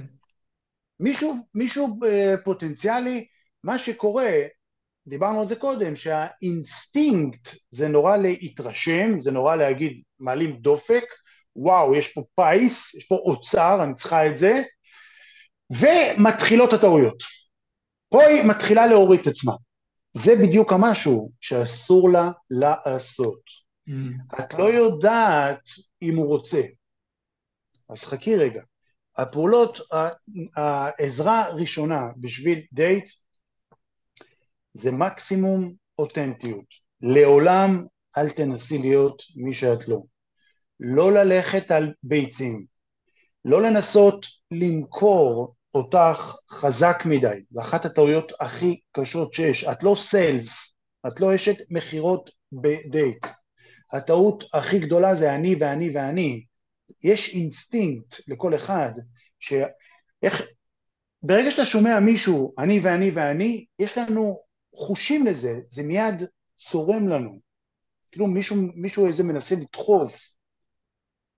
מישהו, 0.99 1.35
מישהו 1.53 1.99
אה, 2.03 2.37
פוטנציאלי, 2.43 3.25
מה 3.63 3.77
שקורה, 3.77 4.31
דיברנו 5.07 5.39
על 5.39 5.47
זה 5.47 5.55
קודם, 5.55 5.95
שהאינסטינקט 5.95 7.49
זה 7.69 7.87
נורא 7.87 8.17
להתרשם, 8.17 9.21
זה 9.21 9.31
נורא 9.31 9.55
להגיד, 9.55 10.01
מעלים 10.19 10.57
דופק, 10.57 11.03
וואו, 11.55 11.95
יש 11.95 12.13
פה 12.13 12.23
פיס, 12.35 12.95
יש 12.95 13.05
פה 13.05 13.15
אוצר, 13.15 13.83
אני 13.83 13.93
צריכה 13.93 14.27
את 14.27 14.37
זה, 14.37 14.61
ומתחילות 15.71 16.73
הטעויות. 16.73 17.23
פה 18.09 18.23
היא 18.23 18.43
מתחילה 18.43 18.87
להוריד 18.87 19.19
את 19.19 19.27
עצמה. 19.27 19.53
זה 20.17 20.35
בדיוק 20.35 20.73
המשהו 20.73 21.31
שאסור 21.41 22.09
לה 22.09 22.31
לעשות. 22.49 23.41
Mm. 23.89 23.91
את 24.39 24.53
לא 24.53 24.63
יודעת 24.63 25.69
אם 26.01 26.15
הוא 26.15 26.25
רוצה. 26.25 26.61
אז 27.89 28.03
חכי 28.03 28.35
רגע. 28.35 28.61
הפעולות, 29.17 29.79
העזרה 30.55 31.45
הראשונה 31.45 32.07
בשביל 32.17 32.61
דייט 32.73 33.09
זה 34.73 34.91
מקסימום 34.91 35.73
אותנטיות. 35.99 36.65
לעולם 37.01 37.85
אל 38.17 38.29
תנסי 38.29 38.77
להיות 38.77 39.21
מי 39.35 39.53
שאת 39.53 39.87
לא. 39.87 39.99
לא 40.79 41.11
ללכת 41.11 41.71
על 41.71 41.93
ביצים. 42.03 42.65
לא 43.45 43.61
לנסות 43.61 44.25
למכור 44.51 45.55
אותך 45.77 46.35
חזק 46.49 47.03
מדי. 47.05 47.43
זו 47.51 47.61
אחת 47.61 47.85
הטעויות 47.85 48.31
הכי 48.39 48.79
קשות 48.91 49.33
שיש. 49.33 49.63
את 49.63 49.83
לא 49.83 49.95
sales, 49.95 50.73
את 51.07 51.21
לא 51.21 51.35
אשת 51.35 51.55
מכירות 51.69 52.29
בדייט. 52.51 53.25
הטעות 53.93 54.43
הכי 54.53 54.79
גדולה 54.79 55.15
זה 55.15 55.35
אני 55.35 55.55
ואני 55.59 55.89
ואני. 55.89 56.43
יש 57.03 57.33
אינסטינקט 57.33 58.15
לכל 58.27 58.55
אחד, 58.55 58.91
שאיך, 59.39 60.41
ברגע 61.23 61.51
שאתה 61.51 61.65
שומע 61.65 61.99
מישהו, 61.99 62.53
אני 62.59 62.79
ואני 62.79 63.11
ואני, 63.11 63.65
יש 63.79 63.97
לנו 63.97 64.39
חושים 64.75 65.25
לזה, 65.25 65.59
זה 65.69 65.83
מיד 65.83 66.23
צורם 66.57 67.07
לנו. 67.07 67.39
כאילו 68.11 68.27
מישהו, 68.27 68.55
מישהו 68.75 69.07
איזה 69.07 69.23
מנסה 69.23 69.55
לדחוף. 69.55 70.33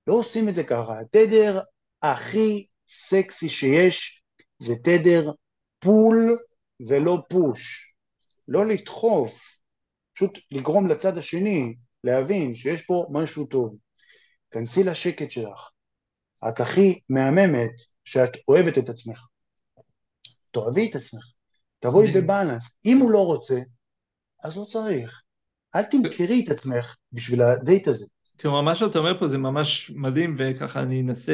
לא 0.08 0.14
עושים 0.14 0.50
את 0.50 0.54
זה 0.54 0.64
ככה. 0.64 1.00
התדר 1.00 1.60
הכי 2.02 2.68
סקסי 2.88 3.50
שיש 3.50 4.19
זה 4.60 4.76
תדר 4.84 5.32
פול 5.80 6.38
ולא 6.88 7.24
פוש. 7.30 7.94
לא 8.48 8.66
לדחוף, 8.66 9.58
פשוט 10.14 10.40
לגרום 10.52 10.88
לצד 10.88 11.18
השני 11.18 11.76
להבין 12.04 12.56
שיש 12.56 12.82
פה 12.82 13.08
משהו 13.12 13.46
טוב. 13.46 13.76
כנסי 14.52 14.84
לשקט 14.84 15.32
שלך. 15.32 15.70
את 16.50 16.60
הכי 16.60 17.00
מהממת 17.10 17.72
שאת 18.04 18.32
אוהבת 18.48 18.78
את 18.78 18.90
עצמך. 18.90 19.28
תאהבי 20.52 20.90
את 20.90 20.96
עצמך. 20.96 21.24
תבואי 21.80 22.12
בבאלנס. 22.12 22.78
אם 22.86 22.98
הוא 22.98 23.12
לא 23.12 23.26
רוצה, 23.26 23.60
אז 24.44 24.58
לא 24.58 24.66
צריך. 24.66 25.22
אל 25.76 25.84
תמכרי 25.84 26.44
את 26.46 26.52
עצמך 26.52 26.96
בשביל 27.12 27.42
הדייט 27.42 27.88
הזה. 27.88 28.06
כלומר, 28.42 28.62
מה 28.62 28.76
שאתה 28.76 29.00
אומר 29.00 29.20
פה 29.20 29.28
זה 29.28 29.38
ממש 29.38 29.92
מדהים, 29.96 30.38
וככה 30.40 30.80
אני 30.80 31.02
אנסה 31.02 31.34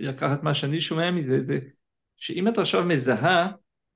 לקחת 0.00 0.42
מה 0.42 0.54
שאני 0.54 0.80
שומע 0.80 1.10
מזה, 1.10 1.40
זה 1.40 1.58
שאם 2.20 2.48
את 2.48 2.58
עכשיו 2.58 2.84
מזהה 2.84 3.48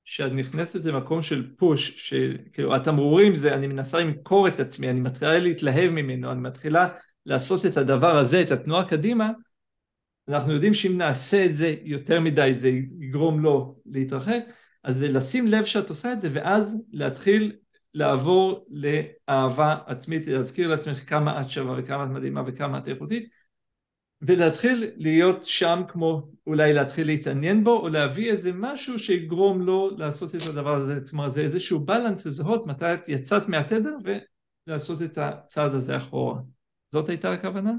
שאת 0.04 0.32
נכנסת 0.32 0.84
למקום 0.84 1.22
של 1.22 1.54
פוש, 1.56 2.08
שכאילו 2.08 2.74
התמרורים 2.74 3.34
זה 3.34 3.54
אני 3.54 3.66
מנסה 3.66 3.98
למכור 3.98 4.48
את 4.48 4.60
עצמי, 4.60 4.90
אני 4.90 5.00
מתחילה 5.00 5.38
להתלהב 5.38 5.90
ממנו, 5.90 6.32
אני 6.32 6.40
מתחילה 6.40 6.88
לעשות 7.26 7.66
את 7.66 7.76
הדבר 7.76 8.18
הזה, 8.18 8.42
את 8.42 8.50
התנועה 8.50 8.88
קדימה, 8.88 9.30
אנחנו 10.28 10.52
יודעים 10.52 10.74
שאם 10.74 10.98
נעשה 10.98 11.44
את 11.44 11.54
זה 11.54 11.74
יותר 11.82 12.20
מדי 12.20 12.54
זה 12.54 12.68
יגרום 13.00 13.40
לו 13.40 13.76
להתרחק, 13.86 14.42
אז 14.84 14.96
זה 14.96 15.08
לשים 15.08 15.46
לב 15.46 15.64
שאת 15.64 15.88
עושה 15.88 16.12
את 16.12 16.20
זה 16.20 16.28
ואז 16.32 16.82
להתחיל 16.92 17.52
לעבור 17.94 18.66
לאהבה 18.70 19.76
עצמית, 19.86 20.26
להזכיר 20.26 20.68
לעצמך 20.68 21.08
כמה 21.10 21.40
את 21.40 21.50
שווה 21.50 21.74
וכמה 21.78 22.04
את 22.04 22.08
מדהימה 22.08 22.42
וכמה 22.46 22.78
את 22.78 22.88
איכותית 22.88 23.28
ולהתחיל 24.22 24.90
להיות 24.96 25.42
שם 25.42 25.82
כמו 25.88 26.28
אולי 26.46 26.72
להתחיל 26.72 27.06
להתעניין 27.06 27.64
בו 27.64 27.80
או 27.80 27.88
להביא 27.88 28.30
איזה 28.30 28.50
משהו 28.54 28.98
שיגרום 28.98 29.62
לו 29.62 29.90
לעשות 29.96 30.34
את 30.34 30.42
הדבר 30.48 30.74
הזה, 30.74 31.00
זאת 31.00 31.12
אומרת 31.12 31.32
זה 31.32 31.40
איזשהו 31.40 31.80
בלנס 31.80 32.26
לזהות 32.26 32.66
מתי 32.66 32.94
את 32.94 33.08
יצאת 33.08 33.48
מהתדר 33.48 33.96
ולעשות 34.66 35.02
את 35.02 35.18
הצעד 35.18 35.74
הזה 35.74 35.96
אחורה. 35.96 36.40
זאת 36.92 37.08
הייתה 37.08 37.32
הכוונה? 37.32 37.72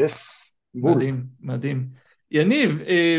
yes, 0.00 0.14
מדהים, 0.74 1.26
מדהים. 1.40 1.88
יניב, 2.30 2.80
אה, 2.86 3.18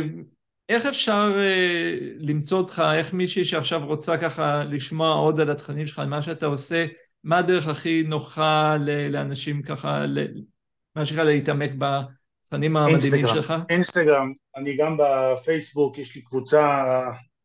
איך 0.70 0.86
אפשר 0.86 1.32
uh, 1.36 2.16
למצוא 2.20 2.58
אותך, 2.58 2.84
איך 2.98 3.14
מישהי 3.14 3.46
שעכשיו 3.46 3.86
רוצה 3.86 4.18
ככה 4.18 4.64
לשמוע 4.64 5.10
עוד 5.10 5.40
על 5.40 5.50
התכנים 5.50 5.88
שלך, 5.88 6.00
על 6.00 6.08
מה 6.08 6.22
שאתה 6.22 6.46
עושה, 6.46 6.86
מה 7.24 7.38
הדרך 7.38 7.68
הכי 7.68 8.04
נוחה 8.04 8.78
לאנשים 9.10 9.62
ככה, 9.62 10.06
מה 10.96 11.06
שנקרא 11.06 11.24
להתעמק 11.24 11.72
בתכנים 12.48 12.78
המדהימים 12.78 13.28
שלך? 13.28 13.54
אינסטגרם, 13.70 14.34
אני 14.56 14.78
גם 14.78 14.98
בפייסבוק, 14.98 15.98
יש 15.98 16.16
לי 16.16 16.22
קבוצה 16.22 16.84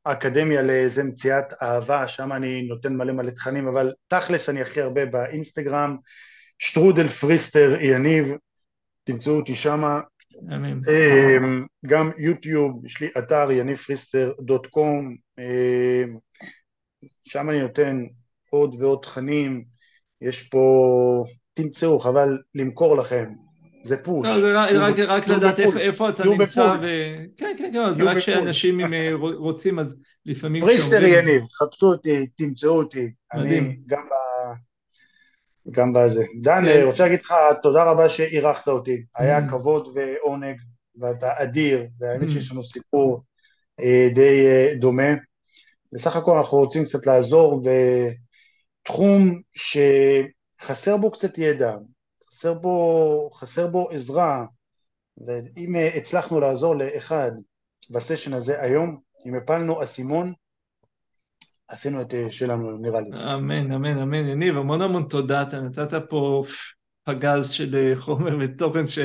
האקדמיה 0.07 0.63
לאיזה 0.63 1.05
מציאת 1.05 1.45
אהבה, 1.63 2.09
שם 2.09 2.33
אני 2.33 2.63
נותן 2.63 2.97
מלא 2.97 3.13
מלא 3.13 3.31
תכנים, 3.31 3.69
אבל 3.69 3.93
תכלס 4.09 4.49
אני 4.49 4.61
הכי 4.61 4.81
הרבה 4.81 5.07
באינסטגרם, 5.07 5.97
שטרודל 6.59 7.09
פריסטר 7.09 7.77
יניב, 7.81 8.33
תמצאו 9.05 9.33
אותי 9.33 9.55
שמה, 9.55 10.01
אמ, 10.51 11.67
גם 11.87 12.11
יוטיוב, 12.19 12.87
יש 12.87 13.01
לי 13.01 13.09
אתר 13.19 13.51
יניב 13.51 13.77
פריסטר 13.77 14.33
dot 14.41 14.67
com, 14.67 15.17
אמ, 15.39 16.17
שם 17.25 17.51
אני 17.51 17.63
נותן 17.63 18.03
עוד 18.51 18.75
ועוד 18.79 18.99
תכנים, 19.03 19.65
יש 20.21 20.49
פה, 20.49 21.25
תמצאו, 21.53 22.01
חבל 22.01 22.39
למכור 22.55 22.97
לכם, 22.97 23.33
זה 23.83 24.03
push. 24.03 24.29
לא, 24.29 24.41
זה 24.41 24.79
רק, 24.79 24.99
רק 24.99 25.29
לדעת 25.29 25.61
איפה, 25.61 25.79
איפה 25.79 26.09
אתה 26.09 26.25
נמצא, 26.25 26.77
ו... 26.83 26.87
כן, 27.37 27.55
כן, 27.59 27.71
כן, 27.73 27.93
זה 27.93 28.05
רק 28.05 28.19
שאנשים 28.19 28.81
אם 28.81 28.95
אה, 28.95 29.09
רוצים, 29.15 29.79
אז 29.79 29.97
לפעמים... 30.27 30.63
פריסטר 30.63 31.03
יניב, 31.05 31.43
חפשו 31.43 31.87
אותי, 31.87 32.27
תמצאו 32.27 32.71
אותי. 32.71 33.11
מדהים. 33.35 33.65
אני 33.65 33.77
גם 33.87 34.03
ב... 34.03 34.13
גם 35.71 35.93
בזה. 35.93 36.25
דן, 36.41 36.65
כן. 36.65 36.83
רוצה 36.85 37.03
להגיד 37.03 37.21
לך 37.21 37.35
תודה 37.63 37.85
רבה 37.85 38.09
שאירחת 38.09 38.69
אותי, 38.69 39.05
היה 39.17 39.39
mm. 39.39 39.51
כבוד 39.51 39.89
ועונג, 39.95 40.57
ואתה 41.01 41.33
אדיר, 41.37 41.87
והאמת 42.01 42.29
mm. 42.29 42.33
שיש 42.33 42.53
לנו 42.53 42.63
סיפור 42.63 43.23
אה, 43.81 44.09
די 44.15 44.47
אה, 44.47 44.75
דומה. 44.75 45.13
בסך 45.93 46.17
הכל 46.17 46.37
אנחנו 46.37 46.59
רוצים 46.59 46.85
קצת 46.85 47.07
לעזור 47.07 47.63
בתחום 48.83 49.41
שחסר 49.55 50.97
בו 50.97 51.11
קצת 51.11 51.39
ידע, 51.39 51.77
חסר 52.43 52.55
בו, 52.55 53.31
חסר 53.35 53.67
בו 53.67 53.91
עזרה, 53.91 54.47
ואם 55.27 55.77
אה, 55.77 55.89
הצלחנו 55.97 56.41
לעזור 56.41 56.77
לאחד 56.77 57.31
בסשן 57.91 58.33
הזה 58.33 58.63
היום, 58.63 58.99
אם 59.27 59.35
הפלנו 59.35 59.83
אסימון, 59.83 60.33
עשינו 61.69 62.01
את 62.01 62.15
אה, 62.15 62.31
שלנו 62.31 62.79
נראה 62.79 63.01
לי. 63.01 63.09
אמן, 63.35 63.73
אמן, 63.73 63.99
אמן. 63.99 64.27
יניב, 64.29 64.57
המון 64.57 64.83
המון 64.83 65.07
תודה, 65.09 65.43
אתה 65.43 65.61
נתת 65.61 65.91
פה 66.09 66.45
פגז 67.05 67.51
של 67.51 67.77
אה, 67.77 68.01
חומר 68.01 68.37
ותוכן 68.41 68.87
ש... 68.87 68.99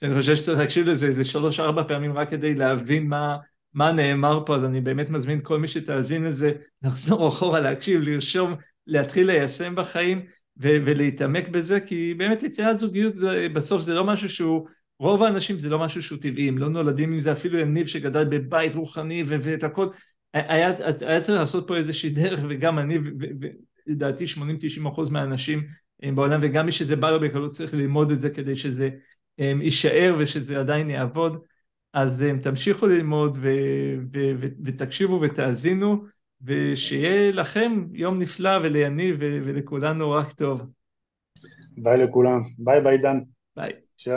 שאני 0.00 0.14
חושב 0.20 0.36
שצריך 0.36 0.58
להקשיב 0.58 0.86
לזה 0.86 1.06
איזה 1.06 1.24
שלוש-ארבע 1.24 1.82
פעמים 1.88 2.18
רק 2.18 2.30
כדי 2.30 2.54
להבין 2.54 3.08
מה, 3.08 3.36
מה 3.74 3.92
נאמר 3.92 4.42
פה, 4.46 4.56
אז 4.56 4.64
אני 4.64 4.80
באמת 4.80 5.10
מזמין 5.10 5.40
כל 5.42 5.58
מי 5.58 5.68
שתאזין 5.68 6.24
לזה 6.24 6.52
לחזור 6.82 7.28
אחורה, 7.28 7.60
להקשיב, 7.60 8.00
לרשום, 8.00 8.54
להתחיל 8.86 9.26
ליישם 9.26 9.74
בחיים. 9.74 10.39
ו- 10.60 10.78
ולהתעמק 10.84 11.48
בזה, 11.48 11.80
כי 11.80 12.14
באמת 12.14 12.42
יצירת 12.42 12.78
זוגיות 12.78 13.14
בסוף 13.52 13.82
זה 13.82 13.94
לא 13.94 14.04
משהו 14.04 14.28
שהוא, 14.28 14.68
רוב 14.98 15.22
האנשים 15.22 15.58
זה 15.58 15.68
לא 15.68 15.78
משהו 15.78 16.02
שהוא 16.02 16.18
טבעי, 16.18 16.48
הם 16.48 16.58
לא 16.58 16.68
נולדים 16.68 17.12
עם 17.12 17.18
זה, 17.18 17.32
אפילו 17.32 17.58
יניב 17.58 17.86
שגדל 17.86 18.24
בבית 18.24 18.74
רוחני 18.74 19.22
ו- 19.26 19.36
ואת 19.42 19.64
הכל, 19.64 19.88
היה, 20.34 20.72
היה 21.06 21.20
צריך 21.20 21.38
לעשות 21.38 21.68
פה 21.68 21.76
איזושהי 21.76 22.10
דרך, 22.10 22.40
וגם 22.48 22.78
אני, 22.78 22.98
לדעתי 23.86 24.24
80-90 24.26 24.86
אחוז 24.88 25.10
מהאנשים 25.10 25.66
בעולם, 26.02 26.40
וגם 26.42 26.66
מי 26.66 26.72
שזה 26.72 26.96
בא 26.96 27.10
לו 27.10 27.20
בקלות 27.20 27.50
צריך 27.50 27.74
ללמוד 27.74 28.10
את 28.10 28.20
זה 28.20 28.30
כדי 28.30 28.56
שזה 28.56 28.88
יישאר 29.38 30.16
ושזה 30.18 30.60
עדיין 30.60 30.90
יעבוד, 30.90 31.38
אז 31.92 32.24
תמשיכו 32.42 32.86
ללמוד 32.86 33.38
ו- 33.40 33.94
ו- 34.12 34.32
ו- 34.40 34.48
ותקשיבו 34.64 35.20
ותאזינו. 35.20 36.04
ושיהיה 36.42 37.32
לכם 37.32 37.84
יום 37.92 38.18
נפלא 38.18 38.58
וליניב 38.62 39.16
ולכולנו 39.20 40.10
רק 40.10 40.32
טוב. 40.32 40.60
ביי 41.76 41.98
לכולם. 41.98 42.40
ביי 42.58 42.80
ביי 42.80 42.98
דן. 42.98 43.18
ביי. 43.56 43.72